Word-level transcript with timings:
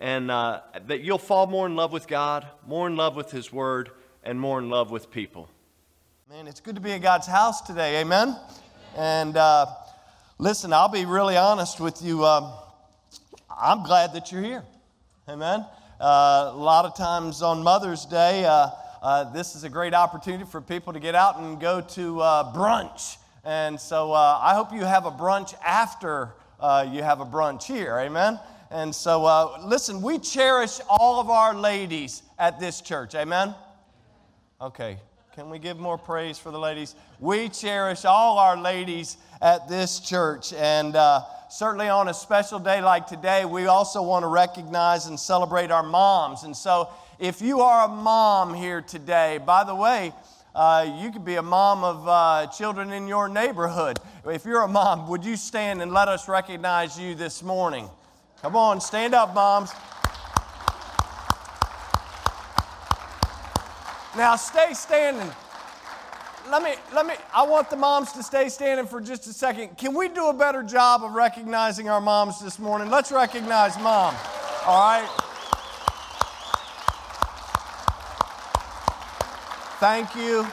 and 0.00 0.30
uh, 0.30 0.60
that 0.86 1.02
you'll 1.02 1.18
fall 1.18 1.46
more 1.46 1.66
in 1.66 1.76
love 1.76 1.92
with 1.92 2.08
God, 2.08 2.46
more 2.66 2.86
in 2.86 2.96
love 2.96 3.14
with 3.16 3.30
His 3.30 3.52
Word, 3.52 3.90
and 4.24 4.40
more 4.40 4.58
in 4.58 4.70
love 4.70 4.90
with 4.90 5.10
people. 5.10 5.48
Man, 6.30 6.48
it's 6.48 6.60
good 6.60 6.74
to 6.74 6.80
be 6.80 6.92
in 6.92 7.02
God's 7.02 7.26
house 7.26 7.60
today. 7.60 8.00
Amen. 8.00 8.36
And 8.96 9.36
uh, 9.36 9.66
listen, 10.38 10.72
I'll 10.72 10.88
be 10.88 11.04
really 11.04 11.36
honest 11.36 11.80
with 11.80 12.02
you. 12.02 12.24
Um, 12.24 12.52
I'm 13.50 13.82
glad 13.82 14.14
that 14.14 14.32
you're 14.32 14.42
here. 14.42 14.64
Amen. 15.28 15.66
Uh, 16.00 16.50
a 16.52 16.56
lot 16.56 16.86
of 16.86 16.96
times 16.96 17.42
on 17.42 17.62
Mother's 17.62 18.06
Day, 18.06 18.44
uh, 18.46 18.68
uh, 19.02 19.30
this 19.32 19.54
is 19.54 19.64
a 19.64 19.68
great 19.68 19.92
opportunity 19.92 20.44
for 20.44 20.62
people 20.62 20.94
to 20.94 21.00
get 21.00 21.14
out 21.14 21.38
and 21.38 21.60
go 21.60 21.82
to 21.82 22.20
uh, 22.20 22.54
brunch. 22.54 23.18
And 23.44 23.78
so 23.78 24.12
I 24.12 24.54
hope 24.54 24.72
you 24.72 24.84
have 24.84 25.04
a 25.06 25.10
brunch 25.10 25.54
after 25.64 26.34
you 26.62 27.02
have 27.02 27.20
a 27.20 27.26
brunch 27.26 27.64
here. 27.64 27.98
Amen. 27.98 28.38
And 28.70 28.94
so, 28.94 29.24
uh, 29.24 29.62
listen, 29.64 30.00
we 30.00 30.18
cherish 30.18 30.80
all 30.88 31.20
of 31.20 31.28
our 31.28 31.54
ladies 31.54 32.22
at 32.38 32.60
this 32.60 32.80
church. 32.80 33.16
Amen? 33.16 33.54
Okay. 34.60 34.98
Can 35.34 35.50
we 35.50 35.58
give 35.58 35.78
more 35.78 35.98
praise 35.98 36.38
for 36.38 36.50
the 36.50 36.58
ladies? 36.58 36.94
We 37.18 37.48
cherish 37.48 38.04
all 38.04 38.38
our 38.38 38.56
ladies 38.56 39.16
at 39.40 39.68
this 39.68 39.98
church. 39.98 40.52
And 40.52 40.94
uh, 40.94 41.22
certainly 41.48 41.88
on 41.88 42.08
a 42.08 42.14
special 42.14 42.58
day 42.58 42.80
like 42.80 43.06
today, 43.06 43.44
we 43.44 43.66
also 43.66 44.02
want 44.02 44.22
to 44.22 44.28
recognize 44.28 45.06
and 45.06 45.18
celebrate 45.18 45.70
our 45.70 45.82
moms. 45.82 46.44
And 46.44 46.56
so, 46.56 46.90
if 47.18 47.42
you 47.42 47.60
are 47.60 47.86
a 47.86 47.88
mom 47.88 48.54
here 48.54 48.82
today, 48.82 49.38
by 49.44 49.64
the 49.64 49.74
way, 49.74 50.12
uh, 50.54 50.96
you 51.00 51.10
could 51.10 51.24
be 51.24 51.36
a 51.36 51.42
mom 51.42 51.84
of 51.84 52.08
uh, 52.08 52.46
children 52.48 52.92
in 52.92 53.06
your 53.06 53.28
neighborhood. 53.28 53.98
If 54.26 54.44
you're 54.44 54.62
a 54.62 54.68
mom, 54.68 55.08
would 55.08 55.24
you 55.24 55.36
stand 55.36 55.82
and 55.82 55.92
let 55.92 56.08
us 56.08 56.28
recognize 56.28 56.98
you 56.98 57.14
this 57.14 57.42
morning? 57.42 57.88
Come 58.42 58.56
on, 58.56 58.80
stand 58.80 59.14
up, 59.14 59.34
moms. 59.34 59.72
Now 64.16 64.36
stay 64.36 64.72
standing. 64.72 65.30
Let 66.50 66.62
me, 66.62 66.74
let 66.94 67.06
me, 67.06 67.14
I 67.34 67.42
want 67.42 67.68
the 67.68 67.76
moms 67.76 68.12
to 68.12 68.22
stay 68.22 68.48
standing 68.48 68.86
for 68.86 69.00
just 69.00 69.26
a 69.26 69.32
second. 69.32 69.76
Can 69.76 69.94
we 69.94 70.08
do 70.08 70.28
a 70.28 70.32
better 70.32 70.62
job 70.62 71.04
of 71.04 71.12
recognizing 71.12 71.88
our 71.90 72.00
moms 72.00 72.40
this 72.40 72.58
morning? 72.58 72.90
Let's 72.90 73.12
recognize 73.12 73.76
mom. 73.76 74.16
All 74.66 74.80
right? 74.80 75.08
Thank 79.80 80.16
you. 80.16 80.46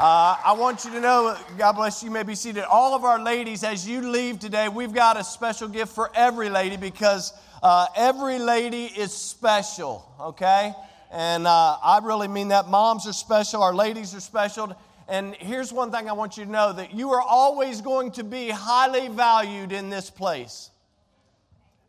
Uh, 0.00 0.34
I 0.42 0.52
want 0.52 0.86
you 0.86 0.92
to 0.92 1.00
know, 1.02 1.36
God 1.58 1.72
bless 1.72 2.02
you, 2.02 2.08
you 2.08 2.10
may 2.14 2.22
be 2.22 2.34
seated. 2.34 2.64
All 2.64 2.94
of 2.94 3.04
our 3.04 3.22
ladies, 3.22 3.62
as 3.62 3.86
you 3.86 4.00
leave 4.00 4.38
today, 4.38 4.66
we've 4.66 4.94
got 4.94 5.20
a 5.20 5.22
special 5.22 5.68
gift 5.68 5.94
for 5.94 6.10
every 6.14 6.48
lady 6.48 6.78
because 6.78 7.34
uh, 7.62 7.86
every 7.94 8.38
lady 8.38 8.86
is 8.86 9.12
special, 9.12 10.10
okay? 10.18 10.72
And 11.12 11.46
uh, 11.46 11.76
I 11.82 12.00
really 12.02 12.28
mean 12.28 12.48
that. 12.48 12.66
Moms 12.66 13.06
are 13.06 13.12
special, 13.12 13.62
our 13.62 13.74
ladies 13.74 14.14
are 14.14 14.20
special. 14.20 14.74
And 15.06 15.34
here's 15.34 15.70
one 15.70 15.92
thing 15.92 16.08
I 16.08 16.14
want 16.14 16.38
you 16.38 16.46
to 16.46 16.50
know 16.50 16.72
that 16.72 16.94
you 16.94 17.10
are 17.10 17.20
always 17.20 17.82
going 17.82 18.12
to 18.12 18.24
be 18.24 18.48
highly 18.48 19.08
valued 19.08 19.70
in 19.70 19.90
this 19.90 20.08
place. 20.08 20.70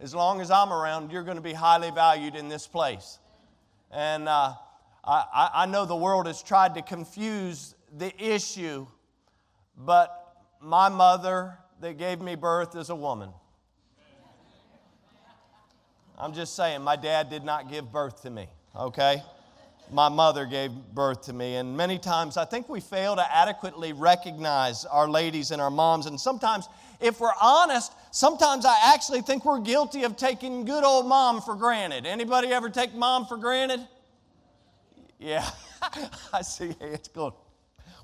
As 0.02 0.14
long 0.14 0.42
as 0.42 0.52
I'm 0.52 0.74
around, 0.74 1.14
you're 1.14 1.24
going 1.24 1.38
to 1.38 1.42
be 1.42 1.54
highly 1.54 1.92
valued 1.92 2.36
in 2.36 2.50
this 2.50 2.68
place. 2.68 3.20
And 3.90 4.28
uh, 4.28 4.56
I, 5.06 5.50
I 5.54 5.66
know 5.66 5.86
the 5.86 5.96
world 5.96 6.28
has 6.28 6.44
tried 6.44 6.76
to 6.76 6.82
confuse 6.82 7.74
the 7.98 8.14
issue, 8.24 8.88
but 9.78 10.36
my 10.62 10.90
mother 10.90 11.58
that 11.82 11.98
gave 11.98 12.22
me 12.22 12.36
birth 12.36 12.76
is 12.76 12.90
a 12.90 12.96
woman. 12.96 13.30
I'm 16.18 16.34
just 16.34 16.56
saying, 16.56 16.84
my 16.84 16.96
dad 16.96 17.30
did 17.30 17.44
not 17.44 17.70
give 17.70 17.92
birth 17.92 18.22
to 18.22 18.30
me, 18.30 18.48
okay? 18.76 19.24
My 19.92 20.08
mother 20.08 20.46
gave 20.46 20.72
birth 20.94 21.24
to 21.24 21.34
me. 21.34 21.56
And 21.56 21.76
many 21.76 21.98
times 21.98 22.38
I 22.38 22.46
think 22.46 22.70
we 22.70 22.80
fail 22.80 23.16
to 23.16 23.36
adequately 23.36 23.92
recognize 23.92 24.86
our 24.86 25.10
ladies 25.10 25.50
and 25.50 25.60
our 25.60 25.72
moms. 25.72 26.06
And 26.06 26.22
sometimes, 26.22 26.70
if 27.02 27.20
we're 27.20 27.34
honest, 27.42 27.92
sometimes 28.12 28.66
I 28.66 28.94
actually 28.94 29.22
think 29.22 29.44
we're 29.44 29.60
guilty 29.60 30.04
of 30.04 30.16
taking 30.16 30.64
good 30.64 30.84
old 30.84 31.08
mom 31.08 31.42
for 31.42 31.56
granted. 31.56 32.06
Anybody 32.06 32.50
ever 32.50 32.70
take 32.70 32.94
mom 32.94 33.26
for 33.26 33.36
granted? 33.36 33.86
Yeah, 35.20 35.50
I 36.34 36.44
see. 36.44 36.76
It's 36.80 37.08
good. 37.08 37.34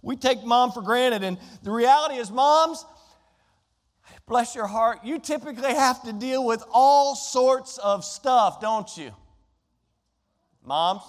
We 0.01 0.15
take 0.15 0.43
mom 0.43 0.71
for 0.71 0.81
granted. 0.81 1.23
And 1.23 1.37
the 1.63 1.71
reality 1.71 2.15
is, 2.15 2.31
moms, 2.31 2.85
bless 4.27 4.55
your 4.55 4.67
heart, 4.67 4.99
you 5.03 5.19
typically 5.19 5.73
have 5.73 6.03
to 6.03 6.13
deal 6.13 6.45
with 6.45 6.63
all 6.71 7.15
sorts 7.15 7.77
of 7.77 8.03
stuff, 8.03 8.61
don't 8.61 8.95
you? 8.97 9.11
Moms? 10.63 11.03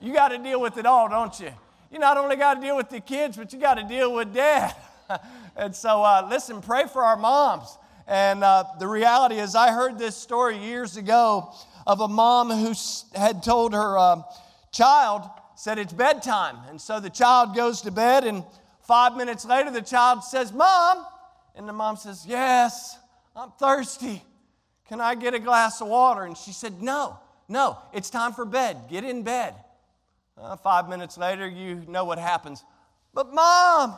You 0.00 0.14
got 0.14 0.28
to 0.28 0.38
deal 0.38 0.60
with 0.60 0.78
it 0.78 0.86
all, 0.86 1.08
don't 1.08 1.38
you? 1.38 1.52
You 1.90 1.98
not 1.98 2.16
only 2.16 2.36
got 2.36 2.54
to 2.54 2.60
deal 2.60 2.76
with 2.76 2.88
the 2.88 3.00
kids, 3.00 3.36
but 3.36 3.52
you 3.52 3.58
got 3.58 3.74
to 3.74 3.84
deal 3.84 4.14
with 4.14 4.32
dad. 4.32 4.74
and 5.56 5.74
so, 5.74 6.02
uh, 6.02 6.26
listen, 6.30 6.62
pray 6.62 6.84
for 6.86 7.04
our 7.04 7.16
moms. 7.16 7.76
And 8.06 8.42
uh, 8.42 8.64
the 8.78 8.86
reality 8.86 9.36
is, 9.36 9.54
I 9.54 9.72
heard 9.72 9.98
this 9.98 10.16
story 10.16 10.56
years 10.56 10.96
ago 10.96 11.52
of 11.86 12.00
a 12.00 12.08
mom 12.08 12.50
who 12.50 12.74
had 13.14 13.42
told 13.42 13.74
her 13.74 13.98
uh, 13.98 14.22
child, 14.72 15.28
said 15.60 15.78
it's 15.78 15.92
bedtime. 15.92 16.56
And 16.70 16.80
so 16.80 17.00
the 17.00 17.10
child 17.10 17.54
goes 17.54 17.82
to 17.82 17.90
bed, 17.90 18.24
and 18.24 18.44
five 18.80 19.14
minutes 19.14 19.44
later, 19.44 19.70
the 19.70 19.82
child 19.82 20.24
says, 20.24 20.54
Mom. 20.54 21.04
And 21.54 21.68
the 21.68 21.72
mom 21.74 21.96
says, 21.96 22.24
Yes, 22.26 22.98
I'm 23.36 23.50
thirsty. 23.58 24.22
Can 24.88 25.02
I 25.02 25.14
get 25.14 25.34
a 25.34 25.38
glass 25.38 25.82
of 25.82 25.88
water? 25.88 26.22
And 26.22 26.34
she 26.34 26.52
said, 26.52 26.80
No, 26.80 27.18
no, 27.46 27.76
it's 27.92 28.08
time 28.08 28.32
for 28.32 28.46
bed. 28.46 28.78
Get 28.88 29.04
in 29.04 29.22
bed. 29.22 29.54
Uh, 30.40 30.56
five 30.56 30.88
minutes 30.88 31.18
later, 31.18 31.46
you 31.46 31.84
know 31.86 32.06
what 32.06 32.18
happens. 32.18 32.64
But, 33.12 33.34
Mom, 33.34 33.96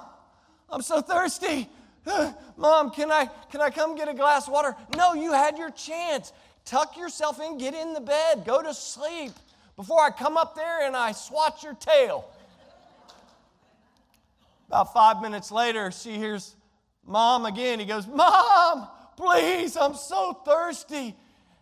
I'm 0.68 0.82
so 0.82 1.00
thirsty. 1.00 1.68
Mom, 2.56 2.90
can 2.90 3.12
I, 3.12 3.30
can 3.52 3.60
I 3.60 3.70
come 3.70 3.94
get 3.94 4.08
a 4.08 4.14
glass 4.14 4.48
of 4.48 4.52
water? 4.52 4.74
No, 4.96 5.14
you 5.14 5.32
had 5.32 5.56
your 5.58 5.70
chance. 5.70 6.32
Tuck 6.64 6.96
yourself 6.96 7.40
in, 7.40 7.56
get 7.56 7.72
in 7.72 7.94
the 7.94 8.00
bed, 8.00 8.44
go 8.44 8.62
to 8.62 8.74
sleep 8.74 9.32
before 9.76 10.00
I 10.00 10.10
come 10.10 10.36
up 10.36 10.54
there 10.54 10.86
and 10.86 10.96
I 10.96 11.12
swat 11.12 11.62
your 11.62 11.74
tail. 11.74 12.28
About 14.68 14.92
five 14.92 15.20
minutes 15.20 15.50
later, 15.50 15.90
she 15.90 16.12
hears 16.12 16.56
mom 17.06 17.44
again. 17.44 17.78
He 17.78 17.84
goes, 17.84 18.06
Mom, 18.06 18.88
please, 19.16 19.76
I'm 19.76 19.94
so 19.94 20.32
thirsty. 20.32 21.14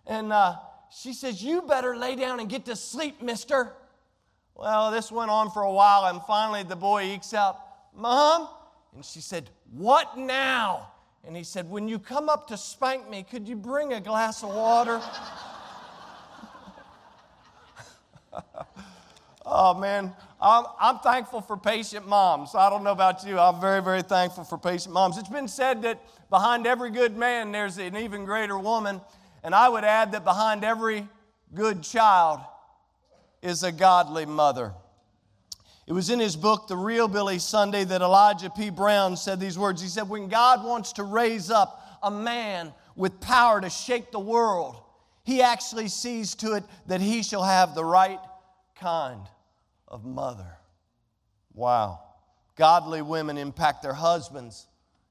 And 0.07 0.33
uh, 0.33 0.57
she 0.91 1.13
says, 1.13 1.43
You 1.43 1.63
better 1.63 1.97
lay 1.97 2.17
down 2.17 2.41
and 2.41 2.49
get 2.49 2.67
to 2.67 2.77
sleep, 2.77 3.21
mister. 3.21 3.73
Well, 4.55 4.91
this 4.91 5.11
went 5.11 5.31
on 5.31 5.51
for 5.51 5.63
a 5.63 5.73
while, 5.73 6.07
and 6.07 6.21
finally 6.27 6.63
the 6.63 6.77
boy 6.77 7.05
ekes 7.05 7.33
out, 7.33 7.59
Mom? 7.97 8.49
And 8.95 9.05
she 9.05 9.21
said, 9.21 9.51
What 9.73 10.19
now? 10.19 10.91
And 11.27 11.37
he 11.37 11.45
said, 11.45 11.69
When 11.69 11.89
you 11.89 11.99
come 11.99 12.29
up 12.29 12.49
to 12.49 12.57
spank 12.57 13.09
me, 13.09 13.25
could 13.29 13.49
you 13.49 13.57
bring 13.57 13.93
a 13.93 14.01
glass 14.01 14.43
of 14.43 14.51
water? 14.51 15.01
oh, 19.47 19.75
man. 19.75 20.13
I'm, 20.41 20.65
I'm 20.81 20.99
thankful 21.01 21.43
for 21.43 21.57
patient 21.57 22.09
moms. 22.09 22.55
I 22.55 22.71
don't 22.71 22.83
know 22.83 22.93
about 22.93 23.27
you. 23.27 23.39
I'm 23.39 23.61
very, 23.61 23.83
very 23.83 24.03
thankful 24.03 24.45
for 24.45 24.57
patient 24.57 24.95
moms. 24.95 25.19
It's 25.19 25.29
been 25.29 25.49
said 25.49 25.83
that 25.83 26.03
behind 26.31 26.67
every 26.67 26.91
good 26.91 27.17
man, 27.17 27.53
there's 27.53 27.77
an 27.77 27.97
even 27.97 28.25
greater 28.25 28.59
woman. 28.59 29.01
And 29.43 29.55
I 29.55 29.69
would 29.69 29.85
add 29.85 30.13
that 30.13 30.25
behind 30.25 30.65
every 30.65 31.07
good 31.55 31.83
child 31.83 32.41
is 33.43 33.63
a 33.63 33.73
godly 33.73 34.25
mother. 34.25 34.73
It 35.87 35.93
was 35.93 36.09
in 36.09 36.21
his 36.21 36.37
book, 36.37 36.69
The 36.69 36.77
Real 36.77 37.09
Billy 37.09 37.39
Sunday, 37.39 37.85
that 37.85 38.01
Elijah 38.01 38.49
P. 38.49 38.71
Brown 38.71 39.17
said 39.17 39.41
these 39.41 39.59
words. 39.59 39.83
He 39.83 39.89
said, 39.89 40.09
When 40.09 40.29
God 40.29 40.65
wants 40.65 40.93
to 40.95 41.03
raise 41.03 41.51
up 41.51 41.99
a 42.03 42.11
man 42.11 42.73
with 42.97 43.21
power 43.21 43.61
to 43.61 43.69
shake 43.69 44.13
the 44.13 44.21
world, 44.21 44.81
he 45.25 45.43
actually 45.43 45.89
sees 45.89 46.35
to 46.37 46.55
it 46.55 46.65
that 46.87 47.01
he 47.01 47.23
shall 47.23 47.43
have 47.43 47.75
the 47.75 47.85
right 47.85 48.21
kind 48.75 49.23
of 49.87 50.05
mother. 50.05 50.57
Wow. 51.55 52.01
Godly 52.57 53.03
women 53.03 53.39
impact 53.39 53.83
their 53.83 53.95
husbands, 53.95 54.67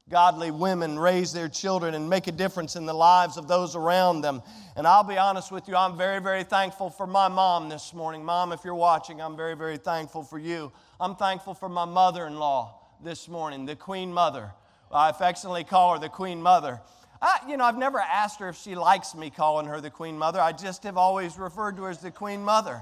godly 0.10 0.52
women 0.52 0.98
raise 0.98 1.32
their 1.34 1.48
children 1.48 1.94
and 1.94 2.10
make 2.10 2.28
a 2.28 2.32
difference 2.32 2.76
in 2.76 2.86
the 2.86 2.94
lives 2.94 3.38
of 3.38 3.48
those 3.48 3.76
around 3.76 4.22
them. 4.22 4.42
And 4.76 4.88
I'll 4.88 5.04
be 5.04 5.18
honest 5.18 5.52
with 5.52 5.68
you, 5.68 5.76
I'm 5.76 5.98
very, 5.98 6.22
very 6.22 6.44
thankful 6.44 6.90
for 6.90 7.08
my 7.08 7.28
mom 7.28 7.70
this 7.70 7.94
morning. 7.94 8.24
Mom, 8.24 8.52
if 8.52 8.64
you're 8.64 8.76
watching, 8.76 9.22
I'm 9.22 9.38
very, 9.38 9.56
very 9.56 9.78
thankful 9.78 10.24
for 10.24 10.40
you. 10.40 10.72
I'm 11.00 11.16
thankful 11.16 11.54
for 11.54 11.70
my 11.70 11.86
mother 11.86 12.26
in 12.28 12.38
law 12.38 12.80
this 13.04 13.28
morning, 13.28 13.66
the 13.66 13.76
Queen 13.76 14.12
Mother. 14.14 14.52
I 14.92 15.10
affectionately 15.10 15.64
call 15.64 15.94
her 15.94 16.00
the 16.00 16.10
Queen 16.10 16.42
Mother. 16.42 16.82
I, 17.22 17.40
you 17.48 17.58
know, 17.58 17.66
I've 17.66 17.78
never 17.78 18.00
asked 18.00 18.40
her 18.40 18.50
if 18.50 18.58
she 18.58 18.76
likes 18.76 19.14
me 19.14 19.30
calling 19.30 19.66
her 19.68 19.82
the 19.82 19.90
Queen 19.90 20.18
Mother. 20.18 20.40
I 20.40 20.54
just 20.54 20.84
have 20.84 20.98
always 20.98 21.38
referred 21.38 21.76
to 21.78 21.84
her 21.84 21.90
as 21.90 22.00
the 22.00 22.12
Queen 22.12 22.44
Mother. 22.44 22.82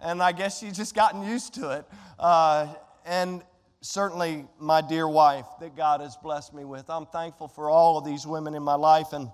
And 0.00 0.22
I 0.22 0.32
guess 0.32 0.58
she's 0.58 0.76
just 0.76 0.94
gotten 0.94 1.22
used 1.22 1.54
to 1.54 1.70
it. 1.70 1.86
Uh, 2.18 2.74
and 3.06 3.42
certainly 3.80 4.44
my 4.58 4.80
dear 4.80 5.08
wife 5.08 5.46
that 5.60 5.76
God 5.76 6.00
has 6.00 6.16
blessed 6.16 6.52
me 6.52 6.64
with. 6.64 6.90
I'm 6.90 7.06
thankful 7.06 7.48
for 7.48 7.70
all 7.70 7.98
of 7.98 8.04
these 8.04 8.26
women 8.26 8.54
in 8.54 8.62
my 8.62 8.74
life. 8.74 9.12
And 9.12 9.30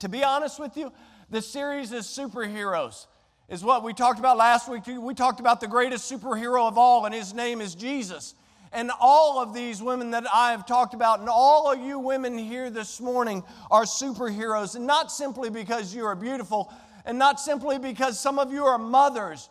to 0.00 0.08
be 0.08 0.22
honest 0.22 0.60
with 0.60 0.76
you, 0.76 0.92
the 1.30 1.42
series 1.42 1.92
is 1.92 2.06
superheroes, 2.06 3.06
is 3.48 3.64
what 3.64 3.82
we 3.82 3.92
talked 3.92 4.18
about 4.18 4.36
last 4.36 4.68
week. 4.68 4.82
We 4.86 5.14
talked 5.14 5.40
about 5.40 5.60
the 5.60 5.68
greatest 5.68 6.10
superhero 6.10 6.68
of 6.68 6.76
all, 6.76 7.04
and 7.06 7.14
his 7.14 7.32
name 7.32 7.60
is 7.60 7.74
Jesus. 7.74 8.34
And 8.72 8.90
all 9.00 9.40
of 9.40 9.54
these 9.54 9.82
women 9.82 10.10
that 10.10 10.24
I 10.32 10.50
have 10.50 10.66
talked 10.66 10.94
about, 10.94 11.20
and 11.20 11.28
all 11.28 11.72
of 11.72 11.80
you 11.80 11.98
women 11.98 12.36
here 12.36 12.68
this 12.70 13.00
morning 13.00 13.42
are 13.70 13.84
superheroes. 13.84 14.76
And 14.76 14.86
not 14.86 15.10
simply 15.10 15.50
because 15.50 15.94
you 15.94 16.04
are 16.04 16.16
beautiful, 16.16 16.72
and 17.04 17.18
not 17.18 17.40
simply 17.40 17.78
because 17.78 18.18
some 18.18 18.38
of 18.38 18.52
you 18.52 18.64
are 18.64 18.78
mothers. 18.78 19.48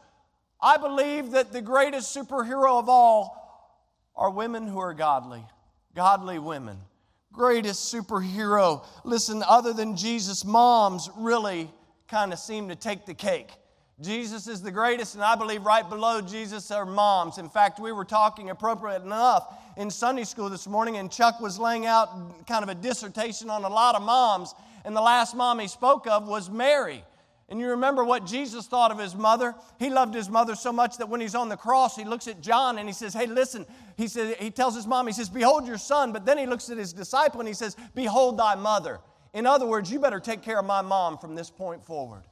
I 0.62 0.78
believe 0.78 1.32
that 1.32 1.52
the 1.52 1.62
greatest 1.62 2.16
superhero 2.16 2.80
of 2.80 2.90
all 2.90 3.42
are 4.16 4.30
women 4.30 4.68
who 4.68 4.80
are 4.80 4.94
godly, 4.94 5.44
godly 5.96 6.40
women. 6.40 6.78
Greatest 7.32 7.94
superhero. 7.94 8.86
Listen, 9.04 9.44
other 9.48 9.74
than 9.74 9.98
Jesus, 9.98 10.46
moms 10.46 11.10
really 11.18 11.70
kind 12.08 12.32
of 12.32 12.40
seem 12.40 12.70
to 12.70 12.76
take 12.76 13.06
the 13.06 13.14
cake. 13.14 13.52
Jesus 14.01 14.47
is 14.47 14.62
the 14.62 14.71
greatest, 14.71 15.15
and 15.15 15.24
I 15.24 15.36
believe 15.36 15.63
right 15.63 15.88
below 15.88 16.19
Jesus 16.19 16.69
are 16.69 16.86
moms. 16.86 17.38
In 17.38 17.47
fact, 17.47 17.80
we 17.80 17.94
were 17.94 18.03
talking 18.03 18.50
appropriate 18.50 19.03
enough 19.03 19.47
in 19.77 19.89
Sunday 19.89 20.25
school 20.25 20.50
this 20.50 20.68
morning, 20.68 20.97
and 20.97 21.09
Chuck 21.09 21.39
was 21.39 21.57
laying 21.57 21.86
out 21.86 22.45
kind 22.45 22.62
of 22.62 22.68
a 22.68 22.75
dissertation 22.75 23.50
on 23.50 23.63
a 23.63 23.69
lot 23.69 23.95
of 23.95 24.01
moms, 24.01 24.53
and 24.83 24.94
the 24.94 25.01
last 25.01 25.33
mom 25.33 25.59
he 25.59 25.69
spoke 25.69 26.07
of 26.07 26.27
was 26.27 26.50
Mary. 26.50 27.06
And 27.47 27.59
you 27.59 27.69
remember 27.69 28.03
what 28.03 28.25
Jesus 28.25 28.65
thought 28.65 28.92
of 28.92 29.00
his 29.00 29.15
mother? 29.15 29.56
He 29.80 29.89
loved 29.89 30.13
his 30.13 30.30
mother 30.30 30.56
so 30.56 30.74
much 30.74 30.97
that 30.97 31.07
when 31.07 31.21
he's 31.21 31.36
on 31.36 31.47
the 31.47 31.56
cross, 31.56 31.95
he 31.95 32.03
looks 32.03 32.27
at 32.27 32.42
John 32.42 32.80
and 32.80 32.89
he 32.89 32.94
says, 32.94 33.13
Hey, 33.13 33.27
listen. 33.27 33.65
He, 33.97 34.07
says, 34.07 34.36
he 34.39 34.50
tells 34.50 34.75
his 34.75 34.88
mom, 34.88 35.06
He 35.06 35.13
says, 35.13 35.30
Behold 35.30 35.68
your 35.68 35.77
son. 35.77 36.12
But 36.12 36.25
then 36.25 36.39
he 36.39 36.47
looks 36.47 36.71
at 36.71 36.77
his 36.77 36.92
disciple 36.92 37.39
and 37.39 37.47
he 37.47 37.53
says, 37.53 37.77
Behold 37.94 38.39
thy 38.39 38.56
mother. 38.56 39.00
In 39.33 39.45
other 39.45 39.68
words, 39.68 39.92
you 39.92 40.00
better 40.00 40.19
take 40.19 40.42
care 40.42 40.57
of 40.57 40.65
my 40.65 40.81
mom 40.81 41.19
from 41.19 41.36
this 41.36 41.51
point 41.51 41.86
forward. 41.86 42.24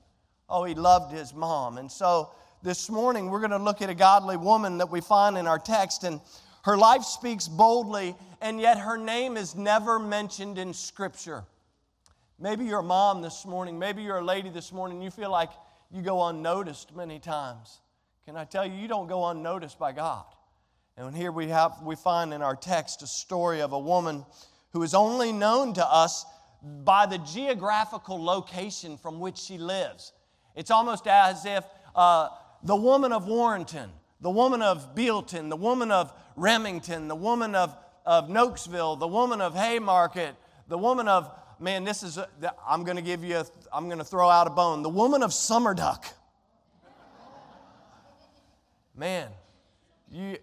Oh, 0.50 0.63
he 0.63 0.75
loved 0.75 1.13
his 1.13 1.34
mom. 1.34 1.78
And 1.78 1.92
so 1.92 2.31
this 2.62 2.90
morning, 2.90 3.30
we're 3.30 3.40
going 3.40 3.51
to 3.51 3.57
look 3.57 3.81
at 3.81 3.90
a 3.90 3.95
godly 3.95 4.38
woman 4.38 4.78
that 4.78 4.90
we 4.90 5.01
find 5.01 5.38
in 5.38 5.48
our 5.48 5.60
text. 5.60 6.04
And 6.04 6.22
her 6.63 6.78
life 6.78 7.04
speaks 7.04 7.48
boldly, 7.48 8.16
and 8.42 8.60
yet 8.60 8.78
her 8.78 8.98
name 8.98 9.38
is 9.38 9.56
never 9.56 10.00
mentioned 10.00 10.57
in 10.57 10.74
Scripture. 10.74 11.44
Maybe 12.40 12.66
you're 12.66 12.80
a 12.80 12.84
mom 12.84 13.22
this 13.22 13.45
morning. 13.45 13.80
Maybe 13.80 14.04
you're 14.04 14.18
a 14.18 14.24
lady 14.24 14.50
this 14.50 14.72
morning. 14.72 15.01
You 15.01 15.12
feel 15.12 15.31
like 15.31 15.50
you 15.92 16.01
go 16.01 16.28
unnoticed 16.28 16.96
many 16.96 17.19
times. 17.19 17.80
Can 18.25 18.36
I 18.38 18.46
tell 18.46 18.66
you, 18.66 18.74
you 18.74 18.88
don't 18.88 19.07
go 19.07 19.25
unnoticed 19.28 19.78
by 19.78 19.92
God. 19.92 20.25
And 20.96 21.16
here 21.16 21.31
we 21.31 21.48
have 21.48 21.81
we 21.84 21.96
find 21.96 22.34
in 22.34 22.42
our 22.42 22.56
text 22.56 23.01
a 23.01 23.07
story 23.07 23.62
of 23.62 23.74
a 23.74 23.80
woman 23.80 24.25
who 24.72 24.84
is 24.84 24.94
only 24.94 25.31
known 25.31 25.74
to 25.74 25.86
us 25.86 26.25
by 26.84 27.06
the 27.06 27.18
geographical 27.18 28.24
location 28.24 28.98
from 28.98 29.19
which 29.19 29.38
she 29.38 29.57
lives. 29.57 30.13
It's 30.56 30.72
almost 30.72 31.08
as 31.08 31.46
if 31.46 31.64
uh, 31.96 32.30
the 32.64 32.76
woman 32.76 33.12
of 33.12 33.28
Warrenton, 33.28 33.90
the 34.22 34.30
woman 34.30 34.62
of 34.62 34.96
Bealton, 34.96 35.50
the 35.50 35.56
woman 35.56 35.92
of 35.92 36.14
Remington, 36.36 37.08
the 37.08 37.16
woman 37.16 37.56
of, 37.56 37.76
of 38.06 38.30
Nokesville, 38.30 39.00
the 39.00 39.08
woman 39.08 39.42
of 39.42 39.56
Haymarket, 39.56 40.36
the 40.68 40.78
woman 40.78 41.08
of 41.08 41.30
man, 41.60 41.84
this 41.84 42.04
is, 42.04 42.18
a, 42.18 42.28
I'm 42.68 42.84
going 42.84 42.98
to 42.98 43.02
give 43.02 43.24
you, 43.24 43.38
a, 43.38 43.46
I'm 43.72 43.86
going 43.86 43.98
to 43.98 44.04
throw 44.04 44.30
out 44.30 44.48
a 44.48 44.50
bone. 44.50 44.84
The 44.84 44.90
woman 44.90 45.24
of 45.24 45.32
Summerduck. 45.32 46.06
Man, 48.96 49.30
you, 50.12 50.38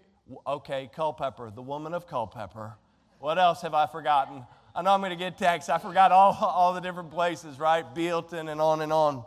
okay, 0.45 0.89
Culpeper, 0.93 1.51
the 1.51 1.61
woman 1.61 1.93
of 1.93 2.05
Culpeper. 2.07 2.73
What 3.19 3.37
else 3.37 3.61
have 3.61 3.73
I 3.73 3.85
forgotten? 3.85 4.43
I 4.75 4.81
know 4.81 4.91
I'm 4.91 4.99
going 4.99 5.11
to 5.11 5.15
get 5.15 5.37
text. 5.37 5.69
I 5.69 5.77
forgot 5.77 6.11
all, 6.11 6.33
all 6.41 6.73
the 6.73 6.81
different 6.81 7.11
places, 7.11 7.59
right? 7.59 7.85
Bealton 7.95 8.49
and 8.49 8.59
on 8.59 8.81
and 8.81 8.91
on. 8.91 9.23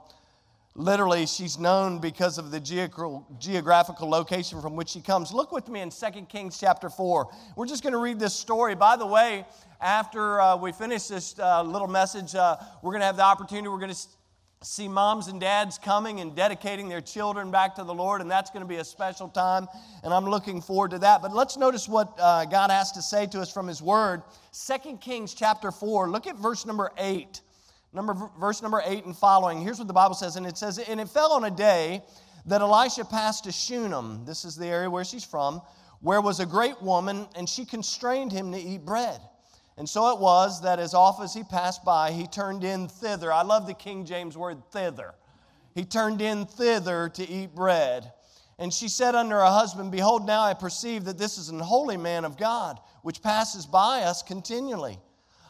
Literally, 0.76 1.24
she's 1.26 1.56
known 1.56 2.00
because 2.00 2.36
of 2.36 2.50
the 2.50 2.58
geographical 2.58 4.10
location 4.10 4.60
from 4.60 4.74
which 4.74 4.88
she 4.88 5.00
comes. 5.00 5.32
Look 5.32 5.52
with 5.52 5.68
me 5.68 5.80
in 5.80 5.90
2 5.90 6.22
Kings 6.28 6.58
chapter 6.58 6.90
4. 6.90 7.28
We're 7.54 7.66
just 7.66 7.84
going 7.84 7.92
to 7.92 7.98
read 8.00 8.18
this 8.18 8.34
story. 8.34 8.74
By 8.74 8.96
the 8.96 9.06
way, 9.06 9.46
after 9.80 10.40
uh, 10.40 10.56
we 10.56 10.72
finish 10.72 11.06
this 11.06 11.38
uh, 11.38 11.62
little 11.62 11.86
message, 11.86 12.34
uh, 12.34 12.56
we're 12.82 12.90
going 12.90 13.02
to 13.02 13.06
have 13.06 13.16
the 13.16 13.22
opportunity, 13.22 13.68
we're 13.68 13.78
going 13.78 13.92
to 13.92 14.06
see 14.62 14.88
moms 14.88 15.28
and 15.28 15.40
dads 15.40 15.78
coming 15.78 16.18
and 16.18 16.34
dedicating 16.34 16.88
their 16.88 17.00
children 17.00 17.52
back 17.52 17.76
to 17.76 17.84
the 17.84 17.94
Lord, 17.94 18.20
and 18.20 18.28
that's 18.28 18.50
going 18.50 18.64
to 18.64 18.68
be 18.68 18.76
a 18.76 18.84
special 18.84 19.28
time, 19.28 19.68
and 20.02 20.12
I'm 20.12 20.24
looking 20.24 20.60
forward 20.60 20.90
to 20.90 20.98
that. 21.00 21.22
But 21.22 21.32
let's 21.32 21.56
notice 21.56 21.88
what 21.88 22.18
uh, 22.18 22.46
God 22.46 22.72
has 22.72 22.90
to 22.92 23.02
say 23.02 23.26
to 23.26 23.40
us 23.40 23.52
from 23.52 23.68
His 23.68 23.80
Word. 23.80 24.22
2 24.66 24.96
Kings 24.96 25.34
chapter 25.34 25.70
4, 25.70 26.10
look 26.10 26.26
at 26.26 26.36
verse 26.36 26.66
number 26.66 26.90
8 26.98 27.42
number, 27.94 28.30
verse 28.38 28.62
number 28.62 28.82
8 28.84 29.04
and 29.04 29.16
following. 29.16 29.60
Here's 29.60 29.78
what 29.78 29.88
the 29.88 29.94
Bible 29.94 30.14
says, 30.14 30.36
and 30.36 30.46
it 30.46 30.58
says, 30.58 30.78
And 30.78 31.00
it 31.00 31.08
fell 31.08 31.32
on 31.32 31.44
a 31.44 31.50
day 31.50 32.02
that 32.46 32.60
Elisha 32.60 33.04
passed 33.04 33.44
to 33.44 33.52
Shunem, 33.52 34.24
this 34.24 34.44
is 34.44 34.56
the 34.56 34.66
area 34.66 34.90
where 34.90 35.04
she's 35.04 35.24
from, 35.24 35.62
where 36.00 36.20
was 36.20 36.40
a 36.40 36.46
great 36.46 36.80
woman, 36.82 37.26
and 37.34 37.48
she 37.48 37.64
constrained 37.64 38.32
him 38.32 38.52
to 38.52 38.58
eat 38.58 38.84
bread. 38.84 39.20
And 39.76 39.88
so 39.88 40.12
it 40.12 40.20
was 40.20 40.62
that 40.62 40.78
as 40.78 40.94
oft 40.94 41.22
as 41.22 41.34
he 41.34 41.42
passed 41.42 41.84
by, 41.84 42.12
he 42.12 42.26
turned 42.26 42.62
in 42.62 42.88
thither. 42.88 43.32
I 43.32 43.42
love 43.42 43.66
the 43.66 43.74
King 43.74 44.04
James 44.04 44.36
word 44.36 44.62
thither. 44.70 45.14
He 45.74 45.84
turned 45.84 46.20
in 46.20 46.46
thither 46.46 47.08
to 47.08 47.28
eat 47.28 47.54
bread. 47.54 48.12
And 48.58 48.72
she 48.72 48.88
said 48.88 49.16
unto 49.16 49.34
her 49.34 49.44
husband, 49.44 49.90
Behold, 49.90 50.26
now 50.26 50.42
I 50.42 50.54
perceive 50.54 51.04
that 51.06 51.18
this 51.18 51.38
is 51.38 51.48
an 51.48 51.58
holy 51.58 51.96
man 51.96 52.24
of 52.24 52.36
God, 52.36 52.78
which 53.02 53.20
passes 53.20 53.66
by 53.66 54.02
us 54.02 54.22
continually. 54.22 54.98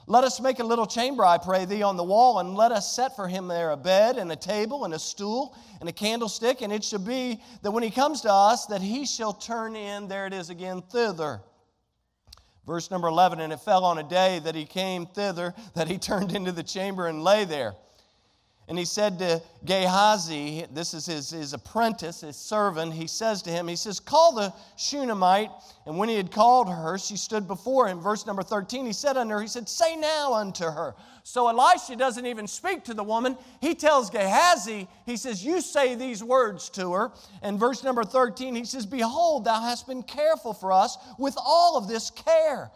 Let 0.07 0.25
us 0.25 0.39
make 0.39 0.59
a 0.59 0.65
little 0.65 0.87
chamber, 0.87 1.25
I 1.25 1.39
pray 1.39 1.65
thee, 1.65 1.83
on 1.83 1.97
the 1.97 2.05
wall, 2.05 2.39
and 2.41 2.55
let 2.55 2.73
us 2.73 2.95
set 2.95 3.17
for 3.17 3.27
him 3.27 3.49
there 3.49 3.71
a 3.71 3.77
bed 3.77 4.19
and 4.19 4.31
a 4.31 4.37
table 4.37 4.85
and 4.85 4.93
a 4.93 4.99
stool 4.99 5.57
and 5.81 5.89
a 5.89 5.93
candlestick. 5.93 6.61
And 6.61 6.71
it 6.71 6.85
shall 6.85 6.99
be 6.99 7.41
that 7.63 7.71
when 7.71 7.83
he 7.83 7.91
comes 7.91 8.21
to 8.23 8.33
us, 8.33 8.67
that 8.67 8.83
he 8.83 9.07
shall 9.07 9.33
turn 9.33 9.77
in, 9.77 10.07
there 10.07 10.27
it 10.27 10.35
is 10.35 10.51
again, 10.51 10.83
thither. 10.83 11.41
Verse 12.67 12.91
number 12.91 13.09
11, 13.09 13.41
and 13.41 13.53
it 13.53 13.61
fell 13.61 13.85
on 13.85 13.99
a 13.99 14.03
day 14.03 14.41
that 14.41 14.55
he 14.55 14.67
came 14.67 15.07
thither, 15.07 15.55
that 15.75 15.89
he 15.89 15.97
turned 15.99 16.33
into 16.33 16.53
the 16.53 16.63
chamber 16.63 17.07
and 17.07 17.25
lay 17.25 17.45
there. 17.45 17.75
And 18.67 18.79
he 18.79 18.87
said 18.87 19.19
to 19.19 19.43
Gehazi, 19.67 20.65
this 20.73 20.95
is 20.95 21.05
his, 21.05 21.31
his 21.31 21.53
apprentice, 21.53 22.23
his 22.23 22.37
servant, 22.37 22.95
he 22.95 23.07
says 23.07 23.43
to 23.43 23.51
him, 23.51 23.69
he 23.69 23.77
says, 23.77 24.01
Call 24.01 24.35
the 24.35 24.55
Shunammite. 24.77 25.51
And 25.85 25.99
when 25.99 26.09
he 26.09 26.17
had 26.17 26.31
called 26.31 26.71
her, 26.71 26.97
she 26.97 27.19
stood 27.19 27.47
before 27.47 27.89
him. 27.89 28.01
Verse 28.01 28.27
number 28.27 28.43
13, 28.43 28.87
he 28.87 28.95
said 28.95 29.19
unto 29.19 29.35
her, 29.35 29.43
he 29.43 29.49
said, 29.49 29.69
Say 29.69 29.97
now 29.97 30.33
unto 30.33 30.65
her. 30.65 30.95
So 31.25 31.49
Elisha 31.49 31.97
doesn't 31.97 32.25
even 32.25 32.47
speak 32.47 32.85
to 32.85 32.95
the 32.95 33.05
woman. 33.05 33.37
He 33.61 33.75
tells 33.75 34.09
Gehazi, 34.09 34.89
he 35.05 35.19
says, 35.19 35.45
You 35.45 35.61
say 35.61 35.95
these 35.95 36.25
words 36.25 36.71
to 36.71 36.93
her. 36.93 37.13
And 37.43 37.61
verse 37.61 37.85
number 37.85 38.03
13, 38.03 38.55
he 38.55 38.65
says, 38.65 38.87
Behold, 38.87 39.45
thou 39.45 39.61
hast 39.61 39.87
been 39.87 40.03
careful 40.03 40.55
for 40.55 40.73
us 40.73 40.97
with 41.19 41.35
all 41.39 41.77
of 41.77 41.87
this 41.87 42.09
care. 42.09 42.71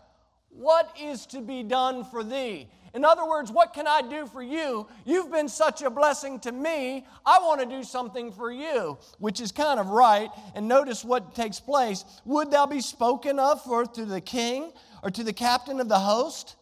What 0.51 0.95
is 1.01 1.25
to 1.27 1.41
be 1.41 1.63
done 1.63 2.05
for 2.05 2.25
thee? 2.25 2.69
In 2.99 3.05
other 3.05 3.25
words, 3.25 3.53
what 3.53 3.75
can 3.75 3.87
I 3.87 4.03
do 4.03 4.27
for 4.27 4.43
you? 4.43 4.89
You've 5.05 5.31
been 5.31 5.49
such 5.49 5.83
a 5.83 5.89
blessing 5.89 6.41
to 6.41 6.51
me. 6.51 7.07
I 7.25 7.39
want 7.39 7.61
to 7.61 7.67
do 7.67 7.85
something 7.85 8.33
for 8.33 8.51
you, 8.51 8.99
which 9.21 9.41
is 9.41 9.53
kind 9.53 9.79
of 9.79 9.91
right. 9.91 10.29
And 10.57 10.67
notice 10.67 11.05
what 11.05 11.33
takes 11.33 11.61
place. 11.61 12.05
Would 12.25 12.51
thou 12.51 12.67
be 12.67 12.81
spoken 12.81 13.39
of 13.39 13.63
for 13.63 13.87
to 13.87 14.05
the 14.05 14.21
king 14.21 14.73
or 15.05 15.11
to 15.13 15.23
the 15.23 15.33
captain 15.33 15.79
of 15.79 15.89
the 15.89 16.01
host? 16.01 16.57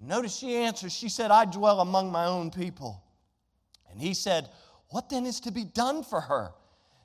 Notice 0.00 0.36
she 0.36 0.56
answers. 0.56 0.92
She 0.92 1.08
said, 1.08 1.30
I 1.30 1.44
dwell 1.44 1.78
among 1.78 2.10
my 2.10 2.24
own 2.24 2.50
people. 2.50 3.04
And 3.92 4.00
he 4.00 4.12
said, 4.12 4.48
What 4.88 5.08
then 5.08 5.24
is 5.24 5.38
to 5.42 5.52
be 5.52 5.62
done 5.62 6.02
for 6.02 6.20
her? 6.20 6.50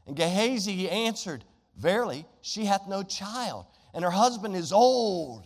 And 0.08 0.16
Gehazi 0.16 0.90
answered, 0.90 1.46
Verily, 1.78 2.26
she 2.42 2.66
hath 2.66 2.88
no 2.88 3.04
child, 3.04 3.68
and 3.94 4.04
her 4.04 4.10
husband 4.10 4.56
is 4.56 4.72
old. 4.72 5.44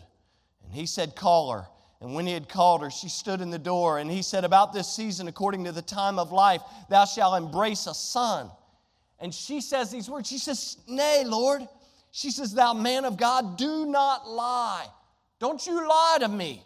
And 0.63 0.73
he 0.73 0.85
said, 0.85 1.17
Call 1.17 1.51
her. 1.51 1.67
And 2.01 2.15
when 2.15 2.25
he 2.25 2.33
had 2.33 2.47
called 2.47 2.81
her, 2.81 2.89
she 2.89 3.09
stood 3.09 3.41
in 3.41 3.49
the 3.49 3.59
door. 3.59 3.99
And 3.99 4.09
he 4.09 4.21
said, 4.21 4.45
About 4.45 4.73
this 4.73 4.87
season, 4.87 5.27
according 5.27 5.65
to 5.65 5.71
the 5.71 5.81
time 5.81 6.17
of 6.17 6.31
life, 6.31 6.61
thou 6.89 7.05
shalt 7.05 7.41
embrace 7.41 7.87
a 7.87 7.93
son. 7.93 8.49
And 9.19 9.33
she 9.33 9.59
says 9.59 9.91
these 9.91 10.09
words. 10.09 10.29
She 10.29 10.37
says, 10.37 10.77
Nay, 10.87 11.23
Lord. 11.25 11.67
She 12.11 12.31
says, 12.31 12.53
Thou 12.53 12.73
man 12.73 13.05
of 13.05 13.17
God, 13.17 13.57
do 13.57 13.85
not 13.85 14.27
lie. 14.27 14.87
Don't 15.39 15.65
you 15.67 15.87
lie 15.87 16.17
to 16.21 16.27
me. 16.27 16.63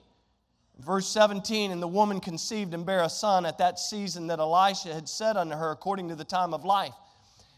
Verse 0.80 1.08
17, 1.08 1.72
and 1.72 1.82
the 1.82 1.88
woman 1.88 2.20
conceived 2.20 2.74
and 2.74 2.86
bare 2.86 3.04
a 3.04 3.10
son 3.10 3.46
at 3.46 3.60
that 3.60 3.78
season 3.78 4.28
that 4.28 4.40
Elisha 4.40 4.94
had 4.94 5.08
said 5.08 5.38
unto 5.38 5.56
her, 5.56 5.72
according 5.72 6.10
to 6.10 6.16
the 6.16 6.24
time 6.24 6.54
of 6.54 6.66
life. 6.66 6.94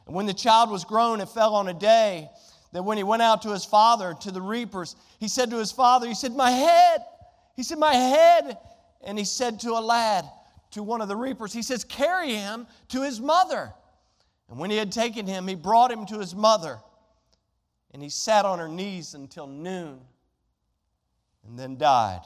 And 0.05 0.15
when 0.15 0.25
the 0.25 0.33
child 0.33 0.69
was 0.69 0.83
grown, 0.83 1.21
it 1.21 1.29
fell 1.29 1.55
on 1.55 1.67
a 1.69 1.73
day 1.73 2.29
that 2.73 2.83
when 2.83 2.97
he 2.97 3.03
went 3.03 3.21
out 3.21 3.41
to 3.43 3.51
his 3.51 3.63
father, 3.63 4.15
to 4.21 4.31
the 4.31 4.41
reapers, 4.41 4.95
he 5.19 5.29
said 5.29 5.49
to 5.51 5.57
his 5.57 5.71
father, 5.71 6.07
He 6.07 6.13
said, 6.13 6.33
My 6.33 6.51
head. 6.51 7.05
He 7.55 7.63
said, 7.63 7.77
My 7.77 7.93
head. 7.93 8.57
And 9.03 9.19
he 9.19 9.25
said 9.25 9.59
to 9.61 9.71
a 9.71 9.81
lad, 9.81 10.25
to 10.71 10.83
one 10.83 10.99
of 10.99 11.07
the 11.07 11.15
reapers, 11.15 11.53
He 11.53 11.61
says, 11.61 11.83
Carry 11.83 12.33
him 12.33 12.67
to 12.89 13.01
his 13.01 13.21
mother. 13.21 13.73
And 14.49 14.59
when 14.59 14.69
he 14.69 14.77
had 14.77 14.91
taken 14.91 15.25
him, 15.25 15.47
he 15.47 15.55
brought 15.55 15.91
him 15.91 16.05
to 16.07 16.19
his 16.19 16.35
mother. 16.35 16.79
And 17.91 18.01
he 18.03 18.09
sat 18.09 18.45
on 18.45 18.59
her 18.59 18.67
knees 18.67 19.13
until 19.13 19.47
noon 19.47 20.01
and 21.47 21.57
then 21.57 21.77
died. 21.77 22.21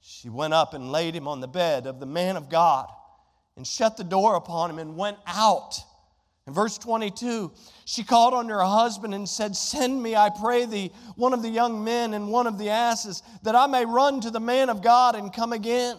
She 0.00 0.28
went 0.28 0.52
up 0.52 0.74
and 0.74 0.92
laid 0.92 1.16
him 1.16 1.26
on 1.26 1.40
the 1.40 1.48
bed 1.48 1.86
of 1.86 2.00
the 2.00 2.06
man 2.06 2.36
of 2.36 2.48
God 2.48 2.88
and 3.56 3.66
shut 3.66 3.96
the 3.96 4.04
door 4.04 4.34
upon 4.34 4.70
him 4.70 4.78
and 4.78 4.96
went 4.96 5.16
out. 5.26 5.80
In 6.46 6.52
verse 6.52 6.78
22, 6.78 7.52
she 7.84 8.04
called 8.04 8.32
on 8.32 8.48
her 8.48 8.62
husband 8.62 9.14
and 9.14 9.28
said, 9.28 9.56
Send 9.56 10.00
me, 10.00 10.14
I 10.14 10.30
pray 10.30 10.64
thee, 10.64 10.92
one 11.16 11.32
of 11.32 11.42
the 11.42 11.48
young 11.48 11.82
men 11.82 12.14
and 12.14 12.28
one 12.28 12.46
of 12.46 12.56
the 12.56 12.70
asses, 12.70 13.22
that 13.42 13.56
I 13.56 13.66
may 13.66 13.84
run 13.84 14.20
to 14.20 14.30
the 14.30 14.40
man 14.40 14.70
of 14.70 14.80
God 14.80 15.16
and 15.16 15.32
come 15.32 15.52
again. 15.52 15.96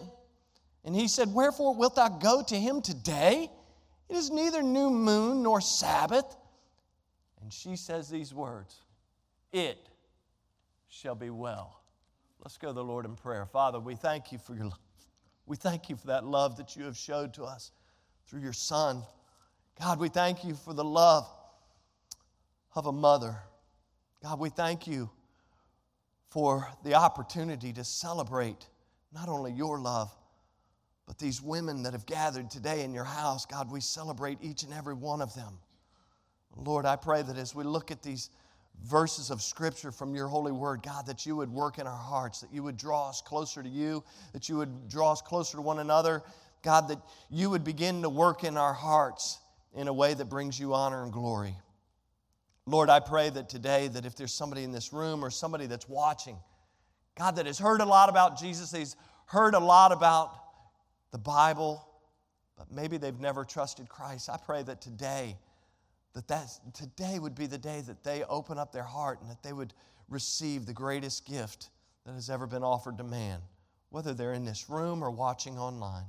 And 0.86 0.96
he 0.96 1.10
said, 1.10 1.34
Wherefore 1.34 1.76
wilt 1.76 1.96
thou 1.96 2.08
go 2.08 2.42
to 2.48 2.56
him 2.56 2.82
today? 2.82 3.52
It 4.10 4.16
is 4.16 4.30
neither 4.30 4.64
new 4.64 4.90
moon 4.90 5.44
nor 5.44 5.60
Sabbath. 5.60 6.38
And 7.42 7.52
she 7.52 7.76
says 7.76 8.10
these 8.10 8.34
words 8.34 8.80
It 9.52 9.90
shall 10.88 11.16
be 11.16 11.30
well. 11.30 11.82
Let's 12.42 12.58
go 12.58 12.70
to 12.70 12.74
the 12.74 12.84
Lord 12.84 13.04
in 13.04 13.18
prayer. 13.18 13.46
Father, 13.46 13.82
we 13.82 13.96
thank 13.96 14.32
you 14.32 14.38
for 14.38 14.56
your 14.56 14.66
love. 14.66 14.80
We 15.46 15.58
thank 15.58 15.90
you 15.90 15.98
for 15.98 16.08
that 16.08 16.24
love 16.24 16.56
that 16.58 16.78
you 16.78 16.86
have 16.86 16.96
showed 16.96 17.34
to 17.34 17.44
us 17.44 17.72
through 18.26 18.42
your 18.42 18.54
Son. 18.54 19.04
God, 19.80 20.00
we 20.00 20.10
thank 20.10 20.44
you 20.44 20.56
for 20.56 20.74
the 20.74 20.84
love 20.84 21.30
of 22.74 22.88
a 22.88 22.92
mother. 22.92 23.36
God, 24.24 24.40
we 24.40 24.50
thank 24.50 24.88
you 24.88 25.10
for 26.30 26.68
the 26.84 26.96
opportunity 26.96 27.72
to 27.74 27.84
celebrate 27.84 28.68
not 29.14 29.30
only 29.30 29.52
your 29.52 29.80
love, 29.80 30.12
but 31.06 31.20
these 31.20 31.42
women 31.42 31.84
that 31.84 31.94
have 31.94 32.08
gathered 32.08 32.50
today 32.50 32.84
in 32.84 32.92
your 32.92 33.04
house. 33.04 33.46
God, 33.46 33.72
we 33.72 33.80
celebrate 33.80 34.40
each 34.42 34.64
and 34.64 34.74
every 34.74 34.96
one 34.96 35.22
of 35.22 35.34
them. 35.36 35.60
Lord, 36.56 36.88
I 36.88 36.96
pray 36.96 37.22
that 37.22 37.38
as 37.38 37.54
we 37.54 37.64
look 37.64 37.92
at 37.92 38.02
these 38.02 38.32
verses 38.84 39.30
of 39.30 39.44
Scripture 39.44 39.92
from 39.92 40.16
your 40.16 40.28
holy 40.28 40.52
word, 40.52 40.82
God, 40.82 41.06
that 41.06 41.26
you 41.28 41.36
would 41.36 41.52
work 41.52 41.78
in 41.78 41.86
our 41.86 41.96
hearts, 41.96 42.42
that 42.42 42.52
you 42.52 42.64
would 42.64 42.78
draw 42.78 43.10
us 43.10 43.22
closer 43.22 43.62
to 43.62 43.70
you, 43.70 44.04
that 44.34 44.50
you 44.50 44.58
would 44.58 44.90
draw 44.90 45.12
us 45.12 45.22
closer 45.22 45.58
to 45.58 45.62
one 45.62 45.80
another. 45.80 46.24
God, 46.64 46.88
that 46.90 47.00
you 47.30 47.52
would 47.52 47.64
begin 47.64 48.02
to 48.02 48.10
work 48.10 48.44
in 48.44 48.58
our 48.58 48.74
hearts 48.74 49.38
in 49.78 49.88
a 49.88 49.94
way 49.94 50.14
that 50.16 50.26
brings 50.26 50.60
you 50.60 50.74
honor 50.74 51.04
and 51.04 51.14
glory. 51.14 51.56
Lord, 52.66 52.90
I 52.90 53.00
pray 53.00 53.30
that 53.30 53.48
today, 53.48 53.88
that 53.88 54.06
if 54.06 54.16
there's 54.16 54.34
somebody 54.34 54.64
in 54.64 54.72
this 54.72 54.92
room 54.92 55.24
or 55.24 55.30
somebody 55.30 55.68
that's 55.68 55.88
watching, 55.88 56.36
God, 57.16 57.36
that 57.36 57.46
has 57.46 57.60
heard 57.60 57.80
a 57.80 57.86
lot 57.86 58.10
about 58.10 58.40
Jesus, 58.40 58.72
he's 58.72 58.96
heard 59.28 59.54
a 59.54 59.60
lot 59.60 59.92
about 59.92 60.32
the 61.12 61.20
Bible, 61.20 61.88
but 62.58 62.72
maybe 62.72 62.98
they've 62.98 63.20
never 63.20 63.46
trusted 63.46 63.88
Christ. 63.88 64.30
I 64.30 64.38
pray 64.38 64.64
that 64.64 64.82
today, 64.82 65.38
that 66.14 66.28
that 66.28 66.50
today 66.74 67.20
would 67.20 67.36
be 67.36 67.46
the 67.46 67.60
day 67.60 67.82
that 67.82 68.04
they 68.04 68.24
open 68.24 68.58
up 68.58 68.72
their 68.72 68.84
heart 68.84 69.22
and 69.22 69.30
that 69.30 69.44
they 69.44 69.54
would 69.54 69.74
receive 70.10 70.66
the 70.66 70.74
greatest 70.74 71.26
gift 71.26 71.70
that 72.06 72.14
has 72.14 72.32
ever 72.32 72.48
been 72.48 72.64
offered 72.64 72.98
to 72.98 73.04
man, 73.04 73.42
whether 73.92 74.16
they're 74.16 74.34
in 74.34 74.44
this 74.44 74.70
room 74.70 75.04
or 75.04 75.12
watching 75.12 75.60
online. 75.60 76.06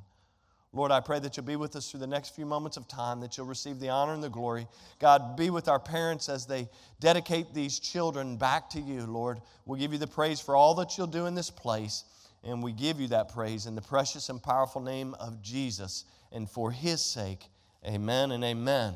Lord, 0.75 0.93
I 0.93 1.01
pray 1.01 1.19
that 1.21 1.37
you'll 1.37 1.47
be 1.47 1.57
with 1.57 1.77
us 1.77 1.91
through 1.91 2.01
the 2.01 2.07
next 2.07 2.35
few 2.35 2.45
moments 2.45 2.77
of 2.77 2.87
time, 2.87 3.21
that 3.21 3.37
you'll 3.37 3.47
receive 3.47 3.81
the 3.81 3.89
honor 3.89 4.13
and 4.13 4.23
the 4.23 4.29
glory. 4.29 4.67
God, 4.99 5.35
be 5.37 5.49
with 5.49 5.67
our 5.67 5.81
parents 5.81 6.29
as 6.29 6.45
they 6.45 6.69
dedicate 7.01 7.55
these 7.55 7.79
children 7.79 8.37
back 8.37 8.69
to 8.71 8.81
you, 8.81 9.07
Lord. 9.07 9.41
We'll 9.65 9.81
give 9.81 9.93
you 9.93 9.99
the 9.99 10.07
praise 10.07 10.41
for 10.41 10.55
all 10.55 10.75
that 10.75 10.99
you'll 10.99 11.07
do 11.07 11.25
in 11.25 11.35
this 11.35 11.49
place, 11.49 12.05
and 12.45 12.63
we 12.63 12.73
give 12.73 13.01
you 13.01 13.09
that 13.09 13.33
praise 13.33 13.65
in 13.65 13.75
the 13.75 13.83
precious 13.83 14.29
and 14.29 14.43
powerful 14.43 14.83
name 14.83 15.15
of 15.15 15.41
Jesus, 15.41 16.05
and 16.33 16.49
for 16.49 16.71
his 16.71 17.01
sake, 17.01 17.47
amen 17.87 18.33
and 18.33 18.45
amen. 18.45 18.95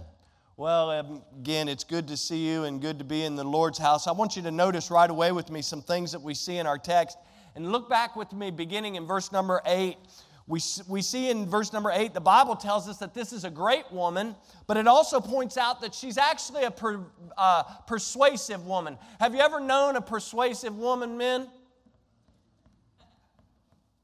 Well, 0.58 0.90
um, 0.90 1.22
again, 1.40 1.68
it's 1.68 1.84
good 1.84 2.06
to 2.08 2.16
see 2.18 2.46
you 2.46 2.64
and 2.64 2.82
good 2.82 2.98
to 2.98 3.04
be 3.04 3.24
in 3.24 3.34
the 3.34 3.44
Lord's 3.44 3.78
house. 3.78 4.06
I 4.06 4.12
want 4.12 4.36
you 4.36 4.42
to 4.42 4.50
notice 4.50 4.90
right 4.90 5.08
away 5.08 5.32
with 5.32 5.50
me 5.50 5.62
some 5.62 5.80
things 5.80 6.12
that 6.12 6.20
we 6.20 6.34
see 6.34 6.58
in 6.58 6.66
our 6.66 6.76
text. 6.76 7.16
And 7.56 7.72
look 7.72 7.88
back 7.88 8.16
with 8.16 8.32
me, 8.32 8.50
beginning 8.50 8.96
in 8.96 9.06
verse 9.06 9.32
number 9.32 9.62
8 9.64 9.96
we, 10.46 10.60
we 10.88 11.02
see 11.02 11.30
in 11.30 11.48
verse 11.48 11.72
number 11.72 11.90
eight, 11.92 12.14
the 12.14 12.20
Bible 12.20 12.56
tells 12.56 12.88
us 12.88 12.98
that 12.98 13.14
this 13.14 13.32
is 13.32 13.44
a 13.44 13.50
great 13.50 13.90
woman, 13.92 14.34
but 14.66 14.76
it 14.76 14.86
also 14.86 15.20
points 15.20 15.56
out 15.56 15.80
that 15.82 15.94
she's 15.94 16.18
actually 16.18 16.64
a 16.64 16.70
per, 16.70 17.00
uh, 17.38 17.62
persuasive 17.86 18.66
woman. 18.66 18.98
Have 19.20 19.34
you 19.34 19.40
ever 19.40 19.60
known 19.60 19.96
a 19.96 20.00
persuasive 20.00 20.76
woman, 20.76 21.16
men? 21.16 21.48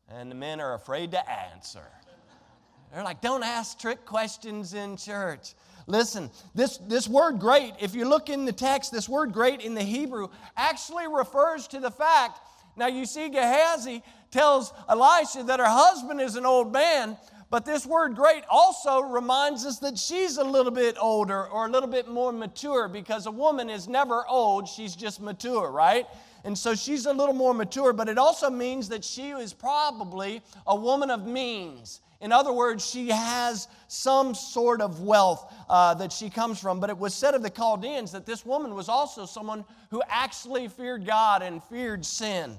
And 0.09 0.31
the 0.31 0.37
men 0.37 0.61
are 0.61 0.75
afraid 0.75 1.11
to 1.11 1.31
answer. 1.31 1.83
They're 2.93 3.05
like, 3.05 3.21
don't 3.21 3.43
ask 3.43 3.79
trick 3.79 4.07
questions 4.07 4.75
in 4.75 4.97
church. 4.97 5.55
Listen, 5.87 6.31
this, 6.55 6.79
this 6.79 7.09
word 7.09 7.39
great, 7.41 7.73
if 7.81 7.95
you 7.95 8.07
look 8.07 8.29
in 8.29 8.45
the 8.45 8.53
text, 8.53 8.93
this 8.93 9.09
word 9.09 9.33
great 9.33 9.61
in 9.61 9.75
the 9.75 9.83
Hebrew 9.83 10.29
actually 10.57 11.09
refers 11.09 11.67
to 11.69 11.81
the 11.81 11.91
fact. 11.91 12.41
Now, 12.77 12.87
you 12.87 13.07
see, 13.07 13.29
Gehazi 13.29 14.03
tells 14.31 14.73
Elisha 14.89 15.43
that 15.45 15.61
her 15.61 15.67
husband 15.69 16.21
is 16.21 16.37
an 16.37 16.47
old 16.47 16.73
man, 16.73 17.17
but 17.51 17.65
this 17.65 17.87
word 17.87 18.15
great 18.15 18.45
also 18.51 19.01
reminds 19.01 19.65
us 19.65 19.79
that 19.79 19.99
she's 19.99 20.37
a 20.37 20.45
little 20.45 20.73
bit 20.73 20.97
older 21.01 21.47
or 21.47 21.67
a 21.67 21.71
little 21.71 21.89
bit 21.89 22.07
more 22.09 22.31
mature 22.33 22.89
because 22.89 23.27
a 23.27 23.31
woman 23.31 23.71
is 23.71 23.89
never 23.89 24.27
old, 24.29 24.69
she's 24.69 24.95
just 24.95 25.21
mature, 25.21 25.71
right? 25.71 26.07
And 26.45 26.57
so 26.57 26.75
she's 26.75 27.07
a 27.07 27.13
little 27.13 27.35
more 27.35 27.55
mature, 27.55 27.93
but 27.93 28.09
it 28.09 28.19
also 28.19 28.51
means 28.51 28.89
that 28.91 29.03
she 29.05 29.31
is 29.31 29.53
probably 29.53 30.43
a 30.67 30.77
woman 30.77 31.11
of 31.11 31.27
means. 31.27 32.01
In 32.21 32.33
other 32.33 32.53
words, 32.53 32.85
she 32.89 33.09
has 33.11 33.69
some 33.87 34.35
sort 34.35 34.81
of 34.81 35.01
wealth 35.01 35.53
uh, 35.69 35.95
that 35.95 36.13
she 36.13 36.29
comes 36.31 36.61
from. 36.61 36.81
But 36.81 36.91
it 36.91 36.99
was 36.99 37.15
said 37.15 37.35
of 37.35 37.43
the 37.43 37.51
Chaldeans 37.51 38.11
that 38.13 38.27
this 38.27 38.45
woman 38.45 38.75
was 38.75 38.89
also 38.89 39.25
someone 39.25 39.65
who 39.91 40.03
actually 40.09 40.69
feared 40.69 41.07
God 41.07 41.43
and 41.43 41.63
feared 41.63 42.05
sin. 42.05 42.57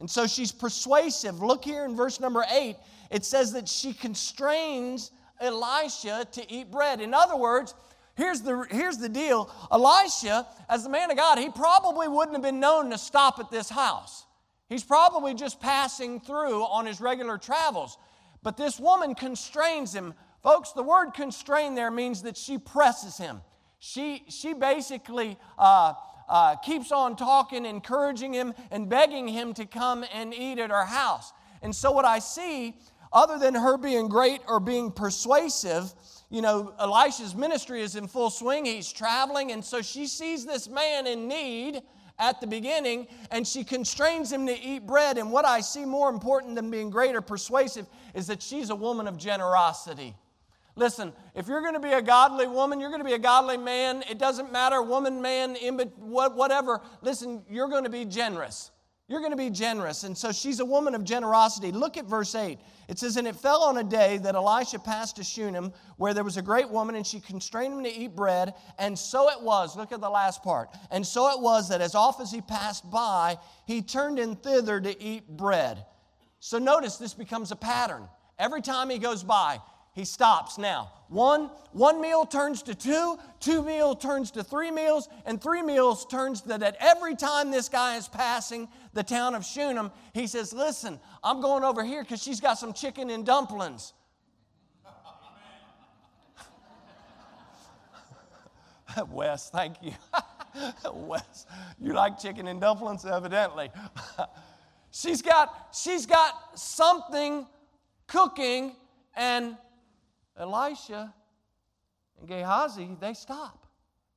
And 0.00 0.10
so 0.10 0.26
she's 0.26 0.52
persuasive. 0.52 1.42
Look 1.42 1.64
here 1.64 1.84
in 1.84 1.96
verse 1.96 2.20
number 2.20 2.44
eight. 2.50 2.76
It 3.10 3.24
says 3.24 3.52
that 3.52 3.68
she 3.68 3.92
constrains 3.92 5.10
Elisha 5.40 6.26
to 6.32 6.52
eat 6.52 6.70
bread. 6.70 7.00
In 7.00 7.14
other 7.14 7.36
words, 7.36 7.74
here's 8.14 8.42
the, 8.42 8.66
here's 8.70 8.98
the 8.98 9.08
deal 9.08 9.50
Elisha, 9.72 10.46
as 10.68 10.84
the 10.84 10.90
man 10.90 11.10
of 11.10 11.16
God, 11.16 11.38
he 11.38 11.48
probably 11.48 12.08
wouldn't 12.08 12.34
have 12.34 12.42
been 12.42 12.60
known 12.60 12.90
to 12.90 12.98
stop 12.98 13.38
at 13.38 13.50
this 13.50 13.68
house. 13.68 14.26
He's 14.68 14.84
probably 14.84 15.34
just 15.34 15.60
passing 15.60 16.20
through 16.20 16.62
on 16.64 16.86
his 16.86 17.00
regular 17.00 17.38
travels. 17.38 17.98
But 18.42 18.56
this 18.56 18.78
woman 18.80 19.14
constrains 19.14 19.94
him. 19.94 20.14
Folks, 20.42 20.72
the 20.72 20.82
word 20.82 21.12
constrain 21.14 21.74
there 21.74 21.90
means 21.90 22.22
that 22.22 22.36
she 22.36 22.58
presses 22.58 23.16
him. 23.16 23.40
She, 23.78 24.24
she 24.28 24.54
basically 24.54 25.38
uh, 25.58 25.94
uh, 26.28 26.56
keeps 26.56 26.92
on 26.92 27.16
talking, 27.16 27.64
encouraging 27.64 28.32
him, 28.32 28.54
and 28.70 28.88
begging 28.88 29.28
him 29.28 29.54
to 29.54 29.66
come 29.66 30.04
and 30.12 30.34
eat 30.34 30.58
at 30.58 30.70
her 30.70 30.84
house. 30.84 31.32
And 31.62 31.74
so, 31.74 31.90
what 31.90 32.04
I 32.04 32.18
see, 32.18 32.76
other 33.12 33.38
than 33.38 33.54
her 33.54 33.76
being 33.76 34.08
great 34.08 34.40
or 34.46 34.60
being 34.60 34.90
persuasive, 34.90 35.92
you 36.30 36.42
know, 36.42 36.74
Elisha's 36.78 37.34
ministry 37.34 37.80
is 37.80 37.96
in 37.96 38.08
full 38.08 38.30
swing. 38.30 38.64
He's 38.64 38.92
traveling, 38.92 39.52
and 39.52 39.64
so 39.64 39.82
she 39.82 40.06
sees 40.06 40.44
this 40.44 40.68
man 40.68 41.06
in 41.06 41.28
need 41.28 41.82
at 42.18 42.40
the 42.40 42.46
beginning 42.46 43.06
and 43.30 43.46
she 43.46 43.64
constrains 43.64 44.32
him 44.32 44.46
to 44.46 44.58
eat 44.58 44.86
bread. 44.86 45.18
And 45.18 45.30
what 45.30 45.44
I 45.44 45.60
see 45.60 45.84
more 45.84 46.08
important 46.08 46.54
than 46.54 46.70
being 46.70 46.90
great 46.90 47.14
or 47.14 47.20
persuasive 47.20 47.86
is 48.14 48.26
that 48.28 48.42
she's 48.42 48.70
a 48.70 48.74
woman 48.74 49.06
of 49.06 49.18
generosity. 49.18 50.14
Listen, 50.76 51.14
if 51.34 51.48
you're 51.48 51.62
going 51.62 51.74
to 51.74 51.80
be 51.80 51.92
a 51.92 52.02
godly 52.02 52.46
woman, 52.46 52.80
you're 52.80 52.90
going 52.90 53.00
to 53.00 53.08
be 53.08 53.14
a 53.14 53.18
godly 53.18 53.56
man, 53.56 54.04
it 54.10 54.18
doesn't 54.18 54.52
matter, 54.52 54.82
woman, 54.82 55.22
man, 55.22 55.56
whatever. 55.96 56.82
Listen, 57.00 57.42
you're 57.48 57.68
going 57.68 57.84
to 57.84 57.90
be 57.90 58.04
generous. 58.04 58.70
You're 59.08 59.20
going 59.20 59.30
to 59.30 59.36
be 59.36 59.50
generous. 59.50 60.02
And 60.02 60.18
so 60.18 60.32
she's 60.32 60.58
a 60.58 60.64
woman 60.64 60.94
of 60.94 61.04
generosity. 61.04 61.70
Look 61.70 61.96
at 61.96 62.06
verse 62.06 62.34
8. 62.34 62.58
It 62.88 62.98
says, 62.98 63.16
And 63.16 63.26
it 63.26 63.36
fell 63.36 63.62
on 63.62 63.78
a 63.78 63.84
day 63.84 64.18
that 64.18 64.34
Elisha 64.34 64.80
passed 64.80 65.16
to 65.16 65.24
Shunem, 65.24 65.72
where 65.96 66.12
there 66.12 66.24
was 66.24 66.36
a 66.36 66.42
great 66.42 66.68
woman, 66.68 66.96
and 66.96 67.06
she 67.06 67.20
constrained 67.20 67.72
him 67.72 67.84
to 67.84 67.92
eat 67.94 68.16
bread. 68.16 68.52
And 68.78 68.98
so 68.98 69.30
it 69.30 69.40
was, 69.40 69.76
look 69.76 69.92
at 69.92 70.00
the 70.00 70.10
last 70.10 70.42
part. 70.42 70.70
And 70.90 71.06
so 71.06 71.30
it 71.30 71.40
was 71.40 71.68
that 71.68 71.80
as 71.80 71.94
oft 71.94 72.20
as 72.20 72.32
he 72.32 72.40
passed 72.40 72.90
by, 72.90 73.38
he 73.64 73.80
turned 73.80 74.18
in 74.18 74.34
thither 74.36 74.80
to 74.80 75.02
eat 75.02 75.28
bread. 75.28 75.86
So 76.40 76.58
notice 76.58 76.96
this 76.96 77.14
becomes 77.14 77.52
a 77.52 77.56
pattern. 77.56 78.08
Every 78.38 78.60
time 78.60 78.90
he 78.90 78.98
goes 78.98 79.22
by, 79.22 79.58
he 79.96 80.04
stops 80.04 80.58
now. 80.58 80.92
One, 81.08 81.50
one 81.72 82.02
meal 82.02 82.26
turns 82.26 82.62
to 82.64 82.74
two, 82.74 83.18
two 83.40 83.62
meal 83.62 83.96
turns 83.96 84.30
to 84.32 84.44
three 84.44 84.70
meals, 84.70 85.08
and 85.24 85.40
three 85.42 85.62
meals 85.62 86.04
turns 86.04 86.42
that 86.42 86.76
every 86.80 87.16
time 87.16 87.50
this 87.50 87.70
guy 87.70 87.96
is 87.96 88.06
passing 88.06 88.68
the 88.92 89.02
town 89.02 89.34
of 89.34 89.42
Shunem, 89.42 89.90
he 90.12 90.26
says, 90.26 90.52
Listen, 90.52 91.00
I'm 91.24 91.40
going 91.40 91.64
over 91.64 91.82
here 91.82 92.02
because 92.02 92.22
she's 92.22 92.42
got 92.42 92.58
some 92.58 92.74
chicken 92.74 93.08
and 93.08 93.24
dumplings. 93.24 93.94
Wes, 99.10 99.48
thank 99.48 99.76
you. 99.82 99.92
Wes, 100.92 101.46
you 101.80 101.94
like 101.94 102.18
chicken 102.18 102.48
and 102.48 102.60
dumplings, 102.60 103.06
evidently. 103.06 103.70
she's 104.90 105.22
got 105.22 105.74
she's 105.74 106.04
got 106.04 106.58
something 106.58 107.46
cooking 108.06 108.76
and 109.16 109.56
Elisha 110.38 111.12
and 112.18 112.28
Gehazi, 112.28 112.96
they 113.00 113.14
stop 113.14 113.66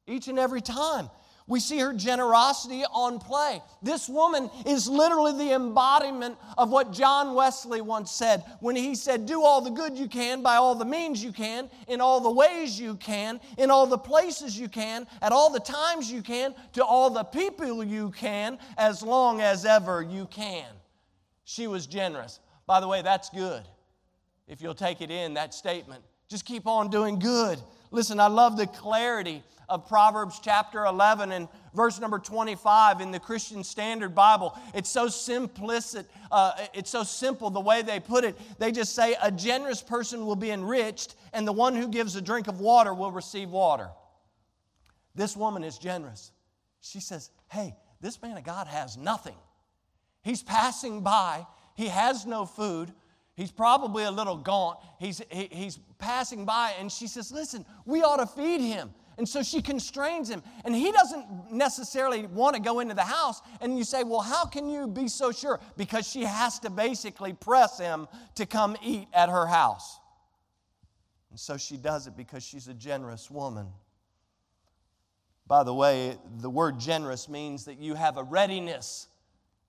each 0.08 0.28
and 0.28 0.40
every 0.40 0.62
time. 0.62 1.10
We 1.50 1.60
see 1.60 1.80
her 1.80 1.94
generosity 1.94 2.84
on 2.94 3.18
play. 3.18 3.64
This 3.82 4.08
woman 4.08 4.52
is 4.68 4.88
literally 4.88 5.36
the 5.36 5.56
embodiment 5.56 6.38
of 6.60 6.70
what 6.70 6.94
John 6.94 7.34
Wesley 7.34 7.82
once 7.82 8.12
said 8.12 8.44
when 8.60 8.76
he 8.76 8.94
said, 8.94 9.26
Do 9.26 9.44
all 9.44 9.60
the 9.60 9.72
good 9.72 9.98
you 9.98 10.08
can 10.08 10.44
by 10.44 10.58
all 10.58 10.76
the 10.76 10.86
means 10.86 11.24
you 11.24 11.32
can, 11.32 11.68
in 11.88 12.02
all 12.02 12.20
the 12.20 12.30
ways 12.30 12.80
you 12.80 12.94
can, 12.96 13.42
in 13.58 13.72
all 13.72 13.88
the 13.88 13.98
places 13.98 14.60
you 14.60 14.70
can, 14.70 15.08
at 15.24 15.32
all 15.32 15.50
the 15.50 15.60
times 15.60 16.12
you 16.12 16.22
can, 16.22 16.54
to 16.74 16.86
all 16.86 17.10
the 17.10 17.24
people 17.24 17.84
you 17.84 18.12
can, 18.12 18.60
as 18.78 19.02
long 19.02 19.42
as 19.42 19.66
ever 19.66 20.04
you 20.04 20.28
can. 20.28 20.68
She 21.46 21.66
was 21.66 21.88
generous. 21.88 22.40
By 22.68 22.80
the 22.80 22.88
way, 22.88 23.02
that's 23.02 23.32
good. 23.32 23.64
If 24.50 24.62
you'll 24.62 24.74
take 24.74 25.00
it 25.02 25.12
in, 25.12 25.36
that 25.36 25.54
statement. 25.54 26.04
Just 26.28 26.44
keep 26.44 26.68
on 26.68 26.90
doing 26.90 27.20
good. 27.20 27.60
Listen, 27.92 28.20
I 28.20 28.28
love 28.28 28.58
the 28.58 28.68
clarity 28.68 29.44
of 29.70 29.88
Proverbs 29.88 30.40
chapter 30.44 30.86
11 30.86 31.32
and 31.32 31.48
verse 31.76 32.00
number 32.00 32.18
25 32.18 33.02
in 33.02 33.12
the 33.12 33.20
Christian 33.20 33.64
Standard 33.64 34.16
Bible. 34.16 34.58
It's 34.74 34.90
so 34.90 35.06
simplistic, 35.06 36.06
uh, 36.32 36.54
it's 36.74 36.90
so 36.90 37.04
simple 37.04 37.52
the 37.52 37.60
way 37.60 37.84
they 37.84 38.00
put 38.00 38.24
it. 38.24 38.36
They 38.58 38.72
just 38.72 38.96
say, 38.96 39.16
A 39.22 39.32
generous 39.32 39.82
person 39.84 40.26
will 40.26 40.36
be 40.36 40.50
enriched, 40.50 41.16
and 41.32 41.48
the 41.48 41.54
one 41.54 41.76
who 41.76 41.88
gives 41.88 42.16
a 42.16 42.22
drink 42.22 42.48
of 42.48 42.60
water 42.60 42.94
will 42.94 43.12
receive 43.12 43.50
water. 43.50 43.90
This 45.14 45.38
woman 45.38 45.64
is 45.64 45.78
generous. 45.78 46.32
She 46.82 47.00
says, 47.00 47.30
Hey, 47.52 47.76
this 48.02 48.20
man 48.22 48.38
of 48.38 48.44
God 48.44 48.66
has 48.68 48.98
nothing. 48.98 49.36
He's 50.24 50.42
passing 50.42 51.02
by, 51.02 51.46
he 51.76 51.88
has 51.88 52.26
no 52.26 52.46
food. 52.46 52.92
He's 53.40 53.52
probably 53.54 54.04
a 54.04 54.12
little 54.12 54.36
gaunt. 54.36 54.80
He's, 55.00 55.22
he, 55.32 55.48
he's 55.50 55.80
passing 55.98 56.44
by, 56.44 56.74
and 56.78 56.92
she 56.92 57.08
says, 57.08 57.32
Listen, 57.32 57.66
we 57.86 58.04
ought 58.04 58.18
to 58.18 58.26
feed 58.26 58.60
him. 58.60 58.90
And 59.18 59.28
so 59.28 59.44
she 59.44 59.62
constrains 59.62 60.30
him. 60.30 60.44
And 60.66 60.76
he 60.76 60.92
doesn't 60.92 61.50
necessarily 61.50 62.26
want 62.26 62.58
to 62.58 62.62
go 62.62 62.82
into 62.82 62.96
the 62.96 63.04
house. 63.06 63.42
And 63.62 63.78
you 63.78 63.86
say, 63.86 64.04
Well, 64.04 64.20
how 64.20 64.44
can 64.44 64.68
you 64.68 64.88
be 64.88 65.08
so 65.08 65.32
sure? 65.32 65.62
Because 65.78 66.06
she 66.06 66.26
has 66.26 66.60
to 66.60 66.70
basically 66.70 67.32
press 67.32 67.80
him 67.80 68.10
to 68.36 68.46
come 68.46 68.76
eat 68.84 69.08
at 69.14 69.30
her 69.30 69.48
house. 69.48 70.02
And 71.30 71.40
so 71.40 71.56
she 71.56 71.78
does 71.78 72.08
it 72.08 72.18
because 72.18 72.44
she's 72.44 72.68
a 72.68 72.74
generous 72.74 73.32
woman. 73.32 73.68
By 75.48 75.64
the 75.64 75.74
way, 75.74 76.18
the 76.42 76.50
word 76.50 76.78
generous 76.78 77.30
means 77.30 77.64
that 77.66 77.80
you 77.80 77.96
have 77.96 78.18
a 78.18 78.24
readiness. 78.24 79.08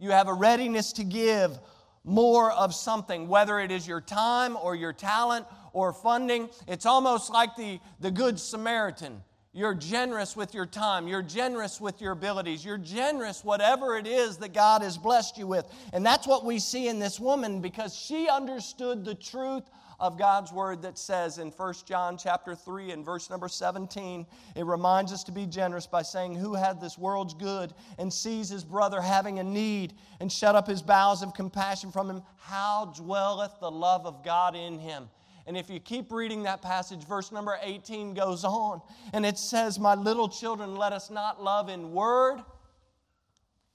You 0.00 0.10
have 0.10 0.26
a 0.26 0.34
readiness 0.34 0.92
to 0.94 1.04
give 1.04 1.60
more 2.04 2.50
of 2.52 2.75
something, 2.75 3.28
whether 3.28 3.61
it 3.61 3.71
is 3.71 3.87
your 3.87 4.00
time 4.00 4.57
or 4.57 4.75
your 4.75 4.92
talent 4.92 5.47
or 5.73 5.92
funding. 5.92 6.49
It's 6.66 6.87
almost 6.87 7.30
like 7.30 7.57
the, 7.57 7.80
the 8.00 8.11
Good 8.11 8.40
Samaritan. 8.40 9.23
You're 9.52 9.75
generous 9.75 10.37
with 10.37 10.54
your 10.54 10.66
time. 10.66 11.09
You're 11.09 11.23
generous 11.23 11.80
with 11.80 12.00
your 12.00 12.12
abilities. 12.12 12.64
You're 12.64 12.78
generous, 12.78 13.42
whatever 13.45 13.97
it 13.97 14.07
is 14.07 14.37
that 14.38 14.54
God 14.54 14.83
has 14.83 14.97
blessed 14.97 15.38
you 15.38 15.49
with. 15.49 15.66
And 15.92 16.07
that's 16.07 16.26
what 16.26 16.45
we 16.45 16.61
see 16.61 16.87
in 16.87 17.00
this 17.00 17.19
woman 17.19 17.61
because 17.61 17.97
she 17.97 18.28
understood 18.28 19.04
the 19.04 19.16
truth 19.16 19.64
of 20.00 20.19
God's 20.19 20.50
word 20.50 20.80
that 20.83 20.99
says 20.99 21.38
in 21.38 21.50
1 21.50 21.75
John 21.85 22.16
chapter 22.16 22.54
3 22.54 22.90
and 22.90 23.04
verse 23.04 23.28
number 23.28 23.49
17, 23.49 24.26
it 24.57 24.64
reminds 24.64 25.12
us 25.12 25.23
to 25.25 25.33
be 25.33 25.47
generous 25.47 25.87
by 25.87 26.00
saying, 26.00 26.35
Who 26.35 26.54
had 26.54 26.80
this 26.80 26.97
world's 26.97 27.35
good 27.35 27.75
and 27.98 28.12
sees 28.12 28.48
his 28.48 28.64
brother 28.64 29.01
having 29.01 29.38
a 29.38 29.44
need 29.44 29.92
and 30.18 30.33
shut 30.33 30.57
up 30.57 30.66
his 30.66 30.81
bowels 30.81 31.22
of 31.22 31.35
compassion 31.35 31.92
from 31.92 32.09
him? 32.09 32.22
How 32.38 32.92
dwelleth 32.96 33.61
the 33.61 33.70
love 33.70 34.07
of 34.07 34.24
God 34.24 34.57
in 34.57 34.79
him? 34.79 35.11
And 35.46 35.57
if 35.57 35.68
you 35.68 35.81
keep 35.81 36.11
reading 36.12 36.44
that 36.44 36.62
passage, 36.62 37.07
verse 37.07 37.31
number 37.31 37.59
18 37.62 38.14
goes 38.14 38.44
on, 38.44 38.81
and 39.12 39.27
it 39.27 39.37
says, 39.37 39.79
My 39.79 39.94
little 39.94 40.29
children, 40.29 40.77
let 40.77 40.92
us 40.94 41.11
not 41.11 41.42
love 41.42 41.68
in 41.68 41.92
word, 41.92 42.40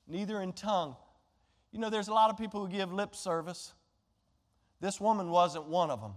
neither 0.08 0.42
in 0.42 0.54
tongue. 0.54 0.96
You 1.72 1.80
know, 1.80 1.90
there's 1.90 2.08
a 2.08 2.14
lot 2.14 2.32
of 2.32 2.38
people 2.38 2.66
who 2.66 2.72
give 2.72 2.92
lip 2.94 3.16
service. 3.16 3.74
This 4.80 5.02
woman 5.02 5.30
wasn't 5.30 5.66
one 5.66 5.92
of 5.92 6.02
them. 6.02 6.14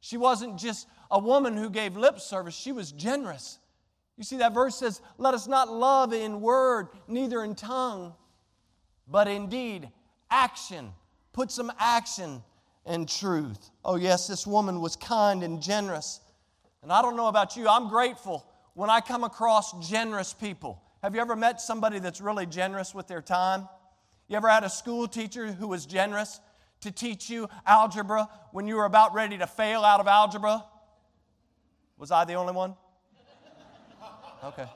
She 0.00 0.16
wasn't 0.16 0.58
just 0.58 0.88
a 1.10 1.18
woman 1.18 1.56
who 1.56 1.70
gave 1.70 1.96
lip 1.96 2.20
service, 2.20 2.54
she 2.54 2.72
was 2.72 2.92
generous. 2.92 3.58
You 4.16 4.24
see, 4.24 4.38
that 4.38 4.52
verse 4.52 4.76
says, 4.76 5.00
Let 5.18 5.34
us 5.34 5.46
not 5.46 5.72
love 5.72 6.12
in 6.12 6.40
word, 6.40 6.88
neither 7.08 7.42
in 7.42 7.54
tongue, 7.54 8.14
but 9.08 9.28
in 9.28 9.48
deed, 9.48 9.88
action. 10.30 10.92
Put 11.32 11.50
some 11.50 11.72
action 11.78 12.42
and 12.84 13.08
truth. 13.08 13.70
Oh, 13.84 13.96
yes, 13.96 14.26
this 14.26 14.46
woman 14.46 14.80
was 14.80 14.96
kind 14.96 15.42
and 15.42 15.62
generous. 15.62 16.20
And 16.82 16.92
I 16.92 17.02
don't 17.02 17.16
know 17.16 17.28
about 17.28 17.56
you, 17.56 17.68
I'm 17.68 17.88
grateful 17.88 18.46
when 18.74 18.90
I 18.90 19.00
come 19.00 19.24
across 19.24 19.88
generous 19.88 20.32
people. 20.32 20.82
Have 21.02 21.14
you 21.14 21.20
ever 21.20 21.36
met 21.36 21.60
somebody 21.60 21.98
that's 21.98 22.20
really 22.20 22.46
generous 22.46 22.94
with 22.94 23.06
their 23.06 23.22
time? 23.22 23.68
You 24.28 24.36
ever 24.36 24.48
had 24.48 24.64
a 24.64 24.70
school 24.70 25.08
teacher 25.08 25.50
who 25.50 25.66
was 25.66 25.86
generous? 25.86 26.40
To 26.80 26.90
teach 26.90 27.28
you 27.28 27.48
algebra 27.66 28.28
when 28.52 28.66
you 28.66 28.76
were 28.76 28.84
about 28.84 29.14
ready 29.14 29.38
to 29.38 29.46
fail 29.46 29.84
out 29.84 30.00
of 30.00 30.06
algebra? 30.06 30.64
Was 31.98 32.10
I 32.10 32.24
the 32.24 32.34
only 32.34 32.52
one? 32.52 32.74
Okay. 34.42 34.66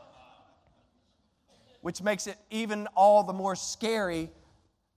Which 1.81 2.03
makes 2.03 2.27
it 2.27 2.37
even 2.51 2.87
all 2.95 3.23
the 3.23 3.33
more 3.33 3.57
scary 3.57 4.31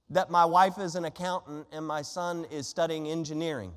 that 0.09 0.29
my 0.29 0.45
wife 0.45 0.77
is 0.77 0.95
an 0.95 1.05
accountant 1.05 1.67
and 1.71 1.85
my 1.85 2.01
son 2.01 2.45
is 2.51 2.67
studying 2.67 3.07
engineering. 3.07 3.73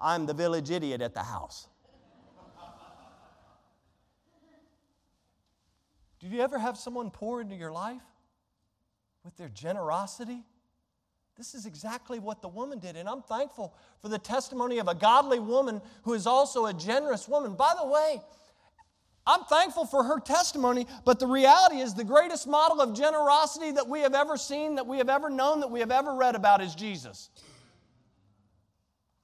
I'm 0.00 0.26
the 0.26 0.34
village 0.34 0.70
idiot 0.70 1.00
at 1.00 1.14
the 1.14 1.22
house. 1.22 1.68
Did 6.20 6.32
you 6.32 6.40
ever 6.40 6.58
have 6.58 6.76
someone 6.76 7.10
pour 7.10 7.40
into 7.40 7.54
your 7.54 7.70
life 7.70 8.02
with 9.24 9.36
their 9.36 9.50
generosity? 9.50 10.42
This 11.36 11.54
is 11.54 11.66
exactly 11.66 12.20
what 12.20 12.42
the 12.42 12.48
woman 12.48 12.78
did. 12.78 12.96
And 12.96 13.08
I'm 13.08 13.22
thankful 13.22 13.74
for 14.00 14.08
the 14.08 14.18
testimony 14.18 14.78
of 14.78 14.86
a 14.86 14.94
godly 14.94 15.40
woman 15.40 15.82
who 16.02 16.14
is 16.14 16.26
also 16.26 16.66
a 16.66 16.72
generous 16.72 17.28
woman. 17.28 17.54
By 17.54 17.74
the 17.78 17.86
way, 17.86 18.20
I'm 19.26 19.44
thankful 19.44 19.86
for 19.86 20.04
her 20.04 20.20
testimony, 20.20 20.86
but 21.04 21.18
the 21.18 21.26
reality 21.26 21.76
is 21.76 21.94
the 21.94 22.04
greatest 22.04 22.46
model 22.46 22.80
of 22.80 22.94
generosity 22.94 23.72
that 23.72 23.88
we 23.88 24.00
have 24.00 24.14
ever 24.14 24.36
seen, 24.36 24.74
that 24.76 24.86
we 24.86 24.98
have 24.98 25.08
ever 25.08 25.30
known, 25.30 25.60
that 25.60 25.70
we 25.70 25.80
have 25.80 25.90
ever 25.90 26.14
read 26.14 26.34
about 26.36 26.60
is 26.60 26.74
Jesus. 26.74 27.30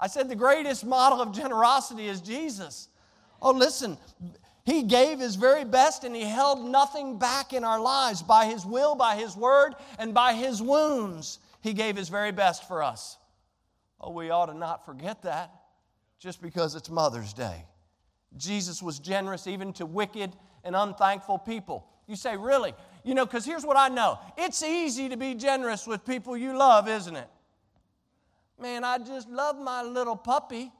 I 0.00 0.06
said 0.06 0.28
the 0.28 0.36
greatest 0.36 0.84
model 0.86 1.20
of 1.20 1.32
generosity 1.32 2.06
is 2.08 2.22
Jesus. 2.22 2.88
Oh, 3.42 3.52
listen, 3.52 3.98
he 4.64 4.82
gave 4.82 5.20
his 5.20 5.36
very 5.36 5.64
best 5.64 6.04
and 6.04 6.16
he 6.16 6.24
held 6.24 6.64
nothing 6.64 7.18
back 7.18 7.52
in 7.52 7.62
our 7.62 7.78
lives 7.78 8.22
by 8.22 8.46
his 8.46 8.64
will, 8.64 8.94
by 8.94 9.16
his 9.16 9.36
word, 9.36 9.74
and 9.98 10.14
by 10.14 10.32
his 10.32 10.62
wounds. 10.62 11.38
He 11.60 11.72
gave 11.72 11.96
His 11.96 12.08
very 12.08 12.32
best 12.32 12.66
for 12.66 12.82
us. 12.82 13.18
Oh, 14.00 14.10
we 14.10 14.30
ought 14.30 14.46
to 14.46 14.54
not 14.54 14.86
forget 14.86 15.22
that 15.22 15.52
just 16.18 16.40
because 16.40 16.74
it's 16.74 16.88
Mother's 16.88 17.32
Day. 17.32 17.64
Jesus 18.36 18.82
was 18.82 18.98
generous 18.98 19.46
even 19.46 19.72
to 19.74 19.86
wicked 19.86 20.32
and 20.64 20.76
unthankful 20.76 21.38
people. 21.38 21.86
You 22.06 22.16
say, 22.16 22.36
really? 22.36 22.74
You 23.04 23.14
know, 23.14 23.24
because 23.24 23.44
here's 23.44 23.64
what 23.64 23.76
I 23.76 23.88
know 23.88 24.18
it's 24.36 24.62
easy 24.62 25.08
to 25.08 25.16
be 25.16 25.34
generous 25.34 25.86
with 25.86 26.04
people 26.04 26.36
you 26.36 26.56
love, 26.56 26.88
isn't 26.88 27.16
it? 27.16 27.28
Man, 28.60 28.84
I 28.84 28.98
just 28.98 29.28
love 29.28 29.58
my 29.58 29.82
little 29.82 30.16
puppy. 30.16 30.70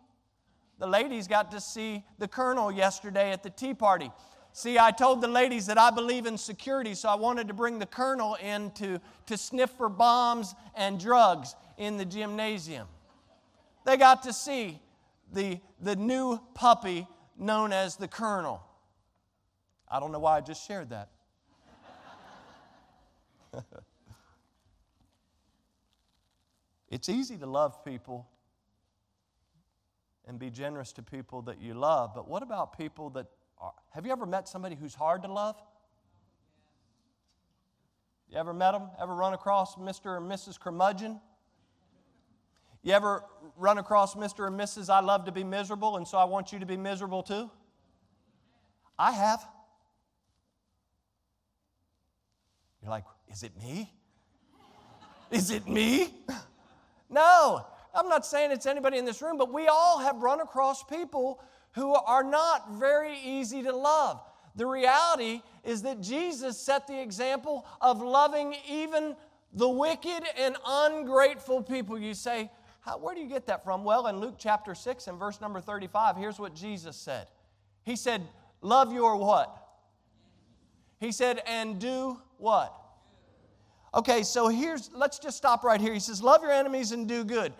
The 0.78 0.86
ladies 0.86 1.28
got 1.28 1.50
to 1.52 1.60
see 1.60 2.04
the 2.18 2.28
colonel 2.28 2.72
yesterday 2.72 3.32
at 3.32 3.42
the 3.42 3.50
tea 3.50 3.74
party. 3.74 4.10
See, 4.52 4.78
I 4.78 4.90
told 4.90 5.20
the 5.20 5.28
ladies 5.28 5.66
that 5.66 5.78
I 5.78 5.90
believe 5.90 6.26
in 6.26 6.36
security, 6.36 6.94
so 6.94 7.08
I 7.08 7.14
wanted 7.14 7.48
to 7.48 7.54
bring 7.54 7.78
the 7.78 7.86
colonel 7.86 8.34
in 8.34 8.72
to, 8.72 9.00
to 9.26 9.36
sniff 9.36 9.70
for 9.70 9.88
bombs 9.88 10.54
and 10.74 10.98
drugs 10.98 11.54
in 11.78 11.96
the 11.96 12.04
gymnasium. 12.04 12.88
They 13.86 13.96
got 13.96 14.24
to 14.24 14.32
see 14.32 14.80
the, 15.32 15.60
the 15.80 15.94
new 15.96 16.40
puppy 16.54 17.06
known 17.38 17.72
as 17.72 17.96
the 17.96 18.08
colonel. 18.08 18.62
I 19.88 20.00
don't 20.00 20.12
know 20.12 20.18
why 20.18 20.36
I 20.36 20.40
just 20.40 20.66
shared 20.66 20.90
that. 20.90 21.08
it's 26.90 27.08
easy 27.08 27.36
to 27.38 27.46
love 27.46 27.84
people 27.84 28.28
and 30.26 30.38
be 30.38 30.50
generous 30.50 30.92
to 30.92 31.02
people 31.02 31.42
that 31.42 31.60
you 31.60 31.74
love. 31.74 32.12
But 32.14 32.28
what 32.28 32.42
about 32.42 32.76
people 32.78 33.10
that 33.10 33.26
have 33.90 34.06
you 34.06 34.12
ever 34.12 34.26
met 34.26 34.48
somebody 34.48 34.76
who's 34.76 34.94
hard 34.94 35.22
to 35.22 35.32
love? 35.32 35.56
You 38.28 38.38
ever 38.38 38.54
met 38.54 38.72
them? 38.72 38.88
Ever 39.00 39.14
run 39.14 39.34
across 39.34 39.76
Mr. 39.76 40.16
and 40.16 40.30
Mrs. 40.30 40.58
Curmudgeon? 40.58 41.20
You 42.82 42.92
ever 42.92 43.24
run 43.56 43.78
across 43.78 44.14
Mr. 44.14 44.46
and 44.46 44.58
Mrs. 44.58 44.88
I 44.88 45.00
love 45.00 45.24
to 45.26 45.32
be 45.32 45.44
miserable, 45.44 45.96
and 45.96 46.06
so 46.06 46.16
I 46.16 46.24
want 46.24 46.52
you 46.52 46.58
to 46.60 46.66
be 46.66 46.76
miserable 46.76 47.22
too? 47.22 47.50
I 48.98 49.12
have. 49.12 49.46
You're 52.82 52.90
like, 52.90 53.04
is 53.28 53.42
it 53.42 53.52
me? 53.60 53.92
Is 55.30 55.50
it 55.50 55.66
me? 55.66 56.14
No, 57.12 57.66
I'm 57.92 58.08
not 58.08 58.24
saying 58.24 58.52
it's 58.52 58.66
anybody 58.66 58.96
in 58.96 59.04
this 59.04 59.20
room, 59.20 59.36
but 59.36 59.52
we 59.52 59.66
all 59.66 59.98
have 59.98 60.22
run 60.22 60.40
across 60.40 60.84
people 60.84 61.42
who 61.72 61.94
are 61.94 62.24
not 62.24 62.72
very 62.72 63.18
easy 63.18 63.62
to 63.62 63.74
love. 63.74 64.20
The 64.56 64.66
reality 64.66 65.42
is 65.64 65.82
that 65.82 66.00
Jesus 66.00 66.58
set 66.58 66.86
the 66.86 67.00
example 67.00 67.66
of 67.80 68.02
loving 68.02 68.54
even 68.68 69.14
the 69.52 69.68
wicked 69.68 70.22
and 70.38 70.56
ungrateful 70.66 71.62
people. 71.62 71.98
You 71.98 72.14
say, 72.14 72.50
where 72.98 73.14
do 73.14 73.20
you 73.20 73.28
get 73.28 73.46
that 73.46 73.64
from? 73.64 73.84
Well, 73.84 74.06
in 74.06 74.20
Luke 74.20 74.34
chapter 74.38 74.74
6 74.74 75.06
and 75.06 75.18
verse 75.18 75.40
number 75.40 75.60
35, 75.60 76.16
here's 76.16 76.38
what 76.38 76.54
Jesus 76.54 76.96
said. 76.96 77.26
He 77.82 77.96
said, 77.96 78.22
Love 78.62 78.92
your 78.92 79.16
what? 79.16 79.56
He 80.98 81.12
said, 81.12 81.40
and 81.46 81.78
do 81.78 82.20
what? 82.36 82.74
Okay, 83.94 84.22
so 84.22 84.48
here's, 84.48 84.90
let's 84.94 85.18
just 85.18 85.36
stop 85.36 85.64
right 85.64 85.80
here. 85.80 85.94
He 85.94 86.00
says, 86.00 86.22
Love 86.22 86.42
your 86.42 86.52
enemies 86.52 86.92
and 86.92 87.08
do 87.08 87.24
good. 87.24 87.52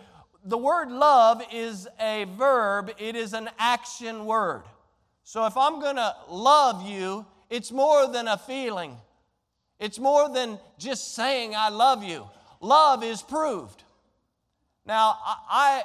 The 0.43 0.57
word 0.57 0.91
love 0.91 1.43
is 1.53 1.87
a 1.99 2.25
verb, 2.37 2.91
it 2.97 3.15
is 3.15 3.33
an 3.33 3.49
action 3.59 4.25
word. 4.25 4.63
So 5.23 5.45
if 5.45 5.55
I'm 5.55 5.79
going 5.79 5.97
to 5.97 6.15
love 6.29 6.87
you, 6.87 7.25
it's 7.49 7.71
more 7.71 8.07
than 8.07 8.27
a 8.27 8.37
feeling. 8.37 8.97
It's 9.79 9.99
more 9.99 10.29
than 10.29 10.59
just 10.77 11.13
saying 11.15 11.55
I 11.55 11.69
love 11.69 12.03
you. 12.03 12.27
Love 12.59 13.03
is 13.03 13.21
proved. 13.21 13.83
Now, 14.85 15.17
I, 15.25 15.83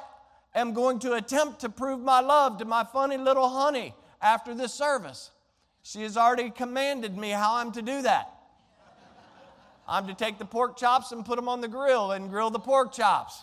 am 0.55 0.73
going 0.73 0.99
to 0.99 1.13
attempt 1.13 1.61
to 1.61 1.69
prove 1.69 1.99
my 1.99 2.19
love 2.19 2.57
to 2.59 2.65
my 2.65 2.83
funny 2.83 3.17
little 3.17 3.49
honey 3.49 3.93
after 4.21 4.55
this 4.55 4.73
service. 4.73 5.31
She 5.83 6.01
has 6.01 6.17
already 6.17 6.49
commanded 6.49 7.17
me 7.17 7.29
how 7.29 7.55
I'm 7.55 7.71
to 7.73 7.81
do 7.81 8.01
that. 8.01 8.33
I'm 9.87 10.07
to 10.07 10.13
take 10.13 10.37
the 10.37 10.45
pork 10.45 10.77
chops 10.77 11.11
and 11.11 11.25
put 11.25 11.37
them 11.37 11.47
on 11.47 11.61
the 11.61 11.67
grill 11.67 12.11
and 12.11 12.29
grill 12.29 12.49
the 12.49 12.59
pork 12.59 12.91
chops. 12.91 13.41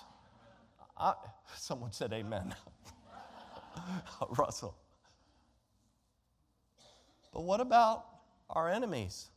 I, 0.97 1.15
someone 1.57 1.93
said 1.93 2.13
amen. 2.13 2.55
Oh, 4.21 4.29
Russell. 4.39 4.77
But 7.33 7.43
what 7.43 7.61
about 7.61 8.07
our 8.49 8.71
enemies? 8.71 9.31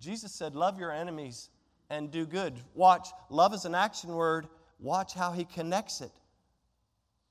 Jesus 0.00 0.32
said, 0.32 0.56
Love 0.56 0.78
your 0.78 0.90
enemies 0.90 1.48
and 1.88 2.10
do 2.10 2.26
good. 2.26 2.54
Watch, 2.74 3.08
love 3.30 3.54
is 3.54 3.64
an 3.64 3.74
action 3.74 4.10
word. 4.10 4.48
Watch 4.80 5.14
how 5.14 5.30
he 5.30 5.44
connects 5.44 6.00
it. 6.00 6.10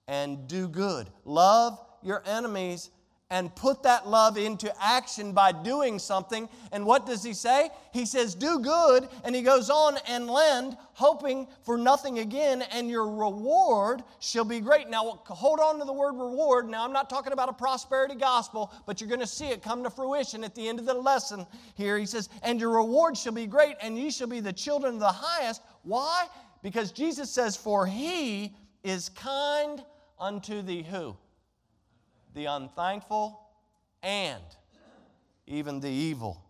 And 0.07 0.47
do 0.47 0.69
good. 0.69 1.09
Love 1.25 1.77
your 2.01 2.23
enemies 2.25 2.89
and 3.31 3.55
put 3.55 3.81
that 3.83 4.07
love 4.07 4.37
into 4.37 4.71
action 4.83 5.31
by 5.31 5.53
doing 5.53 5.97
something. 5.97 6.49
And 6.73 6.85
what 6.85 7.05
does 7.05 7.23
he 7.23 7.33
say? 7.33 7.69
He 7.93 8.05
says, 8.05 8.35
Do 8.35 8.59
good. 8.59 9.07
And 9.23 9.33
he 9.33 9.41
goes 9.41 9.69
on 9.69 9.97
and 10.07 10.27
lend, 10.27 10.75
hoping 10.93 11.47
for 11.63 11.77
nothing 11.77 12.19
again, 12.19 12.61
and 12.61 12.89
your 12.89 13.09
reward 13.09 14.03
shall 14.19 14.43
be 14.43 14.59
great. 14.59 14.89
Now, 14.89 15.21
hold 15.25 15.61
on 15.61 15.79
to 15.79 15.85
the 15.85 15.93
word 15.93 16.13
reward. 16.13 16.67
Now, 16.69 16.83
I'm 16.83 16.91
not 16.91 17.09
talking 17.09 17.31
about 17.31 17.47
a 17.47 17.53
prosperity 17.53 18.15
gospel, 18.15 18.71
but 18.85 18.99
you're 18.99 19.07
going 19.07 19.21
to 19.21 19.27
see 19.27 19.47
it 19.47 19.63
come 19.63 19.81
to 19.83 19.89
fruition 19.89 20.43
at 20.43 20.53
the 20.53 20.67
end 20.67 20.79
of 20.79 20.85
the 20.85 20.93
lesson 20.93 21.47
here. 21.75 21.97
He 21.97 22.05
says, 22.05 22.27
And 22.43 22.59
your 22.59 22.75
reward 22.75 23.17
shall 23.17 23.33
be 23.33 23.47
great, 23.47 23.77
and 23.81 23.97
ye 23.97 24.11
shall 24.11 24.27
be 24.27 24.41
the 24.41 24.53
children 24.53 24.95
of 24.95 24.99
the 24.99 25.07
highest. 25.07 25.61
Why? 25.83 26.27
Because 26.61 26.91
Jesus 26.91 27.31
says, 27.31 27.55
For 27.55 27.87
he 27.87 28.53
is 28.83 29.07
kind 29.09 29.81
unto 30.19 30.61
the 30.61 30.83
who? 30.83 31.15
The 32.33 32.45
unthankful, 32.45 33.39
and 34.03 34.43
even 35.47 35.79
the 35.79 35.89
evil. 35.89 36.41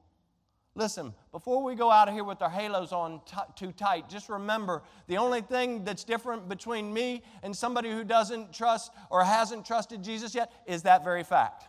Listen, 0.74 1.14
before 1.34 1.62
we 1.64 1.76
go 1.76 1.92
out 1.92 2.08
of 2.08 2.14
here 2.14 2.24
with 2.24 2.42
our 2.42 2.50
halos 2.50 2.94
on 2.94 3.20
t- 3.26 3.36
too 3.58 3.74
tight, 3.74 4.08
just 4.10 4.30
remember 4.30 4.84
the 5.08 5.18
only 5.18 5.42
thing 5.42 5.84
that's 5.84 6.06
different 6.06 6.48
between 6.48 6.94
me 6.94 7.24
and 7.44 7.56
somebody 7.56 7.92
who 7.92 8.06
doesn't 8.06 8.54
trust 8.54 8.92
or 9.10 9.24
hasn't 9.24 9.66
trusted 9.66 10.02
Jesus 10.02 10.34
yet 10.34 10.52
is 10.66 10.84
that 10.84 11.04
very 11.04 11.24
fact. 11.24 11.66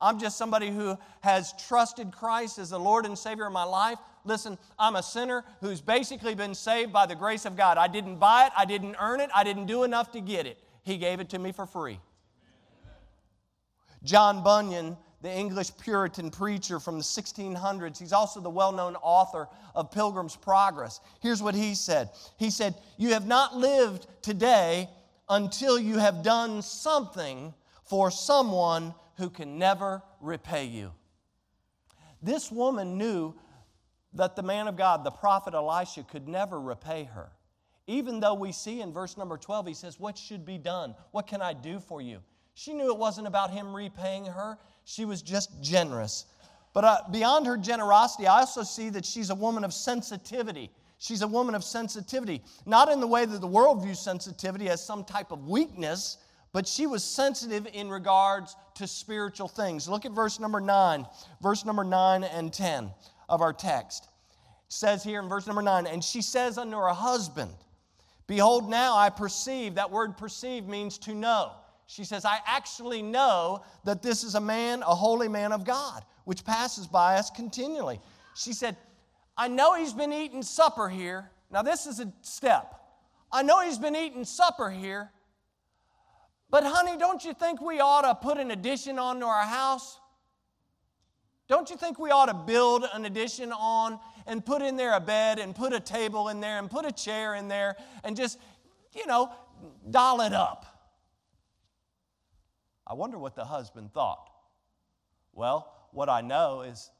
I'm 0.00 0.20
just 0.20 0.38
somebody 0.38 0.70
who 0.70 0.96
has 1.22 1.52
trusted 1.66 2.12
Christ 2.12 2.60
as 2.60 2.70
the 2.70 2.78
Lord 2.78 3.04
and 3.04 3.18
Savior 3.18 3.46
of 3.46 3.52
my 3.52 3.64
life. 3.64 3.98
Listen, 4.24 4.58
I'm 4.78 4.94
a 4.94 5.02
sinner 5.02 5.44
who's 5.60 5.80
basically 5.80 6.36
been 6.36 6.54
saved 6.54 6.92
by 6.92 7.06
the 7.06 7.16
grace 7.16 7.46
of 7.46 7.56
God. 7.56 7.78
I 7.78 7.88
didn't 7.88 8.18
buy 8.18 8.46
it, 8.46 8.52
I 8.56 8.64
didn't 8.64 8.94
earn 9.00 9.18
it, 9.20 9.30
I 9.34 9.42
didn't 9.42 9.66
do 9.66 9.82
enough 9.82 10.12
to 10.12 10.20
get 10.20 10.46
it. 10.46 10.62
He 10.82 10.98
gave 10.98 11.18
it 11.18 11.30
to 11.30 11.38
me 11.40 11.50
for 11.50 11.66
free. 11.66 11.98
John 14.04 14.42
Bunyan, 14.42 14.96
the 15.20 15.32
English 15.32 15.76
Puritan 15.78 16.30
preacher 16.30 16.78
from 16.78 16.98
the 16.98 17.04
1600s, 17.04 17.98
he's 17.98 18.12
also 18.12 18.40
the 18.40 18.50
well 18.50 18.72
known 18.72 18.96
author 18.96 19.48
of 19.74 19.90
Pilgrim's 19.90 20.36
Progress. 20.36 21.00
Here's 21.20 21.42
what 21.42 21.54
he 21.54 21.74
said 21.74 22.10
He 22.38 22.50
said, 22.50 22.74
You 22.96 23.10
have 23.10 23.26
not 23.26 23.56
lived 23.56 24.06
today 24.22 24.88
until 25.28 25.78
you 25.78 25.98
have 25.98 26.22
done 26.22 26.62
something 26.62 27.52
for 27.84 28.10
someone 28.10 28.94
who 29.16 29.30
can 29.30 29.58
never 29.58 30.02
repay 30.20 30.66
you. 30.66 30.92
This 32.22 32.50
woman 32.50 32.98
knew 32.98 33.34
that 34.14 34.36
the 34.36 34.42
man 34.42 34.68
of 34.68 34.76
God, 34.76 35.04
the 35.04 35.10
prophet 35.10 35.54
Elisha, 35.54 36.02
could 36.02 36.28
never 36.28 36.60
repay 36.60 37.04
her. 37.04 37.30
Even 37.86 38.20
though 38.20 38.34
we 38.34 38.52
see 38.52 38.80
in 38.80 38.92
verse 38.92 39.16
number 39.16 39.36
12, 39.36 39.66
he 39.66 39.74
says, 39.74 39.98
What 39.98 40.16
should 40.18 40.44
be 40.44 40.58
done? 40.58 40.94
What 41.10 41.26
can 41.26 41.42
I 41.42 41.52
do 41.52 41.80
for 41.80 42.00
you? 42.00 42.20
She 42.58 42.72
knew 42.72 42.88
it 42.92 42.98
wasn't 42.98 43.28
about 43.28 43.52
him 43.52 43.72
repaying 43.72 44.24
her, 44.24 44.58
she 44.84 45.04
was 45.04 45.22
just 45.22 45.62
generous. 45.62 46.24
But 46.74 46.84
uh, 46.84 46.98
beyond 47.12 47.46
her 47.46 47.56
generosity, 47.56 48.26
I 48.26 48.40
also 48.40 48.64
see 48.64 48.88
that 48.90 49.04
she's 49.04 49.30
a 49.30 49.34
woman 49.36 49.62
of 49.62 49.72
sensitivity. 49.72 50.72
She's 50.98 51.22
a 51.22 51.28
woman 51.28 51.54
of 51.54 51.62
sensitivity, 51.62 52.42
not 52.66 52.90
in 52.90 52.98
the 52.98 53.06
way 53.06 53.24
that 53.26 53.40
the 53.40 53.46
world 53.46 53.84
views 53.84 54.00
sensitivity 54.00 54.68
as 54.68 54.84
some 54.84 55.04
type 55.04 55.30
of 55.30 55.46
weakness, 55.46 56.18
but 56.52 56.66
she 56.66 56.88
was 56.88 57.04
sensitive 57.04 57.68
in 57.72 57.88
regards 57.88 58.56
to 58.74 58.88
spiritual 58.88 59.46
things. 59.46 59.88
Look 59.88 60.04
at 60.04 60.10
verse 60.10 60.40
number 60.40 60.60
9, 60.60 61.06
verse 61.40 61.64
number 61.64 61.84
9 61.84 62.24
and 62.24 62.52
10 62.52 62.90
of 63.28 63.40
our 63.40 63.52
text. 63.52 64.08
It 64.66 64.72
says 64.72 65.04
here 65.04 65.20
in 65.22 65.28
verse 65.28 65.46
number 65.46 65.62
9, 65.62 65.86
and 65.86 66.02
she 66.02 66.22
says 66.22 66.58
unto 66.58 66.76
her 66.76 66.88
husband, 66.88 67.52
Behold, 68.26 68.68
now 68.68 68.96
I 68.96 69.10
perceive, 69.10 69.76
that 69.76 69.92
word 69.92 70.16
perceive 70.18 70.66
means 70.66 70.98
to 70.98 71.14
know. 71.14 71.52
She 71.88 72.04
says, 72.04 72.26
I 72.26 72.38
actually 72.46 73.00
know 73.00 73.62
that 73.84 74.02
this 74.02 74.22
is 74.22 74.34
a 74.34 74.40
man, 74.40 74.82
a 74.82 74.94
holy 74.94 75.26
man 75.26 75.52
of 75.52 75.64
God, 75.64 76.04
which 76.26 76.44
passes 76.44 76.86
by 76.86 77.16
us 77.16 77.30
continually. 77.30 77.98
She 78.36 78.52
said, 78.52 78.76
I 79.38 79.48
know 79.48 79.74
he's 79.74 79.94
been 79.94 80.12
eating 80.12 80.42
supper 80.42 80.90
here. 80.90 81.30
Now, 81.50 81.62
this 81.62 81.86
is 81.86 81.98
a 81.98 82.12
step. 82.20 82.74
I 83.32 83.42
know 83.42 83.60
he's 83.60 83.78
been 83.78 83.96
eating 83.96 84.26
supper 84.26 84.68
here, 84.68 85.10
but 86.50 86.62
honey, 86.62 86.98
don't 86.98 87.24
you 87.24 87.32
think 87.32 87.62
we 87.62 87.80
ought 87.80 88.02
to 88.02 88.14
put 88.14 88.36
an 88.36 88.50
addition 88.50 88.98
onto 88.98 89.24
our 89.24 89.44
house? 89.44 89.98
Don't 91.48 91.70
you 91.70 91.76
think 91.76 91.98
we 91.98 92.10
ought 92.10 92.26
to 92.26 92.34
build 92.34 92.84
an 92.92 93.06
addition 93.06 93.50
on 93.50 93.98
and 94.26 94.44
put 94.44 94.60
in 94.60 94.76
there 94.76 94.94
a 94.94 95.00
bed 95.00 95.38
and 95.38 95.54
put 95.54 95.72
a 95.72 95.80
table 95.80 96.28
in 96.28 96.40
there 96.40 96.58
and 96.58 96.70
put 96.70 96.84
a 96.84 96.92
chair 96.92 97.34
in 97.34 97.48
there 97.48 97.76
and 98.04 98.14
just, 98.14 98.38
you 98.94 99.06
know, 99.06 99.32
doll 99.90 100.20
it 100.20 100.34
up? 100.34 100.66
I 102.88 102.94
wonder 102.94 103.18
what 103.18 103.36
the 103.36 103.44
husband 103.44 103.92
thought. 103.92 104.30
Well, 105.34 105.72
what 105.92 106.08
I 106.08 106.20
know 106.20 106.62
is 106.62 106.90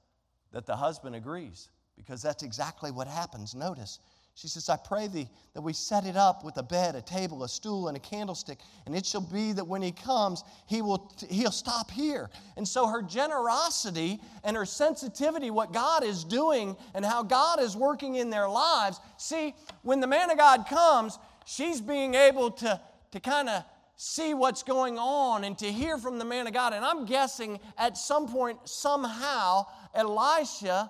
that 0.53 0.66
the 0.66 0.77
husband 0.77 1.16
agrees 1.16 1.68
because 1.96 2.22
that's 2.22 2.42
exactly 2.42 2.90
what 2.90 3.09
happens. 3.09 3.55
Notice, 3.55 3.98
she 4.35 4.46
says, 4.46 4.68
I 4.68 4.77
pray 4.77 5.09
thee 5.09 5.29
that 5.55 5.62
we 5.62 5.72
set 5.72 6.07
it 6.07 6.16
up 6.16 6.44
with 6.44 6.57
a 6.59 6.62
bed, 6.62 6.94
a 6.94 7.03
table, 7.03 7.42
a 7.42 7.48
stool, 7.48 7.88
and 7.88 7.96
a 7.96 8.01
candlestick, 8.01 8.59
and 8.87 8.94
it 8.94 9.05
shall 9.05 9.20
be 9.20 9.53
that 9.53 9.66
when 9.66 9.83
he 9.83 9.90
comes, 9.90 10.44
he 10.66 10.81
will 10.81 11.12
he'll 11.29 11.51
stop 11.51 11.90
here. 11.90 12.31
And 12.57 12.66
so 12.66 12.87
her 12.87 13.03
generosity 13.03 14.20
and 14.44 14.57
her 14.57 14.64
sensitivity, 14.64 15.51
what 15.51 15.72
God 15.72 16.05
is 16.05 16.22
doing 16.22 16.77
and 16.94 17.05
how 17.05 17.24
God 17.24 17.61
is 17.61 17.77
working 17.77 18.14
in 18.14 18.31
their 18.31 18.48
lives. 18.48 19.01
See, 19.16 19.57
when 19.83 19.98
the 19.98 20.07
man 20.07 20.31
of 20.31 20.38
God 20.38 20.66
comes, 20.68 21.18
she's 21.44 21.81
being 21.81 22.14
able 22.14 22.53
to, 22.53 22.81
to 23.11 23.20
kind 23.20 23.48
of 23.48 23.64
see 24.00 24.32
what's 24.32 24.62
going 24.62 24.96
on 24.96 25.42
and 25.42 25.58
to 25.58 25.70
hear 25.70 25.98
from 25.98 26.20
the 26.20 26.24
man 26.24 26.46
of 26.46 26.54
God. 26.54 26.72
And 26.72 26.84
I'm 26.84 27.04
guessing 27.04 27.58
at 27.76 27.98
some 27.98 28.28
point, 28.28 28.61
somehow, 28.64 29.66
Elisha 29.92 30.88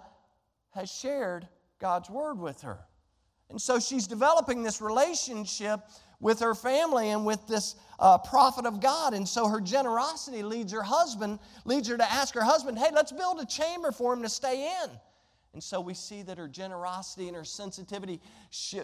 has 0.74 0.92
shared 0.92 1.48
God's 1.80 2.10
word 2.10 2.38
with 2.38 2.60
her. 2.60 2.80
And 3.48 3.60
so 3.60 3.80
she's 3.80 4.06
developing 4.06 4.62
this 4.62 4.82
relationship 4.82 5.80
with 6.20 6.40
her 6.40 6.54
family 6.54 7.08
and 7.08 7.24
with 7.24 7.46
this 7.46 7.76
a 7.98 8.18
prophet 8.18 8.66
of 8.66 8.78
God. 8.78 9.14
And 9.14 9.26
so 9.26 9.48
her 9.48 9.60
generosity 9.60 10.42
leads 10.42 10.70
her 10.72 10.82
husband, 10.82 11.38
leads 11.64 11.88
her 11.88 11.96
to 11.96 12.12
ask 12.12 12.34
her 12.34 12.44
husband, 12.44 12.78
hey, 12.78 12.90
let's 12.92 13.10
build 13.10 13.40
a 13.40 13.46
chamber 13.46 13.90
for 13.90 14.12
him 14.12 14.20
to 14.22 14.28
stay 14.28 14.70
in. 14.82 14.90
And 15.58 15.62
so 15.64 15.80
we 15.80 15.92
see 15.92 16.22
that 16.22 16.38
her 16.38 16.46
generosity 16.46 17.26
and 17.26 17.36
her 17.36 17.42
sensitivity, 17.42 18.20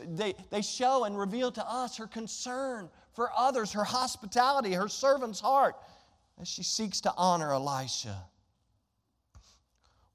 they, 0.09 0.35
they 0.51 0.61
show 0.61 1.05
and 1.05 1.17
reveal 1.17 1.53
to 1.53 1.65
us 1.65 1.97
her 1.99 2.09
concern 2.09 2.91
for 3.13 3.31
others, 3.39 3.71
her 3.75 3.85
hospitality, 3.85 4.73
her 4.73 4.89
servant's 4.89 5.39
heart, 5.39 5.77
as 6.41 6.49
she 6.49 6.65
seeks 6.65 7.01
to 7.03 7.15
honor 7.17 7.53
Elisha. 7.53 8.25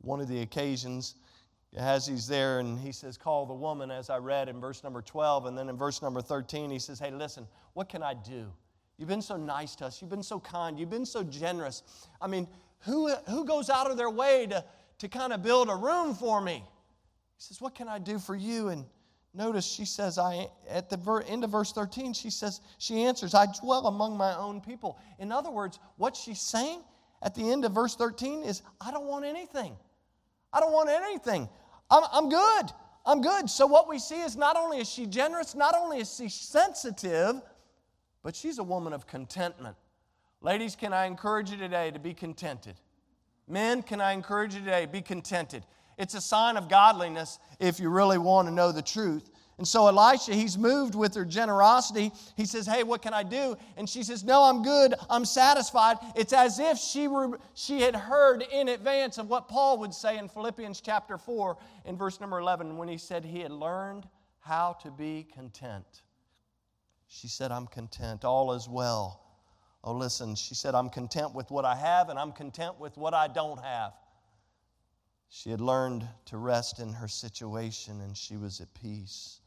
One 0.02 0.20
of 0.20 0.28
the 0.28 0.42
occasions, 0.42 1.16
as 1.78 2.06
he's 2.06 2.28
there 2.28 2.60
and 2.60 2.78
he 2.78 2.92
says, 2.92 3.18
Call 3.18 3.46
the 3.46 3.54
woman, 3.54 3.90
as 3.90 4.10
I 4.10 4.18
read 4.18 4.50
in 4.50 4.60
verse 4.60 4.84
number 4.84 5.02
12. 5.02 5.46
And 5.46 5.58
then 5.58 5.70
in 5.70 5.78
verse 5.78 6.02
number 6.02 6.22
13, 6.22 6.70
he 6.70 6.80
says, 6.80 7.00
Hey, 7.00 7.10
listen, 7.10 7.48
what 7.72 7.88
can 7.88 8.04
I 8.04 8.16
do? 8.16 8.52
You've 8.98 9.08
been 9.08 9.22
so 9.22 9.38
nice 9.38 9.78
to 9.78 9.86
us. 9.86 10.02
You've 10.02 10.12
been 10.12 10.24
so 10.24 10.42
kind. 10.42 10.78
You've 10.78 10.90
been 10.90 11.06
so 11.06 11.24
generous. 11.24 11.84
I 12.20 12.28
mean, 12.28 12.50
who, 12.80 13.14
who 13.30 13.46
goes 13.46 13.70
out 13.70 13.90
of 13.90 13.96
their 13.96 14.10
way 14.10 14.46
to, 14.48 14.64
to 15.00 15.08
kind 15.08 15.34
of 15.34 15.44
build 15.44 15.70
a 15.70 15.76
room 15.76 16.14
for 16.14 16.42
me? 16.42 16.64
He 17.38 17.44
says, 17.44 17.62
What 17.62 17.76
can 17.76 17.88
I 17.88 18.00
do 18.00 18.20
for 18.20 18.36
you? 18.36 18.70
And 18.70 18.86
notice 19.34 19.66
she 19.66 19.86
says, 19.86 20.18
I, 20.18 20.48
at 20.70 20.90
the 20.90 21.24
end 21.28 21.44
of 21.44 21.50
verse 21.50 21.72
13, 21.72 22.14
she 22.14 22.30
says, 22.30 22.62
She 22.78 23.04
answers, 23.04 23.34
I 23.34 23.48
dwell 23.62 23.88
among 23.88 24.18
my 24.18 24.36
own 24.36 24.62
people. 24.62 24.98
In 25.20 25.32
other 25.32 25.52
words, 25.52 25.80
what 25.98 26.16
she's 26.16 26.42
saying 26.42 26.82
at 27.22 27.36
the 27.36 27.52
end 27.52 27.66
of 27.66 27.74
verse 27.74 27.96
13 27.96 28.44
is, 28.44 28.62
I 28.80 28.92
don't 28.92 29.06
want 29.06 29.26
anything. 29.26 29.76
I 30.54 30.60
don't 30.60 30.72
want 30.72 30.90
anything. 30.90 31.50
I'm, 31.90 32.04
I'm 32.12 32.30
good. 32.30 32.72
I'm 33.06 33.22
good. 33.22 33.50
So, 33.50 33.66
what 33.66 33.88
we 33.88 34.00
see 34.00 34.22
is 34.22 34.36
not 34.36 34.56
only 34.56 34.80
is 34.80 34.90
she 34.90 35.06
generous, 35.06 35.56
not 35.56 35.76
only 35.76 36.00
is 36.00 36.16
she 36.16 36.30
sensitive, 36.30 37.42
but 38.24 38.36
she's 38.36 38.60
a 38.60 38.64
woman 38.64 38.94
of 38.94 39.08
contentment. 39.08 39.76
Ladies, 40.42 40.76
can 40.76 40.94
I 40.94 41.06
encourage 41.06 41.52
you 41.52 41.58
today 41.58 41.92
to 41.92 42.00
be 42.00 42.14
contented? 42.14 42.76
Men, 43.50 43.82
can 43.82 44.00
I 44.00 44.14
encourage 44.14 44.54
you 44.54 44.60
today? 44.62 44.86
Be 44.86 45.02
contented. 45.02 45.66
It's 45.98 46.14
a 46.14 46.22
sign 46.22 46.56
of 46.56 46.70
godliness 46.70 47.40
if 47.60 47.80
you 47.80 47.90
really 47.90 48.18
want 48.18 48.48
to 48.48 48.54
know 48.54 48.72
the 48.72 48.82
truth. 48.82 49.30
And 49.58 49.68
so 49.68 49.88
Elisha, 49.88 50.34
he's 50.34 50.58
moved 50.58 50.96
with 50.96 51.14
her 51.16 51.26
generosity. 51.26 52.14
He 52.38 52.46
says, 52.46 52.66
Hey, 52.66 52.84
what 52.84 53.02
can 53.02 53.14
I 53.14 53.24
do? 53.24 53.58
And 53.76 53.90
she 53.90 54.04
says, 54.04 54.24
No, 54.24 54.44
I'm 54.44 54.64
good. 54.64 54.94
I'm 55.10 55.26
satisfied. 55.26 55.98
It's 56.16 56.32
as 56.32 56.60
if 56.60 56.78
she, 56.78 57.10
were, 57.10 57.38
she 57.56 57.82
had 57.82 57.94
heard 57.94 58.42
in 58.54 58.70
advance 58.70 59.18
of 59.18 59.28
what 59.28 59.50
Paul 59.50 59.80
would 59.80 59.94
say 59.94 60.18
in 60.18 60.30
Philippians 60.30 60.80
chapter 60.80 61.18
4 61.18 61.58
in 61.84 61.98
verse 61.98 62.22
number 62.22 62.40
11 62.40 62.78
when 62.78 62.88
he 62.88 62.98
said 62.98 63.26
he 63.26 63.42
had 63.42 63.52
learned 63.52 64.08
how 64.40 64.78
to 64.82 64.92
be 64.92 65.28
content. 65.34 66.04
She 67.10 67.28
said, 67.28 67.52
I'm 67.52 67.68
content. 67.68 68.24
All 68.24 68.54
is 68.54 68.70
well. 68.70 69.29
Oh, 69.84 69.94
listen, 69.94 70.36
she 70.36 70.56
said, 70.56 70.76
I'm 70.76 70.90
content 70.90 71.34
with 71.34 71.52
what 71.52 71.66
I 71.66 71.76
have 71.76 72.10
and 72.10 72.20
I'm 72.20 72.32
content 72.32 72.80
with 72.80 72.98
what 72.98 73.14
I 73.14 73.28
don't 73.28 73.60
have. 73.64 73.94
She 75.30 75.52
had 75.52 75.62
learned 75.62 76.08
to 76.26 76.38
rest 76.38 76.80
in 76.80 76.92
her 76.94 77.08
situation 77.08 78.02
and 78.02 78.18
she 78.18 78.36
was 78.36 78.60
at 78.60 78.74
peace. 78.74 79.40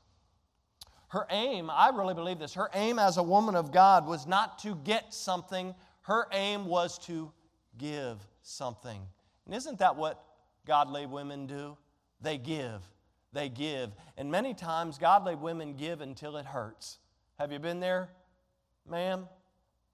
Her 1.08 1.26
aim, 1.28 1.68
I 1.68 1.90
really 1.90 2.14
believe 2.14 2.38
this, 2.38 2.54
her 2.54 2.70
aim 2.72 2.98
as 2.98 3.18
a 3.18 3.22
woman 3.22 3.54
of 3.54 3.72
God 3.72 4.06
was 4.06 4.26
not 4.26 4.58
to 4.60 4.74
get 4.76 5.12
something, 5.12 5.74
her 6.02 6.26
aim 6.32 6.64
was 6.64 6.98
to 7.00 7.30
give 7.76 8.18
something. 8.42 9.02
And 9.44 9.54
isn't 9.54 9.78
that 9.80 9.96
what 9.96 10.24
godly 10.66 11.04
women 11.04 11.46
do? 11.46 11.76
They 12.22 12.38
give. 12.38 12.80
They 13.32 13.48
give. 13.48 13.90
And 14.16 14.30
many 14.30 14.54
times, 14.54 14.96
godly 14.98 15.34
women 15.34 15.74
give 15.74 16.00
until 16.00 16.36
it 16.36 16.46
hurts. 16.46 16.98
Have 17.38 17.52
you 17.52 17.58
been 17.58 17.80
there, 17.80 18.10
ma'am? 18.88 19.26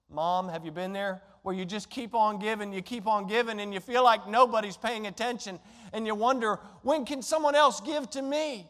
Mom, 0.09 0.49
have 0.49 0.65
you 0.65 0.71
been 0.71 0.93
there? 0.93 1.21
Where 1.43 1.55
you 1.55 1.65
just 1.65 1.89
keep 1.89 2.13
on 2.13 2.39
giving, 2.39 2.73
you 2.73 2.81
keep 2.81 3.07
on 3.07 3.27
giving, 3.27 3.59
and 3.59 3.73
you 3.73 3.79
feel 3.79 4.03
like 4.03 4.27
nobody's 4.27 4.75
paying 4.75 5.07
attention, 5.07 5.59
and 5.93 6.05
you 6.05 6.15
wonder, 6.15 6.59
when 6.81 7.05
can 7.05 7.21
someone 7.21 7.55
else 7.55 7.79
give 7.79 8.09
to 8.11 8.21
me? 8.21 8.67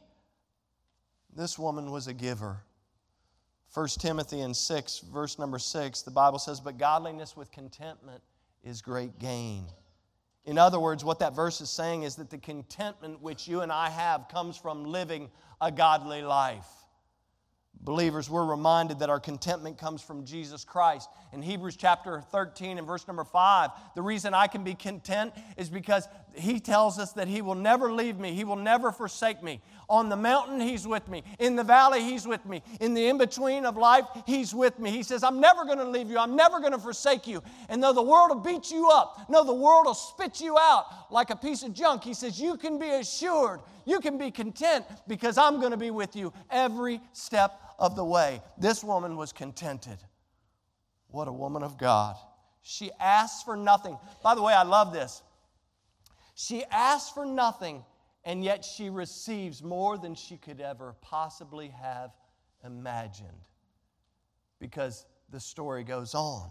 This 1.35 1.57
woman 1.57 1.91
was 1.91 2.07
a 2.07 2.13
giver. 2.13 2.63
1 3.73 3.87
Timothy 3.99 4.41
and 4.41 4.55
6, 4.55 4.99
verse 5.11 5.39
number 5.39 5.59
6, 5.59 6.01
the 6.01 6.11
Bible 6.11 6.39
says, 6.39 6.59
But 6.59 6.77
godliness 6.77 7.37
with 7.37 7.51
contentment 7.51 8.21
is 8.63 8.81
great 8.81 9.19
gain. 9.19 9.65
In 10.45 10.57
other 10.57 10.79
words, 10.79 11.05
what 11.05 11.19
that 11.19 11.35
verse 11.35 11.61
is 11.61 11.69
saying 11.69 12.03
is 12.03 12.15
that 12.15 12.29
the 12.29 12.37
contentment 12.37 13.21
which 13.21 13.47
you 13.47 13.61
and 13.61 13.71
I 13.71 13.89
have 13.89 14.27
comes 14.29 14.57
from 14.57 14.83
living 14.85 15.29
a 15.61 15.71
godly 15.71 16.21
life. 16.21 16.67
Believers, 17.81 18.29
we're 18.29 18.45
reminded 18.45 18.99
that 18.99 19.09
our 19.09 19.21
contentment 19.21 19.77
comes 19.77 20.01
from 20.01 20.25
Jesus 20.25 20.65
Christ. 20.65 21.09
In 21.31 21.41
Hebrews 21.41 21.77
chapter 21.77 22.21
13 22.31 22.77
and 22.77 22.85
verse 22.85 23.07
number 23.07 23.23
5, 23.23 23.69
the 23.95 24.01
reason 24.01 24.33
I 24.33 24.47
can 24.47 24.65
be 24.65 24.75
content 24.75 25.33
is 25.55 25.69
because 25.69 26.07
he 26.39 26.59
tells 26.59 26.99
us 26.99 27.13
that 27.13 27.27
he 27.27 27.41
will 27.41 27.55
never 27.55 27.91
leave 27.91 28.19
me, 28.19 28.33
he 28.33 28.43
will 28.43 28.55
never 28.55 28.91
forsake 28.91 29.43
me. 29.43 29.61
On 29.89 30.07
the 30.07 30.15
mountain, 30.15 30.59
He's 30.59 30.85
with 30.85 31.07
me. 31.07 31.23
In 31.39 31.55
the 31.55 31.63
valley, 31.63 32.03
He's 32.03 32.27
with 32.27 32.45
me. 32.45 32.61
In 32.79 32.93
the 32.93 33.07
in 33.07 33.17
between 33.17 33.65
of 33.65 33.75
life, 33.75 34.05
He's 34.27 34.53
with 34.53 34.77
me. 34.77 34.91
He 34.91 35.01
says, 35.01 35.23
I'm 35.23 35.39
never 35.39 35.65
going 35.65 35.79
to 35.79 35.89
leave 35.89 36.11
you. 36.11 36.19
I'm 36.19 36.35
never 36.35 36.59
going 36.59 36.73
to 36.73 36.77
forsake 36.77 37.25
you. 37.25 37.41
And 37.69 37.81
though 37.81 37.93
the 37.93 38.01
world 38.01 38.29
will 38.29 38.39
beat 38.39 38.69
you 38.69 38.87
up, 38.89 39.25
no, 39.29 39.43
the 39.43 39.53
world 39.53 39.87
will 39.87 39.95
spit 39.95 40.41
you 40.41 40.57
out 40.59 40.85
like 41.09 41.31
a 41.31 41.35
piece 41.35 41.63
of 41.63 41.73
junk, 41.73 42.03
He 42.03 42.13
says, 42.13 42.39
You 42.39 42.55
can 42.55 42.77
be 42.77 42.89
assured, 42.89 43.61
you 43.85 43.99
can 43.99 44.19
be 44.19 44.29
content 44.29 44.85
because 45.07 45.39
I'm 45.39 45.59
going 45.59 45.71
to 45.71 45.77
be 45.77 45.89
with 45.89 46.15
you 46.15 46.31
every 46.51 47.01
step 47.13 47.59
of 47.79 47.95
the 47.95 48.05
way. 48.05 48.43
This 48.59 48.83
woman 48.83 49.17
was 49.17 49.33
contented. 49.33 49.97
What 51.07 51.27
a 51.27 51.33
woman 51.33 51.63
of 51.63 51.79
God. 51.79 52.15
She 52.61 52.91
asked 52.99 53.43
for 53.43 53.57
nothing. 53.57 53.97
By 54.21 54.35
the 54.35 54.43
way, 54.43 54.53
I 54.53 54.61
love 54.61 54.93
this. 54.93 55.23
She 56.41 56.63
asks 56.71 57.09
for 57.09 57.25
nothing 57.25 57.83
and 58.23 58.41
yet 58.41 58.63
she 58.63 58.89
receives 58.89 59.61
more 59.61 59.97
than 59.97 60.15
she 60.15 60.37
could 60.37 60.61
ever 60.61 60.95
possibly 61.01 61.67
have 61.67 62.11
imagined. 62.63 63.27
Because 64.57 65.05
the 65.31 65.39
story 65.41 65.83
goes 65.83 66.15
on. 66.15 66.49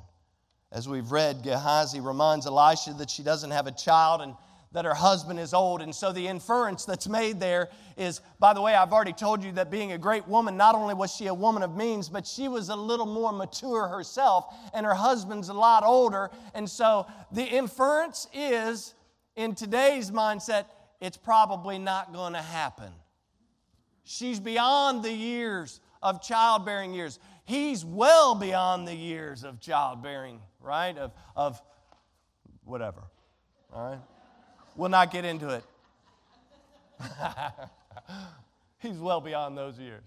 As 0.70 0.86
we've 0.86 1.10
read, 1.10 1.42
Gehazi 1.42 2.00
reminds 2.00 2.44
Elisha 2.44 2.92
that 2.98 3.08
she 3.08 3.22
doesn't 3.22 3.50
have 3.50 3.66
a 3.66 3.72
child 3.72 4.20
and 4.20 4.34
that 4.72 4.84
her 4.84 4.92
husband 4.92 5.40
is 5.40 5.54
old. 5.54 5.80
And 5.80 5.94
so 5.94 6.12
the 6.12 6.28
inference 6.28 6.84
that's 6.84 7.08
made 7.08 7.40
there 7.40 7.70
is 7.96 8.20
by 8.38 8.52
the 8.52 8.60
way, 8.60 8.74
I've 8.74 8.92
already 8.92 9.14
told 9.14 9.42
you 9.42 9.52
that 9.52 9.70
being 9.70 9.92
a 9.92 9.98
great 9.98 10.28
woman, 10.28 10.58
not 10.58 10.74
only 10.74 10.92
was 10.92 11.14
she 11.14 11.28
a 11.28 11.34
woman 11.34 11.62
of 11.62 11.74
means, 11.74 12.10
but 12.10 12.26
she 12.26 12.48
was 12.48 12.68
a 12.68 12.76
little 12.76 13.06
more 13.06 13.32
mature 13.32 13.88
herself, 13.88 14.54
and 14.74 14.84
her 14.84 14.94
husband's 14.94 15.48
a 15.48 15.54
lot 15.54 15.82
older. 15.82 16.30
And 16.52 16.68
so 16.68 17.06
the 17.32 17.44
inference 17.44 18.28
is, 18.34 18.92
in 19.38 19.54
today's 19.54 20.10
mindset, 20.10 20.66
it's 21.00 21.16
probably 21.16 21.78
not 21.78 22.12
going 22.12 22.32
to 22.32 22.42
happen. 22.42 22.92
She's 24.02 24.40
beyond 24.40 25.04
the 25.04 25.12
years 25.12 25.80
of 26.02 26.20
childbearing 26.20 26.92
years. 26.92 27.20
He's 27.44 27.84
well 27.84 28.34
beyond 28.34 28.88
the 28.88 28.94
years 28.94 29.44
of 29.44 29.60
childbearing, 29.60 30.40
right? 30.60 30.98
Of, 30.98 31.12
of 31.36 31.62
whatever, 32.64 33.02
all 33.72 33.90
right? 33.90 34.00
We'll 34.74 34.88
not 34.88 35.12
get 35.12 35.24
into 35.24 35.50
it. 35.50 35.62
He's 38.80 38.98
well 38.98 39.20
beyond 39.20 39.56
those 39.56 39.78
years. 39.78 40.02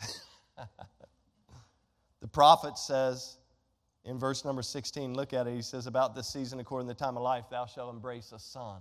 the 2.22 2.28
prophet 2.28 2.78
says, 2.78 3.36
in 4.06 4.20
verse 4.20 4.44
number 4.44 4.62
16, 4.62 5.14
look 5.14 5.32
at 5.32 5.48
it. 5.48 5.54
He 5.54 5.62
says, 5.62 5.86
About 5.86 6.14
this 6.14 6.28
season, 6.28 6.60
according 6.60 6.86
to 6.88 6.94
the 6.94 6.98
time 6.98 7.16
of 7.16 7.22
life, 7.22 7.44
thou 7.50 7.66
shalt 7.66 7.92
embrace 7.92 8.32
a 8.32 8.38
son. 8.38 8.80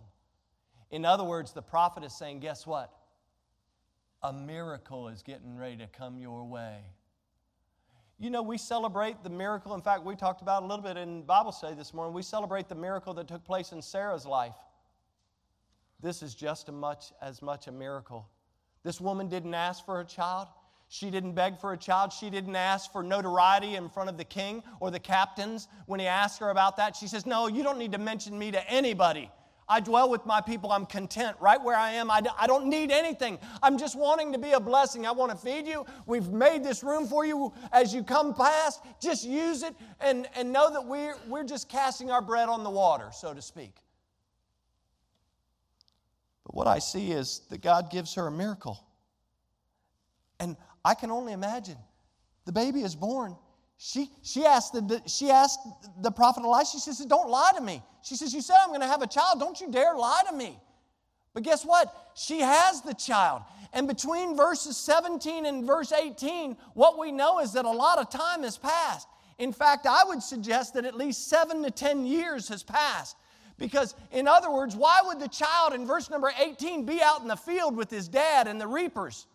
In 0.91 1.03
other 1.03 1.23
words, 1.23 1.51
the 1.51 1.63
prophet 1.63 2.03
is 2.03 2.15
saying, 2.15 2.39
Guess 2.39 2.67
what? 2.67 2.93
A 4.21 4.31
miracle 4.31 5.07
is 5.07 5.23
getting 5.23 5.57
ready 5.57 5.77
to 5.77 5.87
come 5.87 6.19
your 6.19 6.45
way. 6.45 6.77
You 8.19 8.29
know, 8.29 8.43
we 8.43 8.57
celebrate 8.57 9.23
the 9.23 9.29
miracle. 9.29 9.73
In 9.73 9.81
fact, 9.81 10.05
we 10.05 10.15
talked 10.15 10.41
about 10.41 10.63
a 10.63 10.65
little 10.65 10.83
bit 10.83 10.95
in 10.95 11.23
Bible 11.23 11.51
study 11.51 11.75
this 11.75 11.93
morning. 11.93 12.13
We 12.13 12.21
celebrate 12.21 12.69
the 12.69 12.75
miracle 12.75 13.13
that 13.15 13.27
took 13.27 13.43
place 13.43 13.71
in 13.71 13.81
Sarah's 13.81 14.25
life. 14.25 14.55
This 16.01 16.21
is 16.21 16.35
just 16.35 16.69
as 16.69 16.75
much, 16.75 17.05
as 17.21 17.41
much 17.41 17.67
a 17.67 17.71
miracle. 17.71 18.29
This 18.83 19.01
woman 19.01 19.27
didn't 19.27 19.55
ask 19.55 19.83
for 19.83 19.99
a 19.99 20.05
child. 20.05 20.47
She 20.87 21.09
didn't 21.09 21.33
beg 21.33 21.59
for 21.59 21.73
a 21.73 21.77
child. 21.77 22.13
She 22.13 22.29
didn't 22.29 22.55
ask 22.55 22.91
for 22.91 23.03
notoriety 23.03 23.75
in 23.75 23.89
front 23.89 24.09
of 24.09 24.17
the 24.17 24.23
king 24.23 24.63
or 24.79 24.91
the 24.91 24.99
captains. 24.99 25.67
When 25.87 25.99
he 25.99 26.07
asked 26.07 26.39
her 26.39 26.49
about 26.49 26.77
that, 26.77 26.95
she 26.95 27.07
says, 27.07 27.25
No, 27.25 27.47
you 27.47 27.63
don't 27.63 27.79
need 27.79 27.91
to 27.93 27.97
mention 27.97 28.37
me 28.37 28.51
to 28.51 28.69
anybody. 28.69 29.31
I 29.67 29.79
dwell 29.79 30.09
with 30.09 30.25
my 30.25 30.41
people. 30.41 30.71
I'm 30.71 30.85
content 30.85 31.35
right 31.39 31.61
where 31.61 31.75
I 31.75 31.93
am. 31.93 32.11
I, 32.11 32.21
don't 32.45 32.67
need 32.67 32.91
anything. 32.91 33.39
I'm 33.63 33.77
just 33.77 33.97
wanting 33.97 34.31
to 34.33 34.37
be 34.37 34.51
a 34.51 34.59
blessing. 34.59 35.07
I 35.07 35.11
want 35.11 35.31
to 35.31 35.37
feed 35.37 35.65
you. 35.65 35.85
We've 36.05 36.29
made 36.29 36.63
this 36.63 36.83
room 36.83 37.07
for 37.07 37.25
you 37.25 37.51
as 37.71 37.93
you 37.93 38.03
come 38.03 38.35
past. 38.35 38.81
Just 39.01 39.25
use 39.25 39.63
it 39.63 39.73
and, 39.99 40.27
and 40.35 40.53
know 40.53 40.71
that 40.71 40.85
we're, 40.85 41.15
we're 41.27 41.43
just 41.43 41.67
casting 41.67 42.11
our 42.11 42.21
bread 42.21 42.47
on 42.47 42.63
the 42.63 42.69
water, 42.69 43.09
so 43.11 43.33
to 43.33 43.41
speak. 43.41 43.73
But 46.45 46.53
what 46.53 46.67
I 46.67 46.77
see 46.77 47.11
is 47.11 47.41
that 47.49 47.61
God 47.61 47.89
gives 47.89 48.13
her 48.13 48.27
a 48.27 48.31
miracle. 48.31 48.79
And 50.39 50.57
I 50.85 50.93
can 50.93 51.11
only 51.11 51.33
imagine 51.33 51.77
the 52.45 52.51
baby 52.53 52.83
is 52.83 52.95
born, 52.95 53.35
she, 53.77 54.09
she, 54.23 54.45
asked 54.45 54.73
the, 54.73 55.01
she 55.05 55.29
asked 55.29 55.59
the 56.01 56.11
prophet 56.11 56.43
Elisha, 56.43 56.79
she 56.79 56.93
says, 56.93 57.05
Don't 57.05 57.29
lie 57.29 57.51
to 57.55 57.61
me. 57.61 57.83
She 58.03 58.15
says, 58.15 58.33
You 58.33 58.41
said 58.41 58.55
I'm 58.61 58.69
going 58.69 58.81
to 58.81 58.87
have 58.87 59.01
a 59.01 59.07
child. 59.07 59.39
Don't 59.39 59.59
you 59.59 59.69
dare 59.69 59.95
lie 59.95 60.21
to 60.29 60.35
me. 60.35 60.57
But 61.33 61.43
guess 61.43 61.65
what? 61.65 61.93
She 62.15 62.39
has 62.39 62.81
the 62.81 62.93
child. 62.93 63.41
And 63.73 63.87
between 63.87 64.37
verses 64.37 64.77
17 64.77 65.45
and 65.45 65.65
verse 65.65 65.91
18, 65.91 66.55
what 66.73 66.97
we 66.97 67.11
know 67.11 67.39
is 67.39 67.51
that 67.53 67.65
a 67.65 67.69
lot 67.69 67.99
of 67.99 68.09
time 68.09 68.43
has 68.43 68.57
passed. 68.57 69.07
In 69.37 69.51
fact, 69.51 69.85
I 69.85 70.05
would 70.05 70.23
suggest 70.23 70.75
that 70.75 70.85
at 70.85 70.95
least 70.95 71.27
seven 71.27 71.61
to 71.63 71.71
10 71.71 72.05
years 72.05 72.47
has 72.47 72.63
passed. 72.63 73.17
Because, 73.57 73.95
in 74.13 74.27
other 74.29 74.49
words, 74.49 74.75
why 74.77 75.01
would 75.03 75.19
the 75.19 75.27
child 75.27 75.73
in 75.73 75.85
verse 75.85 76.09
number 76.09 76.31
18 76.39 76.85
be 76.85 77.01
out 77.01 77.21
in 77.21 77.27
the 77.27 77.35
field 77.35 77.75
with 77.75 77.89
his 77.89 78.07
dad 78.07 78.47
and 78.47 78.59
the 78.59 78.67
reapers? 78.67 79.27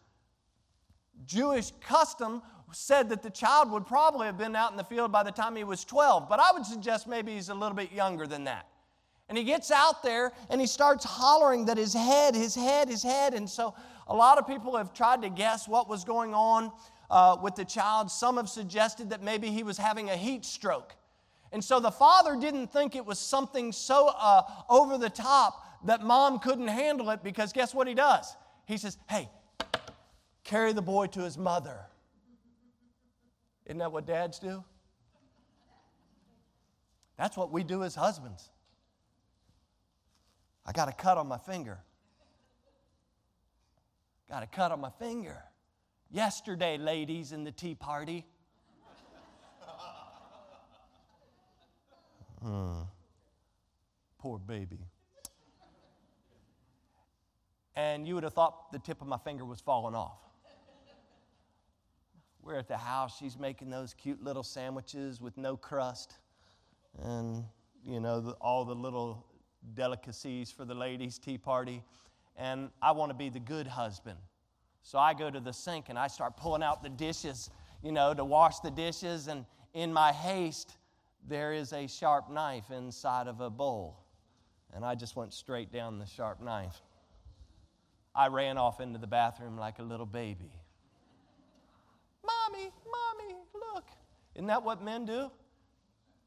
Jewish 1.27 1.73
custom 1.81 2.43
said 2.73 3.09
that 3.09 3.23
the 3.23 3.31
child 3.31 3.71
would 3.71 3.87
probably 3.87 4.27
have 4.27 4.39
been 4.39 4.55
out 4.55 4.71
in 4.71 4.77
the 4.77 4.85
field 4.85 5.11
by 5.11 5.23
the 5.23 5.33
time 5.33 5.57
he 5.57 5.65
was 5.65 5.85
12, 5.85 6.29
but 6.29 6.39
I 6.39 6.53
would 6.53 6.65
suggest 6.65 7.09
maybe 7.09 7.35
he's 7.35 7.49
a 7.49 7.55
little 7.55 7.77
bit 7.77 7.93
younger 7.93 8.27
than 8.27 8.45
that. 8.45 8.67
And 9.29 9.39
he 9.39 9.45
gets 9.45 9.71
out 9.71 10.03
there 10.03 10.33
and 10.49 10.61
he 10.61 10.67
starts 10.67 11.05
hollering 11.05 11.67
that 11.67 11.79
his 11.79 11.95
head, 11.95 12.35
his 12.35 12.55
head, 12.55 12.89
his 12.89 13.03
head. 13.03 13.33
And 13.33 13.49
so 13.49 13.75
a 14.09 14.15
lot 14.15 14.39
of 14.39 14.47
people 14.47 14.77
have 14.77 14.93
tried 14.93 15.23
to 15.23 15.31
guess 15.31 15.69
what 15.69 15.89
was 15.89 16.03
going 16.03 16.35
on 16.35 16.73
uh, 17.11 17.37
with 17.41 17.55
the 17.55 17.65
child. 17.65 18.11
Some 18.11 18.39
have 18.39 18.49
suggested 18.49 19.11
that 19.11 19.23
maybe 19.23 19.49
he 19.51 19.63
was 19.63 19.79
having 19.79 20.11
a 20.11 20.17
heat 20.17 20.45
stroke. 20.45 20.97
And 21.53 21.63
so 21.63 21.79
the 21.79 21.93
father 21.93 22.37
didn't 22.41 22.73
think 22.73 22.97
it 22.97 23.07
was 23.07 23.21
something 23.21 23.71
so 23.71 24.09
uh, 24.17 24.43
over 24.69 24.99
the 24.99 25.11
top 25.11 25.65
that 25.85 26.03
mom 26.03 26.41
couldn't 26.41 26.69
handle 26.69 27.11
it 27.11 27.23
because 27.23 27.53
guess 27.53 27.73
what 27.73 27.87
he 27.87 27.95
does? 27.95 28.37
He 28.67 28.79
says, 28.79 28.99
Hey, 29.09 29.29
carry 30.51 30.73
the 30.73 30.83
boy 30.83 31.07
to 31.07 31.21
his 31.21 31.39
mother. 31.39 31.79
Isn't 33.67 33.79
that 33.79 33.93
what 33.93 34.05
dads 34.05 34.41
do? 34.41 34.65
That's 37.17 37.37
what 37.37 37.53
we 37.53 37.63
do 37.63 37.85
as 37.85 37.95
husbands. 37.95 38.51
I 40.67 40.73
got 40.73 40.89
a 40.89 40.93
cut 40.93 41.19
on 41.19 41.29
my 41.29 41.39
finger. 41.39 41.79
Got 44.29 44.43
a 44.43 44.47
cut 44.49 44.73
on 44.73 44.81
my 44.81 44.91
finger. 44.91 45.41
Yesterday, 46.11 46.79
ladies, 46.79 47.31
in 47.31 47.45
the 47.45 47.53
tea 47.53 47.77
party. 47.77 48.27
Hmm. 52.43 52.81
Poor 54.19 54.39
baby. 54.39 54.81
And 57.77 58.09
you 58.09 58.15
would 58.17 58.25
have 58.25 58.35
thought 58.35 58.73
the 58.73 58.81
tip 58.81 59.01
of 59.01 59.07
my 59.07 59.19
finger 59.19 59.45
was 59.45 59.61
falling 59.61 59.95
off. 59.95 60.30
We're 62.51 62.59
at 62.59 62.67
the 62.67 62.77
house. 62.77 63.17
She's 63.17 63.39
making 63.39 63.71
those 63.71 63.95
cute 63.95 64.25
little 64.25 64.43
sandwiches 64.43 65.21
with 65.21 65.39
no 65.39 65.57
crust 65.57 66.15
and, 67.01 67.45
you 67.85 68.01
know, 68.01 68.21
the, 68.21 68.33
all 68.41 68.65
the 68.65 68.75
little 68.75 69.25
delicacies 69.75 70.51
for 70.51 70.65
the 70.65 70.75
ladies' 70.75 71.17
tea 71.17 71.39
party. 71.39 71.85
And 72.37 72.71
I 72.83 72.91
want 72.91 73.11
to 73.11 73.15
be 73.15 73.29
the 73.29 73.39
good 73.39 73.69
husband. 73.69 74.19
So 74.83 74.99
I 74.99 75.15
go 75.15 75.31
to 75.31 75.39
the 75.39 75.53
sink 75.53 75.91
and 75.91 75.97
I 75.97 76.09
start 76.09 76.37
pulling 76.37 76.65
out 76.65 76.83
the 76.83 76.89
dishes, 76.89 77.51
you 77.85 77.93
know, 77.93 78.15
to 78.15 78.25
wash 78.25 78.59
the 78.59 78.71
dishes. 78.73 79.29
And 79.29 79.47
in 79.73 79.93
my 79.93 80.11
haste, 80.11 80.77
there 81.29 81.53
is 81.53 81.73
a 81.73 81.87
sharp 81.87 82.33
knife 82.33 82.73
inside 82.73 83.29
of 83.29 83.41
a 83.41 83.49
bowl. 83.49 83.97
And 84.75 84.85
I 84.85 84.97
just 84.97 85.15
went 85.15 85.33
straight 85.33 85.73
down 85.73 86.01
the 86.01 86.07
sharp 86.07 86.43
knife. 86.43 86.83
I 88.13 88.27
ran 88.27 88.59
off 88.59 88.81
into 88.81 88.99
the 88.99 89.07
bathroom 89.07 89.57
like 89.57 89.79
a 89.79 89.85
little 89.85 90.05
baby. 90.05 90.51
Isn't 94.35 94.47
that 94.47 94.65
what 94.65 94.83
men 94.83 95.05
do? 95.05 95.31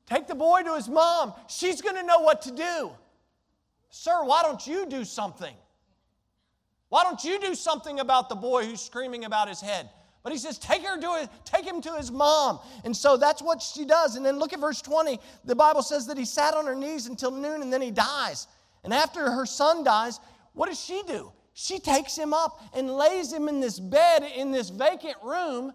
Take 0.06 0.28
the 0.28 0.36
boy 0.36 0.63
to 0.63 0.76
his 0.76 0.89
mom. 0.89 1.34
She's 1.48 1.82
going 1.82 1.96
to 1.96 2.04
know 2.04 2.20
what 2.20 2.42
to 2.44 2.52
do. 2.52 2.92
Sir, 3.89 4.24
why 4.24 4.42
don't 4.44 4.66
you 4.66 4.86
do 4.86 5.06
something? 5.06 5.56
Why 6.89 7.04
don't 7.04 7.24
you 7.24 7.39
do 7.39 7.56
something 7.56 8.00
about 8.00 8.30
the 8.30 8.36
boy 8.36 8.66
who's 8.66 8.82
screaming 8.82 9.26
about 9.26 9.48
his 9.48 9.62
head? 9.62 9.89
But 10.24 10.32
he 10.32 10.38
says, 10.38 10.58
take 10.58 10.84
her 10.84 11.00
to 11.00 11.16
his, 11.16 11.28
take 11.44 11.66
him 11.66 11.82
to 11.82 11.94
his 11.94 12.12
mom. 12.12 12.60
And 12.86 12.96
so 12.96 13.18
that's 13.18 13.42
what 13.42 13.62
she 13.62 13.84
does. 13.84 14.16
And 14.16 14.26
then 14.26 14.39
look 14.39 14.54
at 14.54 14.60
verse 14.60 14.82
20. 14.82 15.20
The 15.44 15.56
Bible 15.56 15.82
says 15.82 16.08
that 16.08 16.18
he 16.18 16.26
sat 16.26 16.54
on 16.54 16.66
her 16.66 16.76
knees 16.76 17.08
until 17.08 17.32
noon 17.32 17.62
and 17.62 17.74
then 17.74 17.82
he 17.82 17.92
dies. 17.92 18.48
And 18.84 18.94
after 18.94 19.30
her 19.32 19.46
son 19.46 19.84
dies, 19.84 20.20
what 20.54 20.70
does 20.70 20.80
she 20.80 21.02
do? 21.08 21.32
She 21.54 21.78
takes 21.78 22.16
him 22.16 22.34
up 22.34 22.62
and 22.74 22.96
lays 22.96 23.32
him 23.32 23.48
in 23.48 23.60
this 23.60 23.80
bed 23.80 24.24
in 24.36 24.52
this 24.52 24.70
vacant 24.70 25.18
room 25.24 25.74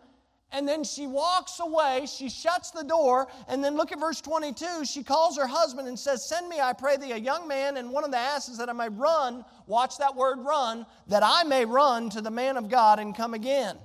and 0.50 0.66
then 0.66 0.82
she 0.82 1.06
walks 1.06 1.61
away, 1.61 2.06
she 2.06 2.30
shuts 2.30 2.70
the 2.70 2.82
door, 2.82 3.28
and 3.48 3.62
then 3.62 3.76
look 3.76 3.92
at 3.92 4.00
verse 4.00 4.20
22. 4.22 4.87
She 4.87 5.02
calls 5.02 5.37
her 5.37 5.46
husband 5.46 5.88
and 5.88 5.98
says, 5.98 6.26
Send 6.26 6.48
me, 6.48 6.58
I 6.58 6.72
pray 6.72 6.96
thee, 6.96 7.12
a 7.12 7.18
young 7.18 7.46
man 7.46 7.76
and 7.76 7.90
one 7.90 8.02
of 8.02 8.11
the 8.11 8.18
asses 8.18 8.56
that 8.56 8.70
I 8.70 8.72
may 8.72 8.88
run, 8.88 9.44
watch 9.66 9.98
that 9.98 10.16
word 10.16 10.38
run, 10.38 10.87
that 11.08 11.22
I 11.22 11.42
may 11.44 11.66
run 11.66 12.08
to 12.11 12.22
the 12.22 12.30
man 12.30 12.56
of 12.56 12.70
God 12.70 12.98
and 12.98 13.14
come 13.14 13.34
again. 13.34 13.76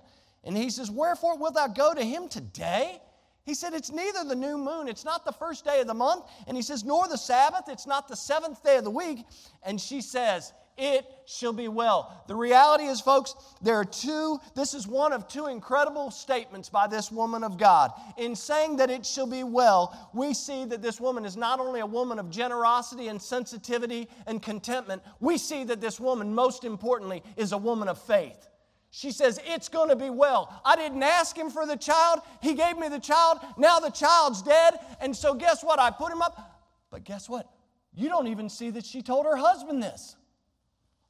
And 0.46 0.56
he 0.56 0.70
says, 0.70 0.90
Wherefore 0.90 1.38
wilt 1.38 1.56
thou 1.56 1.68
go 1.68 1.94
to 1.94 2.04
him 2.04 2.30
today? 2.30 3.02
He 3.46 3.54
said, 3.54 3.74
It's 3.74 3.92
neither 3.92 4.24
the 4.24 4.36
new 4.36 4.58
moon, 4.58 4.88
it's 4.88 5.04
not 5.04 5.26
the 5.26 5.34
first 5.34 5.66
day 5.66 5.82
of 5.82 5.88
the 5.88 5.94
month. 5.94 6.24
And 6.48 6.56
he 6.56 6.64
says, 6.64 6.86
Nor 6.86 7.10
the 7.10 7.18
Sabbath, 7.18 7.66
it's 7.68 7.88
not 7.88 8.08
the 8.08 8.16
seventh 8.16 8.64
day 8.64 8.78
of 8.78 8.86
the 8.86 8.90
week. 8.90 9.26
And 9.64 9.82
she 9.82 10.00
says, 10.00 10.54
it 10.78 11.06
shall 11.26 11.54
be 11.54 11.68
well. 11.68 12.24
The 12.28 12.36
reality 12.36 12.86
is, 12.86 13.00
folks, 13.00 13.36
there 13.62 13.76
are 13.76 13.86
two, 13.86 14.40
this 14.56 14.74
is 14.74 14.88
one 14.88 15.14
of 15.14 15.28
two 15.28 15.48
incredible 15.48 16.12
statements 16.12 16.70
by 16.70 16.88
this 16.88 17.12
woman 17.12 17.44
of 17.44 17.58
God. 17.58 17.92
In 18.18 18.36
saying 18.36 18.78
that 18.78 18.90
it 18.90 19.06
shall 19.06 19.28
be 19.28 19.44
well, 19.44 20.10
we 20.14 20.34
see 20.34 20.66
that 20.66 20.82
this 20.82 21.00
woman 21.00 21.26
is 21.26 21.38
not 21.38 21.60
only 21.60 21.80
a 21.80 21.86
woman 21.86 22.20
of 22.20 22.30
generosity 22.30 23.08
and 23.08 23.22
sensitivity 23.22 24.08
and 24.26 24.42
contentment, 24.42 25.04
we 25.20 25.38
see 25.38 25.64
that 25.66 25.82
this 25.82 26.00
woman, 26.00 26.34
most 26.34 26.64
importantly, 26.64 27.24
is 27.38 27.52
a 27.52 27.58
woman 27.58 27.88
of 27.88 28.02
faith. 28.02 28.50
She 28.90 29.12
says, 29.12 29.40
It's 29.46 29.70
going 29.70 29.90
to 29.90 29.96
be 29.96 30.12
well. 30.12 30.62
I 30.64 30.76
didn't 30.76 31.02
ask 31.02 31.36
him 31.36 31.50
for 31.50 31.66
the 31.66 31.76
child. 31.76 32.20
He 32.42 32.54
gave 32.54 32.78
me 32.78 32.90
the 32.90 33.00
child. 33.00 33.40
Now 33.58 33.80
the 33.80 33.90
child's 33.90 34.44
dead. 34.44 34.76
And 35.02 35.16
so, 35.16 35.34
guess 35.34 35.64
what? 35.64 35.80
I 35.80 35.90
put 35.90 36.12
him 36.12 36.22
up. 36.22 36.62
But 36.92 37.04
guess 37.04 37.28
what? 37.28 37.50
You 37.96 38.08
don't 38.08 38.28
even 38.28 38.50
see 38.50 38.70
that 38.70 38.86
she 38.86 39.02
told 39.02 39.26
her 39.26 39.36
husband 39.36 39.82
this. 39.82 40.16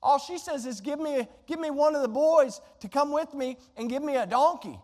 All 0.03 0.19
she 0.19 0.37
says 0.37 0.65
is, 0.65 0.81
give 0.81 0.99
me, 0.99 1.25
give 1.47 1.61
me 1.61 1.71
one 1.71 1.95
of 1.95 2.01
the 2.01 2.09
boys 2.09 2.59
to 2.81 2.89
come 2.89 3.13
with 3.13 3.33
me 3.33 3.57
and 3.77 3.89
give 3.89 4.03
me 4.03 4.17
a 4.17 4.25
donkey. 4.25 4.77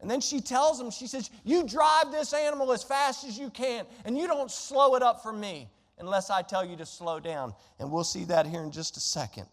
And 0.00 0.10
then 0.10 0.22
she 0.22 0.40
tells 0.40 0.80
him, 0.80 0.90
she 0.90 1.06
says, 1.06 1.30
You 1.44 1.66
drive 1.66 2.10
this 2.10 2.32
animal 2.32 2.72
as 2.72 2.82
fast 2.82 3.24
as 3.24 3.38
you 3.38 3.50
can, 3.50 3.84
and 4.06 4.16
you 4.16 4.26
don't 4.26 4.50
slow 4.50 4.94
it 4.94 5.02
up 5.02 5.22
for 5.22 5.32
me 5.32 5.68
unless 5.98 6.30
I 6.30 6.40
tell 6.40 6.64
you 6.64 6.76
to 6.76 6.86
slow 6.86 7.20
down. 7.20 7.54
And 7.78 7.90
we'll 7.90 8.04
see 8.04 8.24
that 8.24 8.46
here 8.46 8.62
in 8.62 8.70
just 8.70 8.96
a 8.96 9.00
second. 9.00 9.46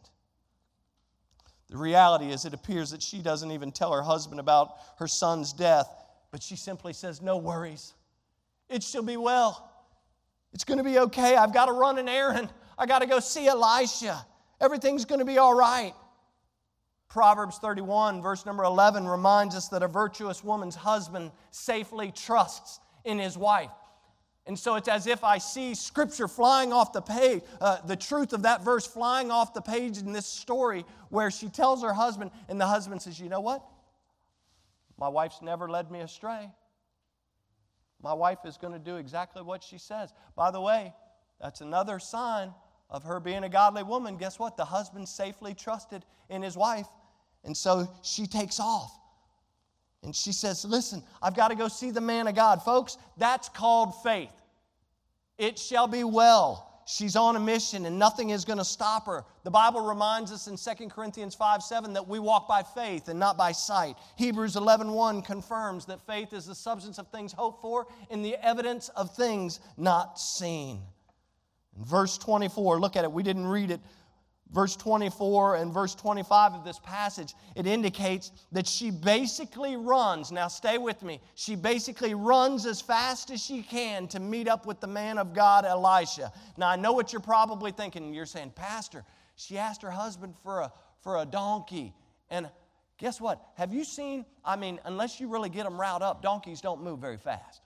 The 1.69 1.77
reality 1.77 2.31
is, 2.31 2.45
it 2.45 2.53
appears 2.53 2.91
that 2.91 3.01
she 3.01 3.21
doesn't 3.21 3.51
even 3.51 3.71
tell 3.71 3.91
her 3.91 4.01
husband 4.01 4.39
about 4.39 4.75
her 4.99 5.07
son's 5.07 5.51
death, 5.51 5.87
but 6.31 6.41
she 6.41 6.55
simply 6.55 6.93
says, 6.93 7.21
No 7.21 7.37
worries. 7.37 7.93
It 8.69 8.83
shall 8.83 9.03
be 9.03 9.17
well. 9.17 9.69
It's 10.53 10.63
going 10.63 10.77
to 10.77 10.83
be 10.83 10.99
okay. 10.99 11.35
I've 11.35 11.53
got 11.53 11.65
to 11.65 11.73
run 11.73 11.97
an 11.97 12.07
errand. 12.07 12.49
I 12.77 12.85
got 12.85 12.99
to 12.99 13.05
go 13.05 13.19
see 13.19 13.47
Elisha. 13.47 14.25
Everything's 14.63 15.03
going 15.03 15.19
to 15.19 15.25
be 15.25 15.37
all 15.37 15.53
right. 15.53 15.93
Proverbs 17.09 17.57
31, 17.57 18.21
verse 18.21 18.45
number 18.45 18.63
11, 18.63 19.05
reminds 19.05 19.55
us 19.55 19.67
that 19.67 19.83
a 19.83 19.89
virtuous 19.89 20.41
woman's 20.41 20.73
husband 20.73 21.31
safely 21.51 22.13
trusts 22.13 22.79
in 23.03 23.19
his 23.19 23.37
wife. 23.37 23.69
And 24.47 24.57
so 24.57 24.75
it's 24.75 24.87
as 24.87 25.05
if 25.05 25.21
I 25.21 25.37
see 25.37 25.75
scripture 25.75 26.29
flying 26.29 26.71
off 26.71 26.93
the 26.93 27.01
page, 27.01 27.41
uh, 27.59 27.81
the 27.85 27.97
truth 27.97 28.31
of 28.31 28.43
that 28.43 28.63
verse 28.63 28.87
flying 28.87 29.31
off 29.31 29.53
the 29.53 29.61
page 29.61 29.97
in 29.97 30.13
this 30.13 30.25
story 30.25 30.85
where 31.09 31.29
she 31.29 31.49
tells 31.49 31.83
her 31.83 31.93
husband, 31.93 32.31
and 32.47 32.59
the 32.59 32.67
husband 32.67 33.01
says, 33.01 33.19
You 33.19 33.27
know 33.27 33.41
what? 33.41 33.65
My 34.97 35.09
wife's 35.09 35.41
never 35.41 35.69
led 35.69 35.91
me 35.91 35.99
astray. 35.99 36.49
My 38.01 38.13
wife 38.13 38.39
is 38.45 38.55
going 38.55 38.73
to 38.73 38.79
do 38.79 38.95
exactly 38.95 39.41
what 39.41 39.61
she 39.61 39.77
says. 39.77 40.13
By 40.37 40.51
the 40.51 40.61
way, 40.61 40.93
that's 41.41 41.59
another 41.59 41.99
sign 41.99 42.53
of 42.89 43.03
her 43.03 43.19
being 43.19 43.43
a 43.43 43.49
godly 43.49 43.83
woman, 43.83 44.17
guess 44.17 44.37
what? 44.37 44.57
The 44.57 44.65
husband 44.65 45.07
safely 45.07 45.53
trusted 45.53 46.05
in 46.29 46.41
his 46.41 46.55
wife. 46.55 46.87
And 47.43 47.55
so 47.55 47.87
she 48.03 48.25
takes 48.27 48.59
off. 48.59 48.91
And 50.03 50.15
she 50.15 50.31
says, 50.31 50.65
Listen, 50.65 51.01
I've 51.21 51.35
got 51.35 51.49
to 51.49 51.55
go 51.55 51.67
see 51.67 51.91
the 51.91 52.01
man 52.01 52.27
of 52.27 52.35
God. 52.35 52.61
Folks, 52.61 52.97
that's 53.17 53.49
called 53.49 54.03
faith. 54.03 54.31
It 55.37 55.57
shall 55.57 55.87
be 55.87 56.03
well. 56.03 56.69
She's 56.85 57.15
on 57.15 57.37
a 57.37 57.39
mission 57.39 57.85
and 57.85 57.97
nothing 57.97 58.31
is 58.31 58.43
going 58.43 58.57
to 58.57 58.65
stop 58.65 59.05
her. 59.05 59.23
The 59.43 59.51
Bible 59.51 59.81
reminds 59.81 60.31
us 60.31 60.47
in 60.47 60.57
2 60.57 60.89
Corinthians 60.89 61.33
5 61.33 61.63
7 61.63 61.93
that 61.93 62.07
we 62.07 62.19
walk 62.19 62.47
by 62.47 62.61
faith 62.61 63.07
and 63.07 63.17
not 63.17 63.37
by 63.37 63.53
sight. 63.53 63.95
Hebrews 64.17 64.57
11 64.57 64.91
1 64.91 65.21
confirms 65.21 65.85
that 65.85 66.05
faith 66.05 66.33
is 66.33 66.45
the 66.45 66.55
substance 66.55 66.97
of 66.97 67.07
things 67.07 67.31
hoped 67.31 67.61
for 67.61 67.87
and 68.09 68.23
the 68.23 68.35
evidence 68.45 68.89
of 68.89 69.15
things 69.15 69.61
not 69.77 70.19
seen. 70.19 70.81
In 71.77 71.85
verse 71.85 72.17
24, 72.17 72.79
look 72.79 72.95
at 72.95 73.03
it, 73.03 73.11
we 73.11 73.23
didn't 73.23 73.47
read 73.47 73.71
it. 73.71 73.81
verse 74.51 74.75
24 74.75 75.55
and 75.55 75.73
verse 75.73 75.95
25 75.95 76.53
of 76.53 76.63
this 76.63 76.79
passage, 76.79 77.33
it 77.55 77.65
indicates 77.65 78.31
that 78.51 78.67
she 78.67 78.91
basically 78.91 79.75
runs. 79.75 80.31
Now, 80.31 80.47
stay 80.47 80.77
with 80.77 81.01
me. 81.01 81.19
She 81.33 81.55
basically 81.55 82.13
runs 82.13 82.67
as 82.67 82.79
fast 82.79 83.31
as 83.31 83.43
she 83.43 83.63
can 83.63 84.07
to 84.09 84.19
meet 84.19 84.47
up 84.47 84.67
with 84.67 84.79
the 84.79 84.87
man 84.87 85.17
of 85.17 85.33
God, 85.33 85.65
Elisha. 85.65 86.31
Now, 86.57 86.69
I 86.69 86.75
know 86.75 86.93
what 86.93 87.11
you're 87.11 87.21
probably 87.21 87.71
thinking. 87.71 88.13
You're 88.13 88.27
saying, 88.27 88.51
Pastor, 88.55 89.03
she 89.35 89.57
asked 89.57 89.81
her 89.81 89.91
husband 89.91 90.35
for 90.43 90.61
a, 90.61 90.71
for 91.01 91.17
a 91.17 91.25
donkey. 91.25 91.93
And 92.29 92.47
guess 92.99 93.19
what? 93.19 93.43
Have 93.55 93.73
you 93.73 93.83
seen? 93.83 94.23
I 94.45 94.55
mean, 94.55 94.79
unless 94.85 95.19
you 95.19 95.27
really 95.27 95.49
get 95.49 95.63
them 95.63 95.81
riled 95.81 96.03
up, 96.03 96.21
donkeys 96.21 96.61
don't 96.61 96.83
move 96.83 96.99
very 96.99 97.17
fast. 97.17 97.61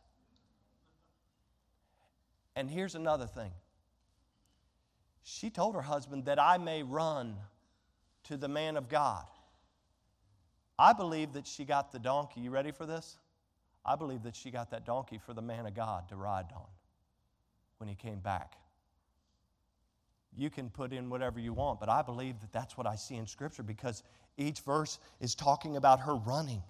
And 2.56 2.70
here's 2.70 2.96
another 2.96 3.28
thing 3.28 3.52
she 5.30 5.50
told 5.50 5.76
her 5.76 5.82
husband 5.82 6.24
that 6.26 6.40
I 6.40 6.58
may 6.58 6.84
run 6.84 7.36
to 8.24 8.38
the 8.38 8.48
man 8.48 8.78
of 8.78 8.88
God. 8.88 9.26
I 10.80 10.94
believe 10.94 11.34
that 11.34 11.46
she 11.46 11.66
got 11.66 11.92
the 11.92 12.00
donkey. 12.00 12.40
You 12.40 12.50
ready 12.50 12.72
for 12.72 12.86
this? 12.86 13.18
I 13.86 13.98
believe 13.98 14.24
that 14.24 14.38
she 14.38 14.52
got 14.52 14.72
that 14.72 14.86
donkey 14.86 15.18
for 15.18 15.34
the 15.34 15.42
man 15.42 15.66
of 15.66 15.76
God 15.76 16.08
to 16.10 16.16
ride 16.16 16.46
on 16.56 16.68
when 17.78 17.90
he 17.90 17.96
came 17.96 18.20
back. 18.20 18.54
You 20.38 20.50
can 20.50 20.70
put 20.70 20.94
in 20.94 21.10
whatever 21.10 21.42
you 21.42 21.52
want, 21.52 21.82
but 21.82 21.90
I 21.90 22.04
believe 22.04 22.40
that 22.40 22.54
that's 22.54 22.78
what 22.78 22.88
I 22.88 22.96
see 22.96 23.16
in 23.16 23.28
Scripture 23.28 23.64
because 23.64 24.04
each 24.38 24.62
verse 24.62 24.98
is 25.20 25.36
talking 25.36 25.76
about 25.76 26.00
her 26.00 26.16
running, 26.16 26.64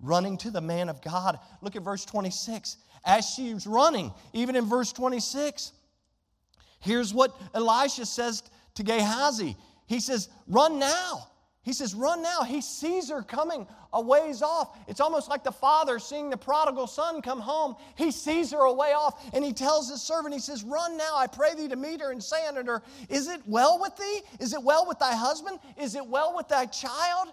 running 0.00 0.38
to 0.38 0.50
the 0.50 0.62
man 0.62 0.88
of 0.88 1.02
God. 1.02 1.38
Look 1.60 1.76
at 1.76 1.82
verse 1.82 2.06
26. 2.06 2.78
As 3.04 3.28
she's 3.28 3.66
running, 3.66 4.10
even 4.32 4.56
in 4.56 4.64
verse 4.64 4.90
26, 4.90 5.72
Here's 6.80 7.12
what 7.14 7.38
Elisha 7.54 8.06
says 8.06 8.42
to 8.74 8.82
Gehazi 8.82 9.56
He 9.86 10.00
says, 10.00 10.28
Run 10.48 10.78
now. 10.78 11.26
He 11.62 11.74
says, 11.74 11.94
Run 11.94 12.22
now. 12.22 12.42
He 12.42 12.62
sees 12.62 13.10
her 13.10 13.22
coming 13.22 13.66
a 13.92 14.00
ways 14.00 14.40
off. 14.40 14.78
It's 14.88 15.00
almost 15.00 15.28
like 15.28 15.44
the 15.44 15.52
father 15.52 15.98
seeing 15.98 16.30
the 16.30 16.36
prodigal 16.36 16.86
son 16.86 17.20
come 17.20 17.40
home. 17.40 17.76
He 17.96 18.10
sees 18.10 18.52
her 18.52 18.60
a 18.60 18.72
way 18.72 18.92
off 18.92 19.22
and 19.34 19.44
he 19.44 19.52
tells 19.52 19.90
his 19.90 20.00
servant, 20.02 20.34
He 20.34 20.40
says, 20.40 20.64
Run 20.64 20.96
now, 20.96 21.16
I 21.16 21.26
pray 21.26 21.54
thee 21.54 21.68
to 21.68 21.76
meet 21.76 22.00
her 22.00 22.12
and 22.12 22.22
say 22.22 22.46
unto 22.46 22.64
her, 22.64 22.82
Is 23.08 23.28
it 23.28 23.40
well 23.46 23.78
with 23.80 23.96
thee? 23.96 24.20
Is 24.38 24.54
it 24.54 24.62
well 24.62 24.86
with 24.88 24.98
thy 24.98 25.14
husband? 25.14 25.58
Is 25.76 25.94
it 25.94 26.06
well 26.06 26.34
with 26.34 26.48
thy 26.48 26.66
child? 26.66 27.28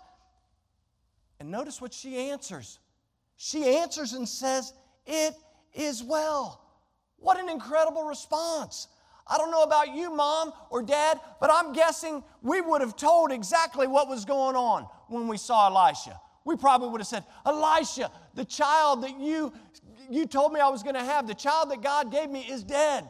And 1.39 1.51
notice 1.51 1.79
what 1.79 1.93
she 1.93 2.17
answers. 2.31 2.79
She 3.37 3.77
answers 3.77 4.13
and 4.13 4.27
says, 4.27 4.73
It 5.05 5.35
is 5.73 6.03
well. 6.03 6.63
What 7.17 7.39
an 7.39 7.49
incredible 7.49 8.03
response. 8.03 8.87
I 9.29 9.37
don't 9.37 9.51
know 9.51 9.63
about 9.63 9.93
you, 9.93 10.13
mom 10.13 10.53
or 10.69 10.81
dad, 10.81 11.19
but 11.39 11.49
I'm 11.51 11.73
guessing 11.73 12.23
we 12.41 12.61
would 12.61 12.81
have 12.81 12.95
told 12.95 13.31
exactly 13.31 13.87
what 13.87 14.07
was 14.07 14.25
going 14.25 14.55
on 14.55 14.87
when 15.07 15.27
we 15.27 15.37
saw 15.37 15.67
Elisha. 15.67 16.19
We 16.45 16.55
probably 16.55 16.89
would 16.89 17.01
have 17.01 17.07
said, 17.07 17.25
Elisha, 17.45 18.09
the 18.33 18.45
child 18.45 19.03
that 19.03 19.19
you, 19.19 19.51
you 20.09 20.25
told 20.25 20.53
me 20.53 20.59
I 20.59 20.69
was 20.69 20.81
going 20.81 20.95
to 20.95 21.03
have, 21.03 21.27
the 21.27 21.35
child 21.35 21.71
that 21.71 21.81
God 21.81 22.11
gave 22.11 22.29
me 22.29 22.41
is 22.41 22.63
dead. 22.63 23.09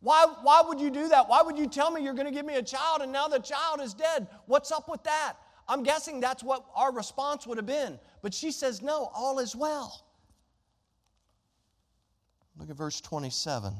Why, 0.00 0.26
why 0.42 0.62
would 0.66 0.80
you 0.80 0.90
do 0.90 1.08
that? 1.08 1.28
Why 1.28 1.42
would 1.42 1.58
you 1.58 1.66
tell 1.66 1.90
me 1.90 2.02
you're 2.02 2.14
going 2.14 2.26
to 2.26 2.32
give 2.32 2.46
me 2.46 2.56
a 2.56 2.62
child 2.62 3.02
and 3.02 3.12
now 3.12 3.28
the 3.28 3.38
child 3.38 3.80
is 3.80 3.94
dead? 3.94 4.26
What's 4.46 4.70
up 4.72 4.88
with 4.88 5.02
that? 5.04 5.34
I'm 5.68 5.82
guessing 5.82 6.20
that's 6.20 6.42
what 6.42 6.64
our 6.74 6.92
response 6.92 7.46
would 7.46 7.56
have 7.56 7.66
been. 7.66 7.98
But 8.20 8.34
she 8.34 8.52
says, 8.52 8.82
No, 8.82 9.10
all 9.14 9.38
is 9.38 9.54
well. 9.56 10.04
Look 12.58 12.68
at 12.68 12.76
verse 12.76 13.00
27. 13.00 13.72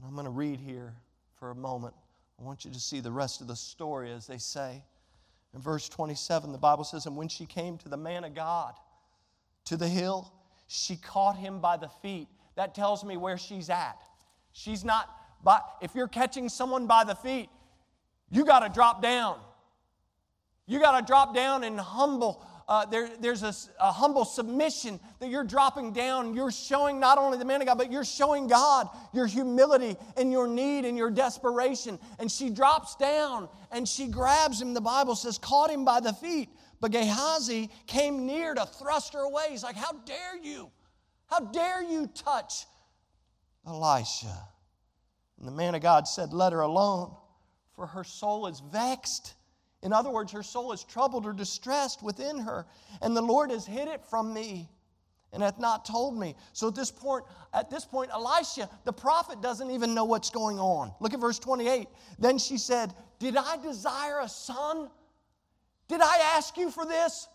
And 0.00 0.08
I'm 0.08 0.14
going 0.14 0.24
to 0.24 0.30
read 0.30 0.60
here 0.60 0.94
for 1.38 1.50
a 1.50 1.54
moment. 1.54 1.94
I 2.40 2.42
want 2.42 2.64
you 2.64 2.70
to 2.70 2.80
see 2.80 3.00
the 3.00 3.10
rest 3.10 3.42
of 3.42 3.48
the 3.48 3.56
story, 3.56 4.10
as 4.10 4.26
they 4.26 4.38
say. 4.38 4.82
In 5.54 5.60
verse 5.60 5.88
27, 5.90 6.52
the 6.52 6.58
Bible 6.58 6.84
says, 6.84 7.04
And 7.04 7.16
when 7.16 7.28
she 7.28 7.44
came 7.44 7.76
to 7.78 7.88
the 7.88 7.98
man 7.98 8.24
of 8.24 8.34
God, 8.34 8.74
to 9.66 9.76
the 9.76 9.88
hill, 9.88 10.32
she 10.68 10.96
caught 10.96 11.36
him 11.36 11.60
by 11.60 11.76
the 11.76 11.88
feet. 12.00 12.28
That 12.56 12.74
tells 12.74 13.04
me 13.04 13.18
where 13.18 13.36
she's 13.36 13.68
at. 13.68 13.98
She's 14.52 14.84
not, 14.84 15.10
but 15.44 15.64
if 15.82 15.94
you're 15.94 16.08
catching 16.08 16.48
someone 16.48 16.86
by 16.86 17.04
the 17.04 17.14
feet, 17.14 17.50
you 18.30 18.44
got 18.44 18.60
to 18.60 18.68
drop 18.68 19.02
down. 19.02 19.38
You 20.66 20.80
got 20.80 20.98
to 20.98 21.04
drop 21.04 21.34
down 21.34 21.64
and 21.64 21.78
humble 21.78 22.46
uh, 22.70 22.86
there, 22.86 23.10
there's 23.18 23.42
a, 23.42 23.52
a, 23.80 23.90
humble 23.90 24.24
submission 24.24 25.00
that 25.18 25.28
you're 25.28 25.42
dropping 25.42 25.92
down. 25.92 26.34
You're 26.34 26.52
showing 26.52 27.00
not 27.00 27.18
only 27.18 27.36
the 27.36 27.44
man 27.44 27.60
of 27.60 27.66
God, 27.66 27.76
but 27.76 27.90
you're 27.90 28.04
showing 28.04 28.46
God 28.46 28.88
your 29.12 29.26
humility 29.26 29.96
and 30.16 30.30
your 30.30 30.46
need 30.46 30.84
and 30.84 30.96
your 30.96 31.10
desperation. 31.10 31.98
And 32.20 32.30
she 32.30 32.48
drops 32.48 32.94
down 32.94 33.48
and 33.72 33.88
she 33.88 34.06
grabs 34.06 34.62
him, 34.62 34.72
the 34.72 34.80
Bible 34.80 35.16
says, 35.16 35.36
caught 35.36 35.68
him 35.68 35.84
by 35.84 35.98
the 35.98 36.12
feet. 36.12 36.48
But 36.80 36.92
Gehazi 36.92 37.70
came 37.88 38.24
near 38.24 38.54
to 38.54 38.64
thrust 38.64 39.14
her 39.14 39.20
away. 39.20 39.46
He's 39.50 39.64
like, 39.64 39.76
How 39.76 39.92
dare 40.06 40.38
you? 40.40 40.70
How 41.26 41.40
dare 41.40 41.82
you 41.82 42.06
touch 42.06 42.66
Elisha? 43.66 44.46
And 45.40 45.48
the 45.48 45.52
man 45.52 45.74
of 45.74 45.82
God 45.82 46.06
said, 46.06 46.32
Let 46.32 46.52
her 46.52 46.60
alone, 46.60 47.16
for 47.74 47.88
her 47.88 48.04
soul 48.04 48.46
is 48.46 48.60
vexed 48.60 49.34
in 49.82 49.92
other 49.92 50.10
words, 50.10 50.32
her 50.32 50.42
soul 50.42 50.72
is 50.72 50.84
troubled 50.84 51.24
or 51.26 51.32
distressed 51.32 52.02
within 52.02 52.38
her, 52.38 52.66
and 53.00 53.16
the 53.16 53.22
Lord 53.22 53.50
has 53.50 53.66
hid 53.66 53.88
it 53.88 54.04
from 54.04 54.34
me 54.34 54.68
and 55.32 55.42
hath 55.42 55.58
not 55.58 55.84
told 55.84 56.18
me. 56.18 56.34
So 56.52 56.68
at 56.68 56.74
this 56.74 56.90
point, 56.90 57.24
at 57.54 57.70
this 57.70 57.84
point, 57.84 58.10
Elisha, 58.12 58.68
the 58.84 58.92
prophet, 58.92 59.40
doesn't 59.40 59.70
even 59.70 59.94
know 59.94 60.04
what's 60.04 60.30
going 60.30 60.58
on. 60.58 60.92
Look 61.00 61.14
at 61.14 61.20
verse 61.20 61.38
28. 61.38 61.88
Then 62.18 62.38
she 62.38 62.58
said, 62.58 62.92
Did 63.18 63.36
I 63.36 63.56
desire 63.56 64.20
a 64.20 64.28
son? 64.28 64.90
Did 65.88 66.00
I 66.02 66.34
ask 66.36 66.56
you 66.56 66.70
for 66.70 66.84
this? 66.84 67.28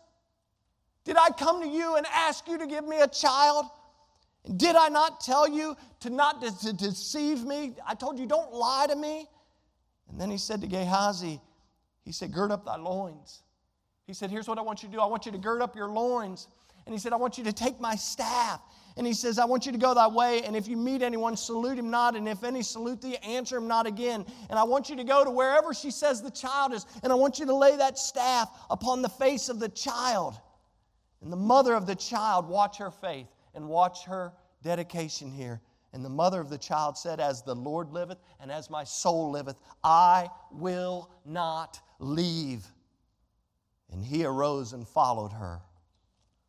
Did 1.04 1.18
I 1.18 1.30
come 1.30 1.62
to 1.62 1.68
you 1.68 1.96
and 1.96 2.06
ask 2.14 2.48
you 2.48 2.58
to 2.58 2.68
give 2.68 2.86
me 2.86 3.00
a 3.00 3.08
child? 3.08 3.66
Did 4.58 4.76
I 4.76 4.90
not 4.90 5.22
tell 5.22 5.50
you 5.50 5.76
to 6.02 6.10
not 6.10 6.42
to, 6.42 6.60
to 6.68 6.74
deceive 6.74 7.44
me? 7.44 7.76
I 7.88 7.96
told 7.96 8.20
you, 8.20 8.28
don't 8.28 8.54
lie 8.54 8.86
to 8.90 8.96
me. 8.96 9.28
And 10.10 10.22
then 10.22 10.30
he 10.30 10.38
said 10.38 10.62
to 10.62 10.68
Gehazi, 10.68 11.42
he 12.06 12.12
said, 12.12 12.32
Gird 12.32 12.52
up 12.52 12.66
thy 12.66 12.78
loins. 12.78 13.42
He 14.08 14.14
said, 14.14 14.30
Here's 14.30 14.48
what 14.48 14.58
I 14.58 14.62
want 14.62 14.84
you 14.84 14.90
to 14.90 14.96
do 14.96 15.02
I 15.02 15.08
want 15.08 15.26
you 15.26 15.32
to 15.32 15.38
gird 15.38 15.62
up 15.62 15.76
your 15.76 15.90
loins. 15.90 16.48
And 16.86 16.94
he 16.94 17.00
said, 17.00 17.14
I 17.14 17.16
want 17.16 17.38
you 17.38 17.44
to 17.46 17.54
take 17.54 17.80
my 17.80 17.96
staff. 17.96 18.62
And 18.96 19.06
he 19.06 19.14
says, 19.14 19.40
I 19.40 19.46
want 19.46 19.66
you 19.66 19.72
to 19.72 19.78
go 19.78 19.94
thy 19.94 20.08
way, 20.08 20.44
and 20.44 20.56
if 20.56 20.70
you 20.70 20.78
meet 20.78 21.02
anyone, 21.02 21.36
salute 21.36 21.78
him 21.78 21.90
not, 21.90 22.16
and 22.16 22.30
if 22.30 22.46
any 22.46 22.62
salute 22.62 23.02
thee, 23.02 23.18
answer 23.18 23.58
him 23.58 23.68
not 23.68 23.88
again. 23.88 24.26
And 24.50 24.58
I 24.58 24.64
want 24.64 24.90
you 24.90 24.96
to 24.96 25.04
go 25.04 25.26
to 25.26 25.32
wherever 25.32 25.74
she 25.74 25.92
says 25.92 26.22
the 26.22 26.32
child 26.32 26.74
is, 26.74 26.86
and 27.04 27.12
I 27.12 27.16
want 27.16 27.38
you 27.38 27.46
to 27.48 27.56
lay 27.56 27.76
that 27.76 27.98
staff 27.98 28.50
upon 28.70 29.02
the 29.02 29.10
face 29.10 29.50
of 29.50 29.60
the 29.60 29.68
child. 29.68 30.40
And 31.22 31.32
the 31.34 31.38
mother 31.38 31.74
of 31.74 31.88
the 31.88 31.96
child, 31.96 32.48
watch 32.48 32.78
her 32.78 32.92
faith 32.92 33.28
and 33.54 33.68
watch 33.68 34.06
her 34.06 34.32
dedication 34.64 35.30
here. 35.30 35.60
And 35.96 36.06
the 36.06 36.10
mother 36.10 36.40
of 36.40 36.50
the 36.50 36.58
child 36.60 36.96
said, 36.96 37.20
As 37.20 37.42
the 37.42 37.56
Lord 37.56 37.92
liveth, 37.92 38.20
and 38.40 38.52
as 38.52 38.70
my 38.70 38.84
soul 38.84 39.32
liveth, 39.32 39.60
I 39.84 40.30
will 40.52 41.10
not 41.26 41.80
Leave. 42.00 42.66
And 43.92 44.04
he 44.04 44.26
arose 44.26 44.74
and 44.74 44.88
followed 44.88 45.32
her. 45.32 45.62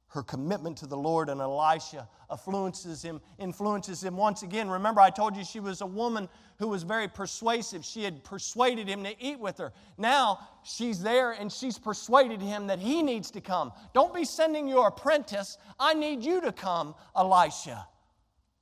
Her 0.08 0.22
commitment 0.22 0.78
to 0.78 0.86
the 0.86 0.96
Lord 0.96 1.28
and 1.28 1.40
Elisha 1.40 2.08
influences 2.30 3.02
him, 3.02 3.20
influences 3.38 4.02
him 4.02 4.16
once 4.16 4.42
again. 4.42 4.68
Remember, 4.68 5.00
I 5.00 5.10
told 5.10 5.36
you 5.36 5.44
she 5.44 5.60
was 5.60 5.82
a 5.82 5.86
woman 5.86 6.28
who 6.58 6.68
was 6.68 6.84
very 6.84 7.06
persuasive. 7.06 7.84
She 7.84 8.02
had 8.02 8.24
persuaded 8.24 8.88
him 8.88 9.04
to 9.04 9.14
eat 9.22 9.38
with 9.38 9.58
her. 9.58 9.72
Now 9.98 10.48
she's 10.64 11.02
there 11.02 11.32
and 11.32 11.52
she's 11.52 11.78
persuaded 11.78 12.40
him 12.40 12.66
that 12.68 12.78
he 12.78 13.02
needs 13.02 13.30
to 13.32 13.40
come. 13.40 13.72
Don't 13.92 14.14
be 14.14 14.24
sending 14.24 14.66
your 14.66 14.88
apprentice. 14.88 15.58
I 15.78 15.92
need 15.92 16.24
you 16.24 16.40
to 16.40 16.52
come, 16.52 16.94
Elisha. 17.14 17.86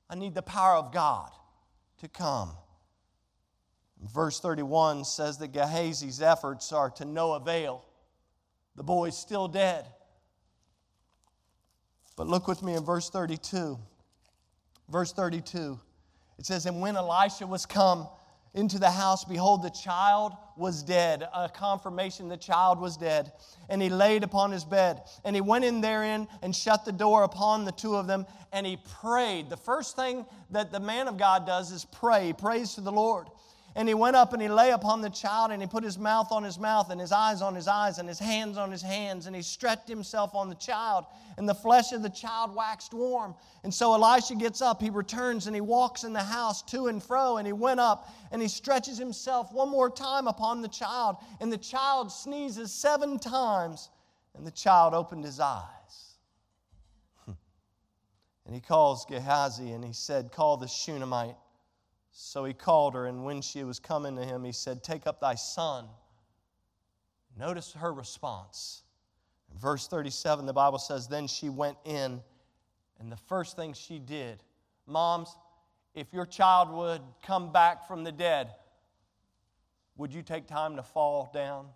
I 0.09 0.15
need 0.15 0.35
the 0.35 0.41
power 0.41 0.75
of 0.75 0.91
God 0.93 1.31
to 1.99 2.07
come. 2.07 2.51
Verse 4.13 4.39
31 4.39 5.05
says 5.05 5.37
that 5.39 5.51
Gehazi's 5.51 6.21
efforts 6.21 6.71
are 6.71 6.89
to 6.91 7.05
no 7.05 7.33
avail. 7.33 7.85
The 8.75 8.83
boy's 8.83 9.17
still 9.17 9.47
dead. 9.47 9.85
But 12.15 12.27
look 12.27 12.47
with 12.47 12.61
me 12.61 12.75
in 12.75 12.83
verse 12.83 13.09
32. 13.09 13.79
Verse 14.89 15.11
32. 15.11 15.79
It 16.37 16.45
says, 16.45 16.65
And 16.65 16.81
when 16.81 16.95
Elisha 16.95 17.47
was 17.47 17.65
come 17.65 18.07
into 18.55 18.79
the 18.79 18.89
house, 18.89 19.25
behold, 19.25 19.61
the 19.61 19.69
child 19.69 20.31
was 20.55 20.81
dead. 20.81 21.27
A 21.33 21.49
confirmation 21.49 22.29
the 22.29 22.37
child 22.37 22.79
was 22.79 22.95
dead. 22.95 23.33
And 23.69 23.81
he 23.81 23.89
laid 23.89 24.23
upon 24.23 24.51
his 24.51 24.63
bed. 24.63 25.01
And 25.25 25.35
he 25.35 25.41
went 25.41 25.65
in 25.65 25.81
therein 25.81 26.27
and 26.41 26.55
shut 26.55 26.85
the 26.85 26.93
door 26.93 27.23
upon 27.23 27.65
the 27.65 27.73
two 27.73 27.95
of 27.95 28.07
them. 28.07 28.25
And 28.53 28.65
he 28.65 28.77
prayed. 29.01 29.49
The 29.49 29.57
first 29.57 29.97
thing 29.97 30.25
that 30.51 30.71
the 30.71 30.79
man 30.79 31.09
of 31.09 31.17
God 31.17 31.45
does 31.45 31.71
is 31.73 31.85
pray. 31.85 32.27
He 32.27 32.33
prays 32.33 32.75
to 32.75 32.81
the 32.81 32.93
Lord. 32.93 33.27
And 33.77 33.89
he 33.89 33.93
went 33.93 34.15
up 34.15 34.31
and 34.31 34.41
he 34.41 34.47
lay 34.47 34.71
upon 34.71 35.01
the 35.01 35.09
child, 35.09 35.51
and 35.51 35.61
he 35.61 35.67
put 35.67 35.83
his 35.83 35.99
mouth 35.99 36.31
on 36.31 36.43
his 36.43 36.57
mouth, 36.57 36.91
and 36.91 37.01
his 37.01 37.11
eyes 37.11 37.41
on 37.41 37.53
his 37.53 37.67
eyes, 37.67 37.97
and 37.97 38.07
his 38.07 38.19
hands 38.19 38.57
on 38.57 38.71
his 38.71 38.81
hands, 38.81 39.27
and 39.27 39.35
he 39.35 39.41
stretched 39.41 39.89
himself 39.89 40.33
on 40.33 40.47
the 40.47 40.55
child, 40.55 41.05
and 41.37 41.47
the 41.47 41.53
flesh 41.53 41.91
of 41.91 42.01
the 42.01 42.09
child 42.09 42.55
waxed 42.55 42.93
warm. 42.93 43.35
And 43.65 43.73
so 43.73 43.93
Elisha 43.93 44.35
gets 44.35 44.61
up, 44.61 44.81
he 44.81 44.89
returns, 44.89 45.47
and 45.47 45.55
he 45.55 45.59
walks 45.59 46.05
in 46.05 46.13
the 46.13 46.23
house 46.23 46.61
to 46.63 46.87
and 46.87 47.03
fro, 47.03 47.35
and 47.35 47.45
he 47.45 47.51
went 47.51 47.81
up, 47.81 48.09
and 48.31 48.41
he 48.41 48.47
stretches 48.47 48.97
himself 48.97 49.51
one 49.51 49.69
more 49.69 49.89
time 49.89 50.27
upon 50.27 50.61
the 50.61 50.69
child, 50.69 51.17
and 51.41 51.51
the 51.51 51.57
child 51.57 52.13
sneezes 52.13 52.71
seven 52.71 53.19
times, 53.19 53.89
and 54.37 54.47
the 54.47 54.51
child 54.51 54.93
opened 54.93 55.25
his 55.25 55.41
eyes. 55.41 55.65
And 58.45 58.53
he 58.53 58.61
calls 58.61 59.05
Gehazi 59.05 59.71
and 59.71 59.83
he 59.83 59.91
said, 59.91 60.31
Call 60.31 60.57
the 60.57 60.67
Shunammite. 60.67 61.35
So 62.17 62.45
he 62.45 62.53
called 62.53 62.93
her, 62.93 63.07
and 63.07 63.25
when 63.25 63.41
she 63.41 63.65
was 63.65 63.77
coming 63.77 64.15
to 64.15 64.23
him, 64.23 64.45
he 64.45 64.53
said, 64.53 64.83
Take 64.83 65.05
up 65.05 65.19
thy 65.19 65.35
son. 65.35 65.85
Notice 67.37 67.73
her 67.73 67.91
response. 67.91 68.83
In 69.51 69.59
verse 69.59 69.89
37, 69.89 70.45
the 70.45 70.53
Bible 70.53 70.77
says, 70.79 71.09
Then 71.09 71.27
she 71.27 71.49
went 71.49 71.75
in, 71.83 72.21
and 73.01 73.11
the 73.11 73.17
first 73.17 73.57
thing 73.57 73.73
she 73.73 73.99
did, 73.99 74.41
moms, 74.87 75.35
if 75.93 76.13
your 76.13 76.25
child 76.25 76.71
would 76.71 77.01
come 77.21 77.51
back 77.51 77.85
from 77.85 78.05
the 78.05 78.13
dead, 78.13 78.49
would 79.97 80.13
you 80.13 80.21
take 80.21 80.47
time 80.47 80.77
to 80.77 80.83
fall 80.83 81.29
down 81.33 81.67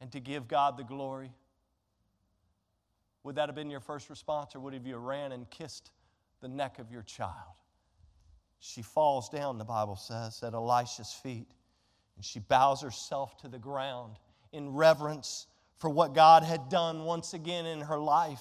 and 0.00 0.10
to 0.12 0.20
give 0.20 0.48
God 0.48 0.78
the 0.78 0.84
glory? 0.84 1.30
Would 3.22 3.34
that 3.34 3.50
have 3.50 3.54
been 3.54 3.70
your 3.70 3.80
first 3.80 4.08
response, 4.08 4.54
or 4.54 4.60
would 4.60 4.72
have 4.72 4.86
you 4.86 4.96
ran 4.96 5.32
and 5.32 5.50
kissed 5.50 5.90
the 6.40 6.48
neck 6.48 6.78
of 6.78 6.90
your 6.90 7.02
child? 7.02 7.52
She 8.66 8.82
falls 8.82 9.28
down, 9.28 9.58
the 9.58 9.64
Bible 9.64 9.96
says, 9.96 10.42
at 10.42 10.52
Elisha's 10.52 11.12
feet, 11.12 11.46
and 12.16 12.24
she 12.24 12.40
bows 12.40 12.82
herself 12.82 13.36
to 13.38 13.48
the 13.48 13.58
ground 13.58 14.18
in 14.52 14.74
reverence 14.74 15.46
for 15.78 15.88
what 15.88 16.14
God 16.14 16.42
had 16.42 16.68
done 16.68 17.04
once 17.04 17.32
again 17.32 17.64
in 17.64 17.80
her 17.82 17.98
life. 17.98 18.40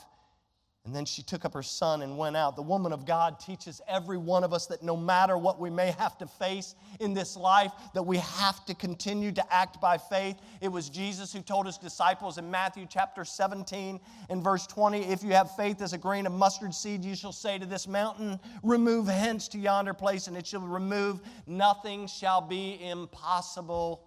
And 0.85 0.95
then 0.95 1.05
she 1.05 1.23
took 1.23 1.45
up 1.45 1.53
her 1.55 1.63
son 1.63 2.03
and 2.03 2.15
went 2.15 2.37
out. 2.37 2.55
The 2.55 2.61
woman 2.61 2.93
of 2.93 3.07
God 3.07 3.39
teaches 3.39 3.81
every 3.87 4.19
one 4.19 4.43
of 4.43 4.53
us 4.53 4.67
that 4.67 4.83
no 4.83 4.95
matter 4.95 5.35
what 5.35 5.59
we 5.59 5.71
may 5.71 5.89
have 5.97 6.15
to 6.19 6.27
face 6.27 6.75
in 6.99 7.15
this 7.15 7.35
life, 7.35 7.71
that 7.95 8.03
we 8.03 8.17
have 8.17 8.63
to 8.65 8.75
continue 8.75 9.31
to 9.31 9.53
act 9.53 9.81
by 9.81 9.97
faith. 9.97 10.37
It 10.61 10.67
was 10.67 10.89
Jesus 10.89 11.33
who 11.33 11.41
told 11.41 11.65
his 11.65 11.79
disciples 11.79 12.37
in 12.37 12.51
Matthew 12.51 12.85
chapter 12.87 13.25
17 13.25 13.99
and 14.29 14.43
verse 14.43 14.67
20 14.67 15.05
If 15.05 15.23
you 15.23 15.31
have 15.31 15.55
faith 15.55 15.81
as 15.81 15.93
a 15.93 15.97
grain 15.97 16.27
of 16.27 16.33
mustard 16.33 16.75
seed, 16.75 17.03
you 17.03 17.15
shall 17.15 17.33
say 17.33 17.57
to 17.57 17.65
this 17.65 17.87
mountain, 17.87 18.39
Remove 18.61 19.07
hence 19.07 19.47
to 19.49 19.57
yonder 19.57 19.95
place, 19.95 20.27
and 20.27 20.37
it 20.37 20.45
shall 20.45 20.61
remove. 20.61 21.19
Nothing 21.47 22.05
shall 22.05 22.41
be 22.41 22.79
impossible 22.79 24.03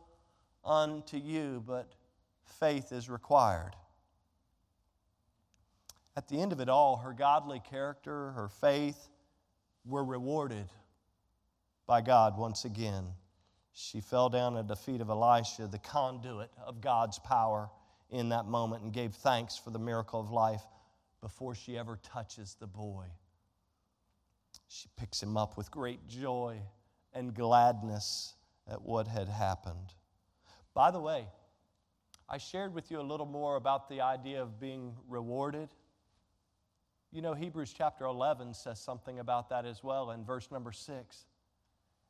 unto 0.65 1.17
you, 1.17 1.61
but 1.67 1.93
faith 2.61 2.93
is 2.93 3.11
required. 3.11 3.75
At 6.19 6.27
the 6.27 6.43
end 6.43 6.51
of 6.53 6.59
it 6.59 6.69
all, 6.69 6.97
her 6.97 7.13
godly 7.13 7.61
character, 7.61 8.33
her 8.33 8.49
faith 8.49 9.09
were 9.85 10.05
rewarded 10.05 10.67
by 11.87 12.01
God 12.01 12.37
once 12.37 12.65
again. 12.65 13.07
She 13.73 14.01
fell 14.01 14.29
down 14.29 14.57
at 14.57 14.67
the 14.67 14.75
feet 14.75 15.01
of 15.01 15.11
Elisha, 15.11 15.69
the 15.69 15.79
conduit 15.79 16.51
of 16.67 16.81
God's 16.81 17.21
power 17.21 17.71
in 18.11 18.31
that 18.31 18.47
moment, 18.47 18.83
and 18.83 18.93
gave 18.93 19.15
thanks 19.15 19.57
for 19.57 19.71
the 19.71 19.79
miracle 19.79 20.19
of 20.19 20.33
life 20.33 20.65
before 21.21 21.55
she 21.55 21.79
ever 21.79 22.01
touches 22.03 22.57
the 22.59 22.67
boy. 22.67 23.05
She 24.67 24.89
picks 24.97 25.23
him 25.23 25.37
up 25.37 25.57
with 25.57 25.71
great 25.71 26.09
joy 26.09 26.59
and 27.15 27.33
gladness 27.33 28.35
at 28.67 28.83
what 28.83 29.07
had 29.07 29.29
happened. 29.29 29.95
By 30.75 30.91
the 30.91 30.99
way, 30.99 31.29
I 32.29 32.39
shared 32.39 32.75
with 32.75 32.91
you 32.91 33.01
a 33.01 33.03
little 33.03 33.25
more 33.25 33.55
about 33.55 33.89
the 33.89 34.01
idea 34.01 34.43
of 34.43 34.59
being 34.59 34.97
rewarded. 35.07 35.69
You 37.11 37.23
know, 37.23 37.33
Hebrews 37.33 37.75
chapter 37.77 38.05
11 38.05 38.55
says 38.55 38.79
something 38.79 39.19
about 39.19 39.49
that 39.49 39.65
as 39.65 39.83
well 39.83 40.11
in 40.11 40.25
verse 40.25 40.51
number 40.51 40.73
6. 40.73 41.27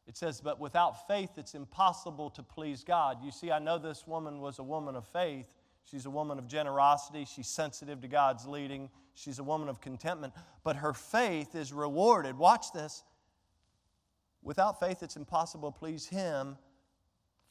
It 0.09 0.17
says, 0.17 0.41
But 0.41 0.59
without 0.59 1.07
faith, 1.07 1.31
it's 1.37 1.55
impossible 1.55 2.31
to 2.31 2.43
please 2.43 2.83
God. 2.83 3.19
You 3.23 3.31
see, 3.31 3.53
I 3.53 3.61
know 3.61 3.79
this 3.79 4.07
woman 4.07 4.41
was 4.41 4.59
a 4.59 4.63
woman 4.63 4.97
of 4.97 5.07
faith. 5.07 5.47
She's 5.85 6.07
a 6.07 6.11
woman 6.11 6.39
of 6.39 6.49
generosity. 6.49 7.25
She's 7.25 7.47
sensitive 7.47 8.01
to 8.01 8.09
God's 8.09 8.47
leading. 8.47 8.91
She's 9.15 9.39
a 9.39 9.45
woman 9.45 9.69
of 9.69 9.81
contentment. 9.81 10.33
But 10.65 10.77
her 10.77 10.93
faith 10.93 11.55
is 11.55 11.73
rewarded. 11.73 12.37
Watch 12.37 12.73
this. 12.73 13.05
Without 14.43 14.81
faith, 14.81 15.03
it's 15.03 15.17
impossible 15.17 15.71
to 15.73 15.79
please 15.79 16.07
Him. 16.07 16.57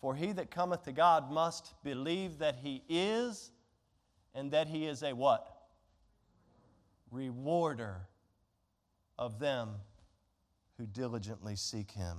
For 0.01 0.15
he 0.15 0.31
that 0.33 0.51
cometh 0.51 0.83
to 0.83 0.91
God 0.91 1.31
must 1.31 1.73
believe 1.83 2.39
that 2.39 2.57
He 2.61 2.83
is, 2.87 3.51
and 4.35 4.51
that 4.51 4.67
He 4.67 4.85
is 4.85 5.01
a 5.01 5.13
what? 5.13 5.56
Rewarder 7.11 8.07
of 9.17 9.39
them 9.39 9.69
who 10.77 10.85
diligently 10.85 11.55
seek 11.55 11.91
him. 11.91 12.17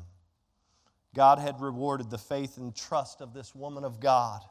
God 1.14 1.38
had 1.38 1.60
rewarded 1.60 2.10
the 2.10 2.18
faith 2.18 2.58
and 2.58 2.74
trust 2.74 3.20
of 3.20 3.32
this 3.32 3.54
woman 3.54 3.84
of 3.84 4.00
God 4.00 4.42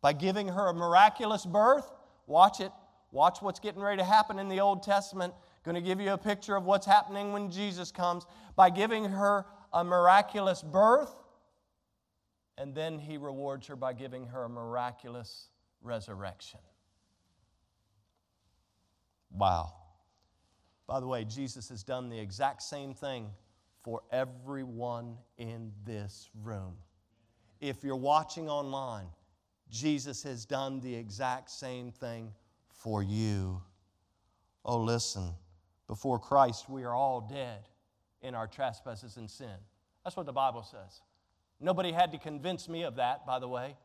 by 0.00 0.12
giving 0.12 0.48
her 0.48 0.68
a 0.68 0.74
miraculous 0.74 1.46
birth. 1.46 1.90
Watch 2.26 2.60
it. 2.60 2.72
Watch 3.10 3.40
what's 3.40 3.60
getting 3.60 3.80
ready 3.80 3.98
to 3.98 4.04
happen 4.04 4.38
in 4.38 4.48
the 4.48 4.60
Old 4.60 4.82
Testament. 4.82 5.32
Going 5.64 5.76
to 5.76 5.80
give 5.80 6.00
you 6.00 6.12
a 6.12 6.18
picture 6.18 6.56
of 6.56 6.64
what's 6.64 6.84
happening 6.84 7.32
when 7.32 7.50
Jesus 7.50 7.90
comes 7.90 8.26
by 8.54 8.70
giving 8.70 9.04
her 9.04 9.46
a 9.72 9.82
miraculous 9.82 10.62
birth. 10.62 11.14
And 12.58 12.74
then 12.74 12.98
he 12.98 13.16
rewards 13.16 13.66
her 13.68 13.76
by 13.76 13.92
giving 13.92 14.26
her 14.26 14.44
a 14.44 14.48
miraculous 14.48 15.48
resurrection. 15.80 16.60
Wow. 19.34 19.72
By 20.86 21.00
the 21.00 21.06
way, 21.06 21.24
Jesus 21.24 21.68
has 21.70 21.82
done 21.82 22.08
the 22.08 22.18
exact 22.18 22.62
same 22.62 22.94
thing 22.94 23.30
for 23.82 24.02
everyone 24.12 25.16
in 25.38 25.72
this 25.84 26.30
room. 26.42 26.74
If 27.60 27.82
you're 27.82 27.96
watching 27.96 28.48
online, 28.48 29.06
Jesus 29.70 30.22
has 30.22 30.44
done 30.44 30.80
the 30.80 30.94
exact 30.94 31.50
same 31.50 31.90
thing 31.90 32.32
for 32.70 33.02
you. 33.02 33.62
Oh, 34.64 34.78
listen, 34.78 35.34
before 35.86 36.18
Christ, 36.18 36.68
we 36.68 36.84
are 36.84 36.94
all 36.94 37.20
dead 37.20 37.68
in 38.22 38.34
our 38.34 38.46
trespasses 38.46 39.16
and 39.16 39.30
sin. 39.30 39.56
That's 40.04 40.16
what 40.16 40.26
the 40.26 40.32
Bible 40.32 40.62
says. 40.62 41.00
Nobody 41.60 41.92
had 41.92 42.12
to 42.12 42.18
convince 42.18 42.68
me 42.68 42.82
of 42.82 42.96
that, 42.96 43.26
by 43.26 43.38
the 43.38 43.48
way. 43.48 43.76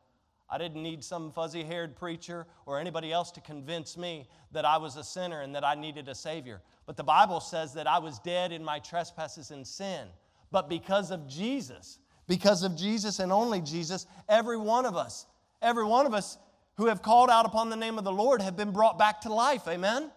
I 0.50 0.58
didn't 0.58 0.82
need 0.82 1.04
some 1.04 1.30
fuzzy 1.30 1.62
haired 1.62 1.96
preacher 1.96 2.46
or 2.66 2.80
anybody 2.80 3.12
else 3.12 3.30
to 3.32 3.40
convince 3.40 3.96
me 3.96 4.28
that 4.50 4.64
I 4.64 4.78
was 4.78 4.96
a 4.96 5.04
sinner 5.04 5.42
and 5.42 5.54
that 5.54 5.64
I 5.64 5.74
needed 5.76 6.08
a 6.08 6.14
Savior. 6.14 6.60
But 6.86 6.96
the 6.96 7.04
Bible 7.04 7.38
says 7.38 7.72
that 7.74 7.86
I 7.86 7.98
was 7.98 8.18
dead 8.18 8.50
in 8.50 8.64
my 8.64 8.80
trespasses 8.80 9.52
and 9.52 9.64
sin. 9.64 10.08
But 10.50 10.68
because 10.68 11.12
of 11.12 11.28
Jesus, 11.28 12.00
because 12.26 12.64
of 12.64 12.76
Jesus 12.76 13.20
and 13.20 13.30
only 13.30 13.60
Jesus, 13.60 14.06
every 14.28 14.56
one 14.56 14.84
of 14.84 14.96
us, 14.96 15.26
every 15.62 15.84
one 15.84 16.04
of 16.06 16.14
us 16.14 16.36
who 16.76 16.86
have 16.86 17.02
called 17.02 17.30
out 17.30 17.46
upon 17.46 17.70
the 17.70 17.76
name 17.76 17.98
of 17.98 18.04
the 18.04 18.12
Lord 18.12 18.42
have 18.42 18.56
been 18.56 18.72
brought 18.72 18.98
back 18.98 19.20
to 19.20 19.32
life. 19.32 19.68
Amen? 19.68 20.10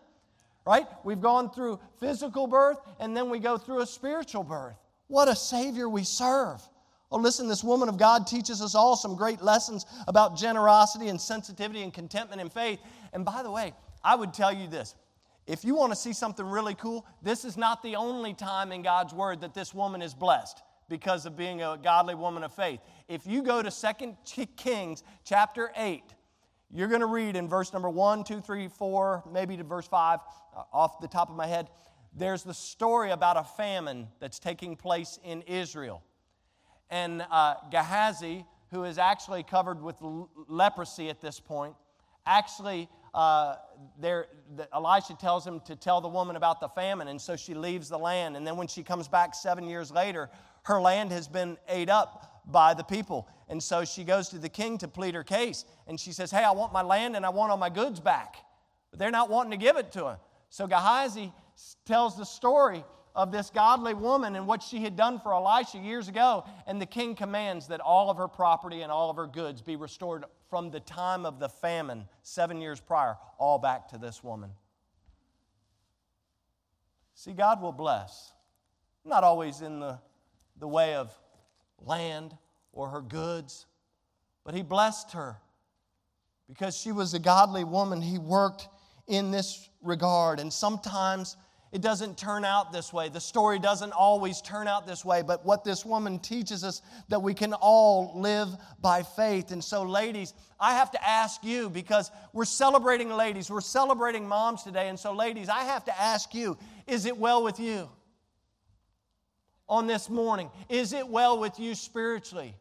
Right? 0.66 0.88
We've 1.04 1.22
gone 1.22 1.52
through 1.52 1.80
physical 2.00 2.48
birth 2.48 2.80
and 3.00 3.16
then 3.16 3.30
we 3.30 3.38
go 3.38 3.58
through 3.58 3.82
a 3.82 3.86
spiritual 3.86 4.44
birth. 4.44 4.78
What 5.08 5.28
a 5.28 5.36
Savior 5.36 5.88
we 5.88 6.04
serve. 6.04 6.62
Oh, 7.14 7.20
listen, 7.20 7.48
this 7.48 7.64
woman 7.64 7.90
of 7.90 7.98
God 7.98 8.26
teaches 8.26 8.60
us 8.60 8.74
all 8.74 8.96
some 8.96 9.16
great 9.16 9.40
lessons 9.40 9.86
about 10.08 10.36
generosity 10.36 11.10
and 11.10 11.22
sensitivity 11.22 11.84
and 11.84 11.94
contentment 11.94 12.42
and 12.42 12.52
faith. 12.52 12.80
And 13.14 13.24
by 13.24 13.44
the 13.44 13.52
way, 13.52 13.74
I 14.04 14.16
would 14.16 14.34
tell 14.34 14.52
you 14.52 14.68
this 14.68 14.96
if 15.46 15.64
you 15.64 15.76
want 15.76 15.92
to 15.92 15.96
see 15.96 16.12
something 16.12 16.44
really 16.44 16.74
cool, 16.74 17.06
this 17.22 17.46
is 17.46 17.56
not 17.56 17.84
the 17.84 17.98
only 17.98 18.34
time 18.34 18.72
in 18.72 18.82
God's 18.82 19.14
Word 19.14 19.42
that 19.42 19.54
this 19.54 19.76
woman 19.76 20.02
is 20.02 20.16
blessed 20.16 20.64
because 20.90 21.28
of 21.28 21.38
being 21.38 21.62
a 21.62 21.78
godly 21.82 22.16
woman 22.16 22.44
of 22.44 22.52
faith. 22.52 22.80
If 23.08 23.28
you 23.28 23.44
go 23.44 23.62
to 23.62 23.70
2 23.70 24.46
Kings 24.58 25.04
chapter 25.24 25.72
8, 25.78 26.02
you're 26.72 26.88
going 26.88 27.02
to 27.02 27.06
read 27.06 27.36
in 27.36 27.48
verse 27.48 27.74
number 27.74 27.92
1, 27.92 28.24
2, 28.24 28.42
3, 28.42 28.68
4, 28.68 29.24
maybe 29.32 29.56
to 29.56 29.64
verse 29.64 29.88
5, 29.88 30.20
uh, 30.58 30.64
off 30.74 31.00
the 31.00 31.08
top 31.08 31.30
of 31.30 31.36
my 31.36 31.46
head. 31.46 31.70
There's 32.16 32.42
the 32.42 32.56
story 32.56 33.12
about 33.12 33.38
a 33.38 33.44
famine 33.44 34.08
that's 34.20 34.40
taking 34.40 34.76
place 34.76 35.20
in 35.24 35.44
Israel 35.44 36.02
and 36.94 37.26
uh, 37.32 37.56
Gehazi, 37.72 38.46
who 38.70 38.84
is 38.84 39.00
actually 39.00 39.42
covered 39.42 39.82
with 39.82 39.98
leprosy 40.48 41.10
at 41.10 41.22
this 41.22 41.40
point, 41.40 41.74
actually, 42.28 42.88
uh, 43.16 43.56
there, 44.00 44.28
the, 44.56 44.68
Elisha 44.72 45.16
tells 45.16 45.46
him 45.46 45.60
to 45.62 45.76
tell 45.76 46.02
the 46.02 46.08
woman 46.08 46.36
about 46.36 46.60
the 46.60 46.70
famine, 46.70 47.08
and 47.08 47.20
so 47.20 47.36
she 47.36 47.56
leaves 47.56 47.90
the 47.90 47.98
land. 47.98 48.38
And 48.38 48.46
then 48.46 48.58
when 48.58 48.68
she 48.68 48.84
comes 48.84 49.08
back 49.08 49.34
seven 49.34 49.68
years 49.68 49.92
later, 49.92 50.30
her 50.66 50.80
land 50.80 51.12
has 51.12 51.28
been 51.28 51.58
ate 51.68 51.90
up 51.90 52.44
by 52.46 52.76
the 52.76 52.84
people. 52.84 53.28
And 53.50 53.62
so 53.62 53.86
she 53.86 54.04
goes 54.04 54.30
to 54.30 54.38
the 54.38 54.50
king 54.50 54.78
to 54.78 54.88
plead 54.88 55.16
her 55.16 55.24
case. 55.24 55.66
And 55.88 56.00
she 56.00 56.12
says, 56.12 56.30
Hey, 56.30 56.44
I 56.44 56.52
want 56.52 56.74
my 56.74 56.84
land 56.84 57.16
and 57.16 57.26
I 57.26 57.30
want 57.30 57.50
all 57.50 57.58
my 57.58 57.70
goods 57.70 58.00
back. 58.00 58.36
But 58.92 59.00
they're 59.00 59.10
not 59.10 59.32
wanting 59.32 59.52
to 59.52 59.58
give 59.58 59.78
it 59.78 59.92
to 59.94 60.06
her. 60.06 60.20
So 60.52 60.68
Gehazi 60.68 61.34
tells 61.86 62.16
the 62.16 62.26
story 62.26 62.84
of 63.16 63.32
this 63.32 63.50
godly 63.50 63.94
woman 63.94 64.36
and 64.36 64.48
what 64.48 64.64
she 64.64 64.82
had 64.82 64.96
done 64.96 65.20
for 65.20 65.34
Elisha 65.34 65.78
years 65.78 66.08
ago. 66.08 66.46
And 66.66 66.82
the 66.82 66.86
king 66.86 67.16
commands 67.16 67.68
that 67.68 67.80
all 67.80 68.10
of 68.10 68.18
her 68.18 68.28
property 68.28 68.82
and 68.82 68.92
all 68.92 69.10
of 69.10 69.18
her 69.18 69.28
goods 69.28 69.62
be 69.62 69.76
restored 69.76 70.26
from 70.50 70.72
the 70.72 70.80
time 70.80 71.26
of 71.26 71.40
the 71.40 71.50
famine, 71.50 72.06
seven 72.24 72.62
years 72.62 72.80
prior, 72.80 73.18
all 73.38 73.60
back 73.60 73.90
to 73.90 73.98
this 73.98 74.24
woman. 74.24 74.50
See, 77.16 77.34
God 77.34 77.62
will 77.62 77.72
bless. 77.72 78.32
Not 79.06 79.24
always 79.24 79.62
in 79.62 79.80
the, 79.80 80.00
the 80.60 80.68
way 80.68 80.96
of 80.96 81.12
land 81.80 82.36
or 82.72 82.90
her 82.90 83.02
goods, 83.02 83.66
but 84.44 84.56
He 84.56 84.64
blessed 84.64 85.12
her 85.12 85.38
because 86.48 86.76
she 86.76 86.92
was 86.92 87.14
a 87.14 87.20
godly 87.20 87.64
woman. 87.64 88.02
He 88.02 88.18
worked 88.18 88.68
in 89.08 89.32
this 89.32 89.70
regard. 89.82 90.40
And 90.40 90.52
sometimes 90.52 91.36
it 91.74 91.82
doesn't 91.82 92.20
turn 92.20 92.46
out 92.46 92.72
this 92.72 92.94
way. 92.94 93.10
The 93.10 93.20
story 93.20 93.58
doesn't 93.58 93.94
always 93.94 94.42
turn 94.42 94.68
out 94.68 94.86
this 94.86 95.04
way, 95.04 95.24
but 95.24 95.44
what 95.44 95.64
this 95.64 95.84
woman 95.84 96.20
teaches 96.20 96.64
us 96.64 96.84
that 97.10 97.20
we 97.20 97.34
can 97.34 97.52
all 97.54 98.12
live 98.16 98.50
by 98.80 99.02
faith. 99.02 99.52
And 99.52 99.64
so 99.64 99.82
ladies, 99.82 100.36
I 100.60 100.74
have 100.76 100.92
to 100.92 101.04
ask 101.04 101.44
you 101.44 101.72
because 101.72 102.12
we're 102.32 102.46
celebrating 102.46 103.10
ladies, 103.10 103.50
we're 103.50 103.60
celebrating 103.60 104.28
moms 104.28 104.62
today. 104.62 104.88
And 104.88 105.00
so 105.00 105.14
ladies, 105.14 105.50
I 105.50 105.64
have 105.64 105.84
to 105.86 106.00
ask 106.00 106.36
you, 106.36 106.60
is 106.86 107.08
it 107.08 107.18
well 107.18 107.44
with 107.44 107.60
you? 107.60 107.90
On 109.68 109.88
this 109.88 110.12
morning, 110.12 110.52
is 110.70 110.94
it 110.94 111.08
well 111.08 111.40
with 111.40 111.60
you 111.60 111.74
spiritually? 111.74 112.54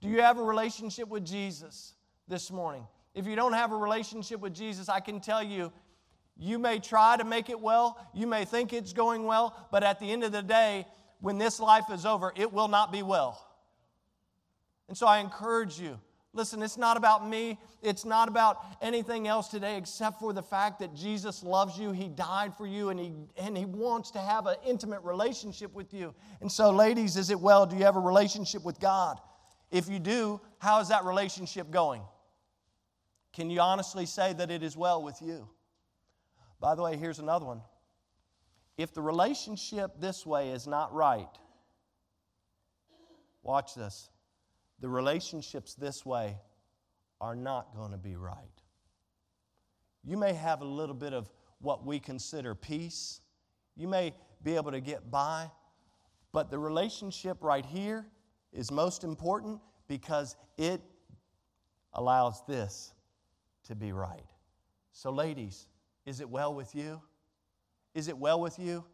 Do 0.00 0.08
you 0.08 0.22
have 0.22 0.40
a 0.40 0.42
relationship 0.42 1.08
with 1.08 1.24
Jesus 1.24 1.94
this 2.26 2.50
morning? 2.50 2.84
If 3.14 3.28
you 3.28 3.36
don't 3.36 3.52
have 3.52 3.70
a 3.70 3.76
relationship 3.76 4.40
with 4.40 4.54
Jesus, 4.54 4.88
I 4.88 4.98
can 4.98 5.20
tell 5.20 5.42
you 5.42 5.72
you 6.36 6.58
may 6.58 6.78
try 6.78 7.16
to 7.16 7.24
make 7.24 7.48
it 7.48 7.60
well, 7.60 7.98
you 8.12 8.26
may 8.26 8.44
think 8.44 8.72
it's 8.72 8.92
going 8.92 9.24
well, 9.24 9.68
but 9.70 9.82
at 9.82 10.00
the 10.00 10.10
end 10.10 10.24
of 10.24 10.32
the 10.32 10.42
day, 10.42 10.86
when 11.20 11.38
this 11.38 11.60
life 11.60 11.84
is 11.92 12.04
over, 12.04 12.32
it 12.36 12.52
will 12.52 12.68
not 12.68 12.92
be 12.92 13.02
well. 13.02 13.46
And 14.88 14.96
so 14.96 15.06
I 15.06 15.18
encourage 15.20 15.78
you 15.78 15.98
listen, 16.34 16.62
it's 16.62 16.76
not 16.76 16.96
about 16.96 17.26
me, 17.26 17.58
it's 17.80 18.04
not 18.04 18.28
about 18.28 18.58
anything 18.82 19.26
else 19.26 19.48
today 19.48 19.78
except 19.78 20.18
for 20.18 20.32
the 20.32 20.42
fact 20.42 20.80
that 20.80 20.94
Jesus 20.94 21.42
loves 21.42 21.78
you, 21.78 21.92
He 21.92 22.08
died 22.08 22.54
for 22.56 22.66
you, 22.66 22.90
and 22.90 23.00
He, 23.00 23.12
and 23.38 23.56
he 23.56 23.64
wants 23.64 24.10
to 24.12 24.18
have 24.18 24.46
an 24.46 24.56
intimate 24.66 25.02
relationship 25.02 25.72
with 25.72 25.94
you. 25.94 26.14
And 26.40 26.50
so, 26.50 26.70
ladies, 26.70 27.16
is 27.16 27.30
it 27.30 27.40
well? 27.40 27.64
Do 27.64 27.76
you 27.76 27.84
have 27.84 27.96
a 27.96 28.00
relationship 28.00 28.64
with 28.64 28.80
God? 28.80 29.18
If 29.70 29.88
you 29.88 29.98
do, 29.98 30.40
how 30.58 30.80
is 30.80 30.88
that 30.88 31.04
relationship 31.04 31.70
going? 31.70 32.02
Can 33.32 33.50
you 33.50 33.60
honestly 33.60 34.06
say 34.06 34.32
that 34.34 34.50
it 34.50 34.62
is 34.62 34.76
well 34.76 35.02
with 35.02 35.20
you? 35.22 35.48
By 36.64 36.74
the 36.74 36.80
way, 36.80 36.96
here's 36.96 37.18
another 37.18 37.44
one. 37.44 37.60
If 38.78 38.94
the 38.94 39.02
relationship 39.02 40.00
this 40.00 40.24
way 40.24 40.48
is 40.48 40.66
not 40.66 40.94
right, 40.94 41.28
watch 43.42 43.74
this. 43.74 44.08
The 44.80 44.88
relationships 44.88 45.74
this 45.74 46.06
way 46.06 46.38
are 47.20 47.36
not 47.36 47.76
going 47.76 47.90
to 47.90 47.98
be 47.98 48.16
right. 48.16 48.62
You 50.04 50.16
may 50.16 50.32
have 50.32 50.62
a 50.62 50.64
little 50.64 50.94
bit 50.94 51.12
of 51.12 51.28
what 51.60 51.84
we 51.84 52.00
consider 52.00 52.54
peace. 52.54 53.20
You 53.76 53.86
may 53.86 54.14
be 54.42 54.56
able 54.56 54.72
to 54.72 54.80
get 54.80 55.10
by, 55.10 55.50
but 56.32 56.50
the 56.50 56.58
relationship 56.58 57.36
right 57.42 57.66
here 57.66 58.06
is 58.54 58.70
most 58.70 59.04
important 59.04 59.60
because 59.86 60.34
it 60.56 60.80
allows 61.92 62.42
this 62.46 62.94
to 63.64 63.74
be 63.74 63.92
right. 63.92 64.24
So, 64.92 65.10
ladies, 65.10 65.68
is 66.06 66.20
it 66.20 66.28
well 66.28 66.54
with 66.54 66.74
you? 66.74 67.00
Is 67.94 68.08
it 68.08 68.18
well 68.18 68.40
with 68.40 68.58
you? 68.58 68.84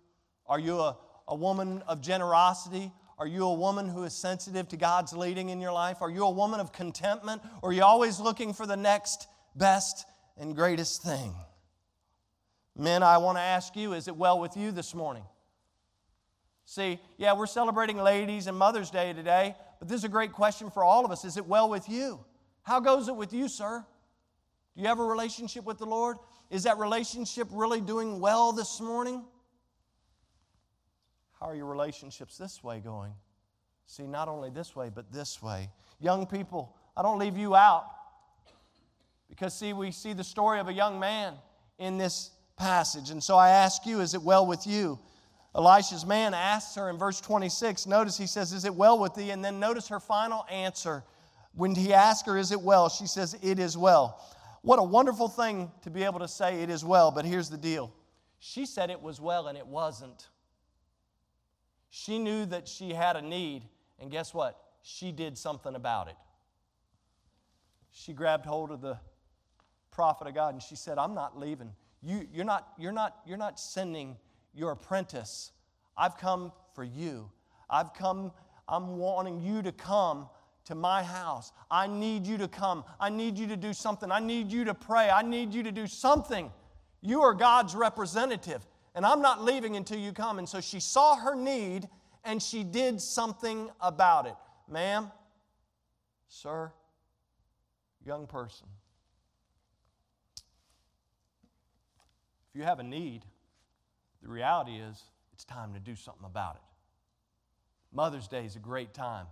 Are 0.47 0.59
you 0.59 0.79
a, 0.79 0.97
a 1.29 1.35
woman 1.35 1.83
of 1.87 2.01
generosity? 2.01 2.93
Are 3.19 3.27
you 3.27 3.45
a 3.45 3.55
woman 3.55 3.89
who 3.89 4.05
is 4.05 4.15
sensitive 4.15 4.69
to 4.69 4.77
God's 4.77 5.13
leading 5.13 5.51
in 5.51 5.61
your 5.61 5.73
life? 5.73 5.99
Are 6.01 6.11
you 6.11 6.25
a 6.25 6.31
woman 6.31 6.61
of 6.61 6.73
contentment? 6.73 7.43
Or 7.63 7.71
are 7.71 7.73
you 7.73 7.83
always 7.83 8.19
looking 8.19 8.53
for 8.53 8.67
the 8.67 8.77
next 8.77 9.29
best 9.55 10.07
and 10.39 10.55
greatest 10.55 11.03
thing? 11.03 11.35
Men, 12.77 13.03
I 13.03 13.19
want 13.19 13.37
to 13.37 13.43
ask 13.43 13.77
you 13.77 13.93
is 13.93 14.09
it 14.09 14.17
well 14.17 14.39
with 14.39 14.57
you 14.57 14.73
this 14.73 14.95
morning? 14.95 15.25
See, 16.65 17.01
yeah, 17.19 17.35
we're 17.35 17.47
celebrating 17.47 17.99
ladies 17.99 18.47
and 18.47 18.57
Mother's 18.57 18.91
Day 18.91 19.13
today, 19.13 19.57
but 19.81 19.89
this 19.89 19.99
is 19.99 20.05
a 20.05 20.09
great 20.09 20.33
question 20.33 20.71
for 20.71 20.85
all 20.85 21.05
of 21.05 21.11
us. 21.11 21.25
Is 21.25 21.37
it 21.37 21.45
well 21.47 21.69
with 21.69 21.89
you? 21.89 22.25
How 22.63 22.81
goes 22.81 23.09
it 23.09 23.17
with 23.17 23.33
you, 23.33 23.49
sir? 23.49 23.85
Do 24.77 24.83
you 24.83 24.89
have 24.89 25.01
a 25.01 25.05
relationship 25.05 25.65
with 25.65 25.79
the 25.79 25.87
Lord? 25.87 26.17
Is 26.51 26.65
that 26.65 26.79
relationship 26.79 27.49
really 27.51 27.81
doing 27.81 28.21
well 28.21 28.53
this 28.53 28.81
morning? 28.81 29.25
How 31.39 31.47
are 31.47 31.55
your 31.55 31.67
relationships 31.67 32.37
this 32.37 32.63
way 32.63 32.81
going? 32.81 33.13
See, 33.87 34.07
not 34.07 34.29
only 34.29 34.51
this 34.51 34.77
way, 34.77 34.91
but 34.93 35.11
this 35.13 35.43
way. 35.43 35.71
Young 36.01 36.27
people, 36.27 36.77
I 36.97 37.03
don't 37.03 37.19
leave 37.19 37.37
you 37.37 37.55
out. 37.55 37.87
Because, 39.29 39.55
see, 39.55 39.73
we 39.73 39.93
see 39.93 40.13
the 40.13 40.25
story 40.25 40.59
of 40.61 40.69
a 40.69 40.73
young 40.73 40.99
man 40.99 41.35
in 41.79 41.99
this 41.99 42.31
passage. 42.57 43.11
And 43.11 43.23
so 43.23 43.37
I 43.37 43.51
ask 43.51 43.87
you, 43.87 44.01
is 44.01 44.15
it 44.15 44.23
well 44.23 44.47
with 44.47 44.67
you? 44.67 44.99
Elisha's 45.55 46.05
man 46.07 46.35
asks 46.35 46.75
her 46.77 46.91
in 46.91 46.99
verse 46.99 47.21
26. 47.21 47.87
Notice 47.87 48.17
he 48.17 48.27
says, 48.27 48.53
Is 48.53 48.65
it 48.65 48.75
well 48.75 48.99
with 48.99 49.15
thee? 49.15 49.31
And 49.31 49.45
then 49.45 49.59
notice 49.59 49.89
her 49.89 49.99
final 49.99 50.45
answer. 50.51 51.03
When 51.55 51.75
he 51.75 51.93
asks 51.93 52.29
her, 52.29 52.39
Is 52.39 52.53
it 52.53 52.61
well? 52.61 52.89
She 52.89 53.07
says, 53.07 53.37
It 53.43 53.59
is 53.59 53.77
well. 53.77 54.25
What 54.63 54.79
a 54.79 54.83
wonderful 54.83 55.29
thing 55.29 55.71
to 55.83 55.91
be 55.91 56.05
able 56.05 56.21
to 56.21 56.29
say 56.29 56.63
it 56.63 56.71
is 56.71 56.85
well, 56.85 57.11
but 57.11 57.25
here's 57.25 57.49
the 57.49 57.57
deal. 57.57 57.93
She 58.39 58.67
said 58.67 58.91
it 58.91 59.01
was 59.01 59.21
well 59.21 59.47
and 59.47 59.57
it 59.57 59.67
wasn't. 59.67 60.29
She 61.89 62.19
knew 62.19 62.47
that 62.47 62.69
she 62.69 62.93
had 62.93 63.17
a 63.17 63.23
need, 63.23 63.65
and 63.99 64.11
guess 64.11 64.33
what? 64.33 64.59
She 64.83 65.13
did 65.13 65.37
something 65.37 65.75
about 65.75 66.09
it. 66.09 66.17
She 67.91 68.13
grabbed 68.13 68.47
hold 68.47 68.71
of 68.71 68.81
the 68.81 68.99
prophet 69.91 70.29
of 70.29 70.35
God 70.35 70.55
and 70.55 70.63
she 70.63 70.77
said, 70.77 70.99
I'm 70.99 71.15
not 71.15 71.39
leaving. 71.39 71.73
You, 72.03 72.27
you're, 72.33 72.45
not, 72.45 72.69
you're, 72.79 72.93
not, 72.93 73.17
you're 73.27 73.37
not 73.37 73.59
sending 73.59 74.17
your 74.55 74.71
apprentice. 74.71 75.53
I've 75.97 76.17
come 76.17 76.53
for 76.75 76.85
you. 76.85 77.31
I've 77.69 77.93
come, 77.93 78.33
I'm 78.69 78.97
wanting 78.97 79.41
you 79.41 79.63
to 79.63 79.73
come 79.73 80.29
to 80.67 80.75
my 80.75 81.03
house. 81.03 81.53
I 81.71 81.87
need 81.87 82.27
you 82.27 82.39
to 82.39 82.49
come. 82.49 82.85
I 82.99 83.11
need 83.11 83.39
you 83.39 83.47
to 83.49 83.57
do 83.57 83.73
something. 83.73 84.11
I 84.11 84.21
need 84.21 84.53
you 84.53 84.65
to 84.65 84.75
pray. 84.75 85.11
I 85.11 85.23
need 85.23 85.53
you 85.55 85.63
to 85.63 85.73
do 85.73 85.87
something. 85.87 86.51
You 87.01 87.23
are 87.23 87.35
God's 87.35 87.75
representative, 87.75 88.67
and 88.95 89.07
I'm 89.07 89.23
not 89.23 89.43
leaving 89.43 89.77
until 89.77 89.99
you 89.99 90.13
come. 90.13 90.39
And 90.39 90.49
so 90.49 90.61
she 90.61 90.81
saw 90.81 91.17
her 91.17 91.35
need 91.35 91.89
and 92.25 92.43
she 92.43 92.65
did 92.65 93.01
something 93.01 93.71
about 93.81 94.27
it. 94.27 94.35
Ma'am, 94.69 95.11
sir, 96.29 96.71
young 98.05 98.27
person, 98.27 98.67
if 102.51 102.59
you 102.59 102.63
have 102.63 102.79
a 102.79 102.83
need, 102.83 103.25
the 104.23 104.29
reality 104.29 104.77
is 104.77 105.03
it's 105.33 105.45
time 105.45 105.73
to 105.73 105.81
do 105.81 105.97
something 105.97 106.27
about 106.27 106.57
it. 106.57 106.63
Mother's 107.93 108.29
Day 108.29 108.45
is 108.45 108.57
a 108.57 108.61
great 108.61 108.93
time 108.93 109.27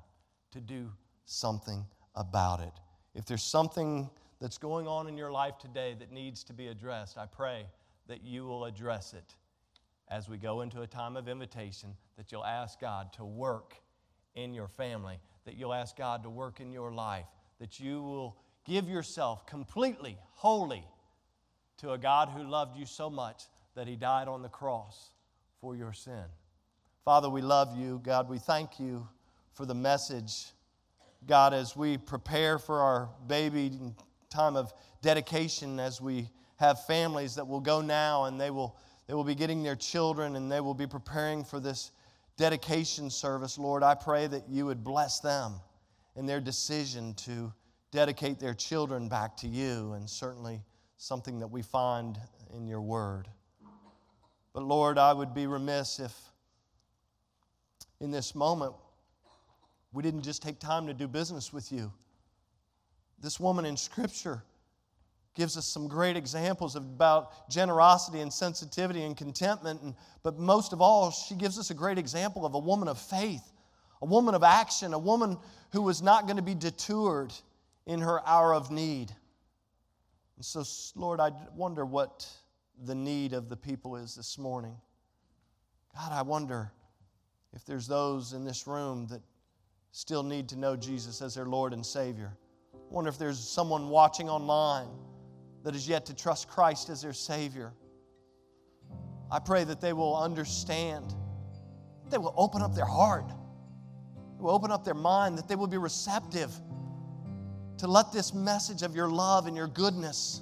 to 0.53 0.61
do 0.61 0.91
something 1.29 1.85
about 2.15 2.61
it. 2.61 2.73
If 3.15 3.27
there's 3.27 3.43
something 3.43 4.09
that's 4.41 4.57
going 4.57 4.89
on 4.89 5.09
in 5.09 5.17
your 5.17 5.31
life 5.31 5.59
today 5.59 5.95
that 5.99 6.11
needs 6.11 6.43
to 6.45 6.55
be 6.55 6.69
addressed, 6.69 7.19
I 7.19 7.27
pray 7.27 7.67
that 8.09 8.25
you 8.25 8.47
will 8.47 8.65
address 8.65 9.13
it 9.13 9.35
as 10.11 10.27
we 10.27 10.39
go 10.39 10.63
into 10.63 10.81
a 10.81 10.87
time 10.87 11.17
of 11.17 11.29
invitation, 11.29 11.91
that 12.17 12.33
you'll 12.33 12.47
ask 12.47 12.81
God 12.81 13.13
to 13.15 13.27
work 13.27 13.75
in 14.35 14.55
your 14.55 14.69
family, 14.69 15.19
that 15.45 15.57
you'll 15.57 15.75
ask 15.75 15.97
God 15.97 16.23
to 16.23 16.31
work 16.31 16.61
in 16.61 16.73
your 16.73 16.93
life, 16.93 17.27
that 17.61 17.79
you 17.79 18.03
will 18.03 18.39
give 18.65 18.89
yourself 18.89 19.47
completely, 19.47 20.17
wholly 20.33 20.85
to 21.77 21.93
a 21.93 21.99
God 21.99 22.31
who 22.31 22.43
loved 22.43 22.79
you 22.79 22.87
so 22.87 23.11
much 23.11 23.43
that 23.75 23.87
he 23.87 23.97
died 23.97 24.29
on 24.29 24.41
the 24.41 24.49
cross 24.49 25.11
for 25.61 25.77
your 25.77 25.93
sin. 25.93 26.25
Father, 27.05 27.29
we 27.29 27.43
love 27.43 27.77
you. 27.77 28.01
God, 28.03 28.31
we 28.31 28.39
thank 28.39 28.81
you 28.81 29.07
for 29.53 29.67
the 29.67 29.75
message 29.75 30.53
God, 31.27 31.53
as 31.53 31.77
we 31.77 31.99
prepare 31.99 32.59
for 32.59 32.81
our 32.81 33.11
baby 33.27 33.79
time 34.31 34.57
of 34.57 34.73
dedication, 35.03 35.81
as 35.81 36.01
we 36.01 36.31
have 36.57 36.85
families 36.87 37.35
that 37.35 37.47
will 37.47 37.61
go 37.61 37.81
now 37.81 38.25
and 38.25 38.41
they 38.41 38.51
will, 38.51 38.77
they 39.07 39.15
will 39.15 39.25
be 39.25 39.35
getting 39.35 39.63
their 39.63 39.77
children 39.77 40.37
and 40.37 40.51
they 40.51 40.61
will 40.61 40.75
be 40.75 40.87
preparing 40.87 41.45
for 41.45 41.61
this 41.61 41.93
dedication 42.37 43.11
service, 43.11 43.59
Lord, 43.59 43.83
I 43.83 43.95
pray 43.95 44.27
that 44.29 44.49
you 44.49 44.65
would 44.67 44.85
bless 44.85 45.21
them 45.21 45.55
in 46.17 46.25
their 46.25 46.41
decision 46.41 47.15
to 47.15 47.53
dedicate 47.91 48.39
their 48.39 48.55
children 48.55 49.09
back 49.09 49.37
to 49.39 49.49
you, 49.49 49.93
and 49.95 50.09
certainly 50.09 50.63
something 50.97 51.41
that 51.41 51.49
we 51.49 51.63
find 51.63 52.19
in 52.55 52.67
your 52.67 52.81
word. 52.81 53.29
But 54.53 54.63
Lord, 54.63 54.99
I 54.99 55.13
would 55.13 55.35
be 55.35 55.47
remiss 55.47 55.99
if 55.99 56.13
in 58.01 58.11
this 58.11 58.35
moment 58.35 58.75
we 59.99 60.03
didn't 60.05 60.23
just 60.23 60.43
take 60.43 60.61
time 60.61 60.87
to 60.87 60.95
do 60.95 61.09
business 61.09 61.53
with 61.53 61.73
you. 61.73 61.93
This 63.21 63.41
woman 63.41 63.65
in 63.65 63.77
Scripture 63.77 64.45
gives 65.35 65.57
us 65.57 65.67
some 65.67 65.89
great 65.89 66.17
examples 66.17 66.77
about 66.77 67.51
generosity 67.51 68.21
and 68.21 68.33
sensitivity 68.33 69.03
and 69.03 69.17
contentment. 69.17 69.83
And, 69.83 69.97
but 70.23 70.39
most 70.39 70.73
of 70.73 70.81
all, 70.81 71.11
she 71.11 71.35
gives 71.35 71.59
us 71.59 71.73
a 71.73 71.75
great 71.75 71.99
example 71.99 72.47
of 72.47 72.55
a 72.55 72.61
woman 72.61 72.87
of 72.87 72.97
faith, 72.97 73.43
a 74.01 74.07
woman 74.07 74.37
of 74.37 74.45
action, 74.45 74.95
a 74.95 74.99
woman 75.01 75.37
who 75.73 75.83
was 75.83 76.01
not 76.01 76.27
going 76.27 76.37
to 76.37 76.45
be 76.45 76.55
detoured 76.55 77.33
in 77.85 77.99
her 77.99 78.25
hour 78.25 78.55
of 78.55 78.71
need. 78.71 79.11
And 80.37 80.45
so, 80.45 80.63
Lord, 80.95 81.19
I 81.19 81.33
wonder 81.57 81.85
what 81.85 82.25
the 82.85 82.95
need 82.95 83.33
of 83.33 83.49
the 83.49 83.57
people 83.57 83.97
is 83.97 84.15
this 84.15 84.39
morning. 84.39 84.77
God, 85.97 86.13
I 86.13 86.23
wonder 86.23 86.71
if 87.53 87.65
there's 87.67 87.89
those 87.89 88.33
in 88.33 88.45
this 88.45 88.69
room 88.69 89.09
that 89.09 89.23
still 89.93 90.23
need 90.23 90.49
to 90.51 90.57
know 90.57 90.77
Jesus 90.77 91.23
as 91.23 91.35
their 91.35 91.47
Lord 91.47 91.73
and 91.73 91.85
Savior. 91.85 92.33
I 92.75 92.79
wonder 92.91 93.09
if 93.09 93.19
there's 93.19 93.39
someone 93.39 93.89
watching 93.89 94.29
online 94.29 94.89
that 95.65 95.75
is 95.75 95.89
yet 95.89 96.07
to 96.07 96.15
trust 96.15 96.49
Christ 96.49 96.89
as 96.89 97.03
their 97.03 97.13
Savior. 97.13 97.73
I 99.31 99.39
pray 99.39 99.65
that 99.65 99.81
they 99.81 99.93
will 99.93 100.17
understand, 100.17 101.15
they 102.11 102.19
will 102.19 102.35
open 102.37 102.63
up 102.63 102.75
their 102.75 102.87
heart, 102.87 103.29
they 103.29 104.43
will 104.43 104.55
open 104.55 104.71
up 104.71 104.85
their 104.85 104.95
mind, 104.95 105.37
that 105.37 105.49
they 105.49 105.57
will 105.57 105.67
be 105.67 105.77
receptive 105.79 106.53
to 107.79 107.87
let 107.87 108.13
this 108.13 108.33
message 108.35 108.83
of 108.83 108.95
your 108.95 109.09
love 109.09 109.47
and 109.47 109.57
your 109.57 109.69
goodness 109.69 110.41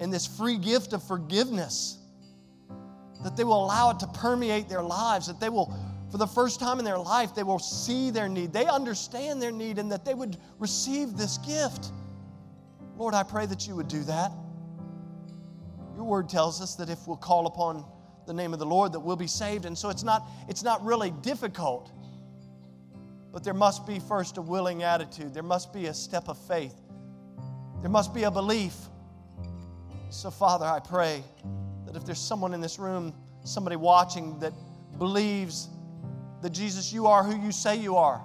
and 0.00 0.12
this 0.12 0.26
free 0.26 0.58
gift 0.58 0.92
of 0.92 1.02
forgiveness 1.02 1.98
that 3.22 3.36
they 3.36 3.44
will 3.44 3.64
allow 3.64 3.90
it 3.90 3.98
to 4.00 4.06
permeate 4.08 4.68
their 4.68 4.82
lives, 4.82 5.26
that 5.26 5.40
they 5.40 5.48
will, 5.48 5.74
for 6.10 6.16
the 6.16 6.26
first 6.26 6.58
time 6.58 6.78
in 6.78 6.84
their 6.84 6.98
life, 6.98 7.34
they 7.34 7.42
will 7.42 7.58
see 7.58 8.10
their 8.10 8.28
need, 8.28 8.52
they 8.52 8.66
understand 8.66 9.42
their 9.42 9.52
need, 9.52 9.78
and 9.78 9.92
that 9.92 10.04
they 10.04 10.14
would 10.14 10.38
receive 10.58 11.16
this 11.16 11.38
gift. 11.38 11.92
Lord, 12.96 13.14
I 13.14 13.22
pray 13.22 13.46
that 13.46 13.68
you 13.68 13.76
would 13.76 13.88
do 13.88 14.02
that. 14.04 14.32
Your 15.94 16.04
word 16.04 16.28
tells 16.28 16.62
us 16.62 16.76
that 16.76 16.88
if 16.88 17.06
we'll 17.06 17.16
call 17.16 17.46
upon 17.46 17.84
the 18.26 18.32
name 18.32 18.52
of 18.52 18.58
the 18.58 18.66
Lord, 18.66 18.92
that 18.92 19.00
we'll 19.00 19.16
be 19.16 19.26
saved. 19.26 19.64
And 19.64 19.76
so 19.76 19.90
it's 19.90 20.02
not, 20.02 20.28
it's 20.48 20.62
not 20.62 20.84
really 20.84 21.10
difficult, 21.10 21.90
but 23.32 23.44
there 23.44 23.54
must 23.54 23.86
be 23.86 23.98
first 23.98 24.38
a 24.38 24.42
willing 24.42 24.82
attitude. 24.82 25.34
There 25.34 25.42
must 25.42 25.72
be 25.72 25.86
a 25.86 25.94
step 25.94 26.28
of 26.28 26.38
faith. 26.46 26.74
There 27.80 27.90
must 27.90 28.14
be 28.14 28.24
a 28.24 28.30
belief. 28.30 28.74
So, 30.10 30.30
Father, 30.30 30.64
I 30.64 30.80
pray 30.80 31.22
that 31.86 31.96
if 31.96 32.04
there's 32.04 32.20
someone 32.20 32.54
in 32.54 32.60
this 32.60 32.78
room, 32.78 33.12
somebody 33.44 33.76
watching 33.76 34.38
that 34.40 34.52
believes 34.98 35.68
that 36.42 36.50
Jesus, 36.50 36.92
you 36.92 37.06
are 37.06 37.24
who 37.24 37.40
you 37.44 37.52
say 37.52 37.76
you 37.76 37.96
are, 37.96 38.22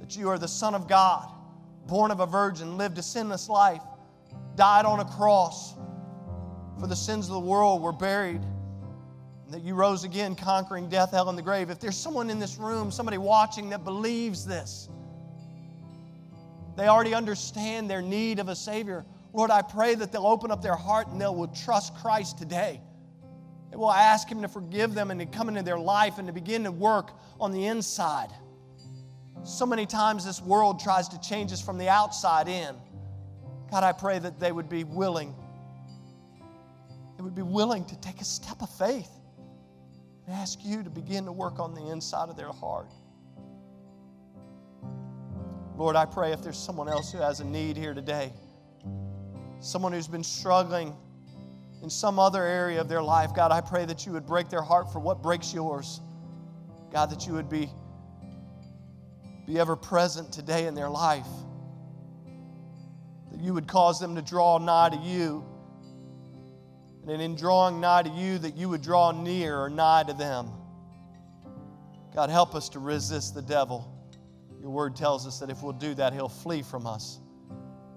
that 0.00 0.16
you 0.16 0.28
are 0.28 0.38
the 0.38 0.48
Son 0.48 0.74
of 0.74 0.88
God, 0.88 1.30
born 1.86 2.10
of 2.10 2.20
a 2.20 2.26
virgin, 2.26 2.76
lived 2.76 2.98
a 2.98 3.02
sinless 3.02 3.48
life, 3.48 3.82
died 4.56 4.84
on 4.84 5.00
a 5.00 5.04
cross 5.04 5.74
for 6.78 6.86
the 6.86 6.96
sins 6.96 7.26
of 7.26 7.34
the 7.34 7.40
world, 7.40 7.82
were 7.82 7.92
buried, 7.92 8.42
and 9.44 9.54
that 9.54 9.62
you 9.62 9.74
rose 9.74 10.04
again, 10.04 10.34
conquering 10.34 10.88
death, 10.88 11.12
hell, 11.12 11.28
and 11.28 11.38
the 11.38 11.42
grave. 11.42 11.70
If 11.70 11.80
there's 11.80 11.96
someone 11.96 12.30
in 12.30 12.38
this 12.38 12.56
room, 12.56 12.90
somebody 12.90 13.18
watching 13.18 13.70
that 13.70 13.84
believes 13.84 14.44
this, 14.44 14.88
they 16.76 16.88
already 16.88 17.14
understand 17.14 17.88
their 17.88 18.02
need 18.02 18.38
of 18.38 18.48
a 18.48 18.56
Savior. 18.56 19.04
Lord, 19.32 19.50
I 19.50 19.62
pray 19.62 19.94
that 19.94 20.12
they'll 20.12 20.26
open 20.26 20.50
up 20.50 20.62
their 20.62 20.76
heart 20.76 21.08
and 21.08 21.20
they 21.20 21.26
will 21.26 21.48
trust 21.48 21.94
Christ 21.96 22.38
today. 22.38 22.80
They 23.74 23.78
will 23.78 23.90
ask 23.90 24.30
Him 24.30 24.40
to 24.42 24.46
forgive 24.46 24.94
them 24.94 25.10
and 25.10 25.18
to 25.18 25.26
come 25.26 25.48
into 25.48 25.64
their 25.64 25.80
life 25.80 26.18
and 26.18 26.28
to 26.28 26.32
begin 26.32 26.62
to 26.62 26.70
work 26.70 27.10
on 27.40 27.50
the 27.50 27.66
inside. 27.66 28.28
So 29.42 29.66
many 29.66 29.84
times 29.84 30.24
this 30.24 30.40
world 30.40 30.78
tries 30.78 31.08
to 31.08 31.20
change 31.20 31.52
us 31.52 31.60
from 31.60 31.76
the 31.76 31.88
outside 31.88 32.46
in. 32.46 32.76
God, 33.72 33.82
I 33.82 33.90
pray 33.90 34.20
that 34.20 34.38
they 34.38 34.52
would 34.52 34.68
be 34.68 34.84
willing. 34.84 35.34
They 37.16 37.24
would 37.24 37.34
be 37.34 37.42
willing 37.42 37.84
to 37.86 37.96
take 37.98 38.20
a 38.20 38.24
step 38.24 38.62
of 38.62 38.70
faith 38.70 39.10
and 40.28 40.36
ask 40.36 40.60
you 40.62 40.84
to 40.84 40.90
begin 40.90 41.24
to 41.24 41.32
work 41.32 41.58
on 41.58 41.74
the 41.74 41.88
inside 41.88 42.28
of 42.28 42.36
their 42.36 42.52
heart. 42.52 42.92
Lord, 45.76 45.96
I 45.96 46.04
pray 46.04 46.30
if 46.30 46.44
there's 46.44 46.58
someone 46.58 46.88
else 46.88 47.10
who 47.10 47.18
has 47.18 47.40
a 47.40 47.44
need 47.44 47.76
here 47.76 47.92
today, 47.92 48.32
someone 49.58 49.92
who's 49.92 50.06
been 50.06 50.22
struggling 50.22 50.94
in 51.84 51.90
some 51.90 52.18
other 52.18 52.42
area 52.42 52.80
of 52.80 52.88
their 52.88 53.02
life, 53.02 53.34
God, 53.34 53.52
I 53.52 53.60
pray 53.60 53.84
that 53.84 54.06
you 54.06 54.12
would 54.12 54.24
break 54.24 54.48
their 54.48 54.62
heart 54.62 54.90
for 54.90 55.00
what 55.00 55.22
breaks 55.22 55.52
yours. 55.52 56.00
God, 56.90 57.10
that 57.10 57.26
you 57.26 57.34
would 57.34 57.50
be, 57.50 57.68
be 59.46 59.58
ever 59.58 59.76
present 59.76 60.32
today 60.32 60.66
in 60.66 60.74
their 60.74 60.88
life. 60.88 61.26
That 63.30 63.40
you 63.40 63.52
would 63.52 63.68
cause 63.68 64.00
them 64.00 64.14
to 64.14 64.22
draw 64.22 64.56
nigh 64.56 64.88
to 64.88 64.96
you. 64.96 65.44
And 67.06 67.20
in 67.20 67.36
drawing 67.36 67.82
nigh 67.82 68.04
to 68.04 68.10
you, 68.10 68.38
that 68.38 68.56
you 68.56 68.70
would 68.70 68.80
draw 68.80 69.10
near 69.12 69.60
or 69.60 69.68
nigh 69.68 70.04
to 70.04 70.14
them. 70.14 70.50
God, 72.14 72.30
help 72.30 72.54
us 72.54 72.70
to 72.70 72.78
resist 72.78 73.34
the 73.34 73.42
devil. 73.42 73.86
Your 74.58 74.70
word 74.70 74.96
tells 74.96 75.26
us 75.26 75.38
that 75.40 75.50
if 75.50 75.62
we'll 75.62 75.74
do 75.74 75.92
that, 75.96 76.14
he'll 76.14 76.30
flee 76.30 76.62
from 76.62 76.86
us. 76.86 77.18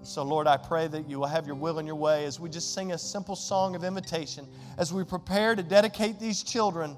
So, 0.08 0.22
Lord, 0.22 0.46
I 0.46 0.56
pray 0.56 0.86
that 0.86 1.06
you 1.06 1.18
will 1.18 1.26
have 1.26 1.46
your 1.46 1.54
will 1.54 1.78
and 1.78 1.86
your 1.86 1.94
way 1.94 2.24
as 2.24 2.40
we 2.40 2.48
just 2.48 2.72
sing 2.72 2.92
a 2.92 2.98
simple 2.98 3.36
song 3.36 3.76
of 3.76 3.84
invitation, 3.84 4.48
as 4.78 4.90
we 4.90 5.04
prepare 5.04 5.54
to 5.54 5.62
dedicate 5.62 6.18
these 6.18 6.42
children. 6.42 6.96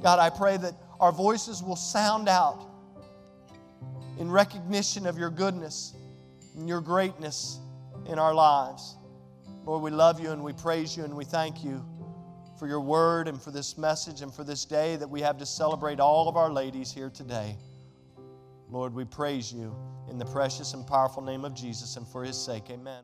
God, 0.00 0.20
I 0.20 0.30
pray 0.30 0.56
that 0.58 0.74
our 1.00 1.10
voices 1.10 1.60
will 1.60 1.74
sound 1.74 2.28
out 2.28 2.64
in 4.20 4.30
recognition 4.30 5.08
of 5.08 5.18
your 5.18 5.28
goodness 5.28 5.94
and 6.54 6.68
your 6.68 6.80
greatness 6.80 7.58
in 8.06 8.16
our 8.16 8.32
lives. 8.32 8.94
Lord, 9.64 9.82
we 9.82 9.90
love 9.90 10.20
you 10.20 10.30
and 10.30 10.44
we 10.44 10.52
praise 10.52 10.96
you 10.96 11.02
and 11.02 11.16
we 11.16 11.24
thank 11.24 11.64
you 11.64 11.84
for 12.60 12.68
your 12.68 12.80
word 12.80 13.26
and 13.26 13.42
for 13.42 13.50
this 13.50 13.76
message 13.76 14.22
and 14.22 14.32
for 14.32 14.44
this 14.44 14.64
day 14.64 14.94
that 14.94 15.10
we 15.10 15.20
have 15.20 15.36
to 15.38 15.46
celebrate 15.46 15.98
all 15.98 16.28
of 16.28 16.36
our 16.36 16.52
ladies 16.52 16.92
here 16.92 17.10
today. 17.10 17.56
Lord, 18.70 18.94
we 18.94 19.04
praise 19.04 19.52
you 19.52 19.74
in 20.10 20.18
the 20.18 20.24
precious 20.24 20.74
and 20.74 20.86
powerful 20.86 21.22
name 21.22 21.44
of 21.44 21.54
Jesus 21.54 21.96
and 21.96 22.06
for 22.06 22.24
his 22.24 22.36
sake. 22.36 22.64
Amen. 22.70 23.02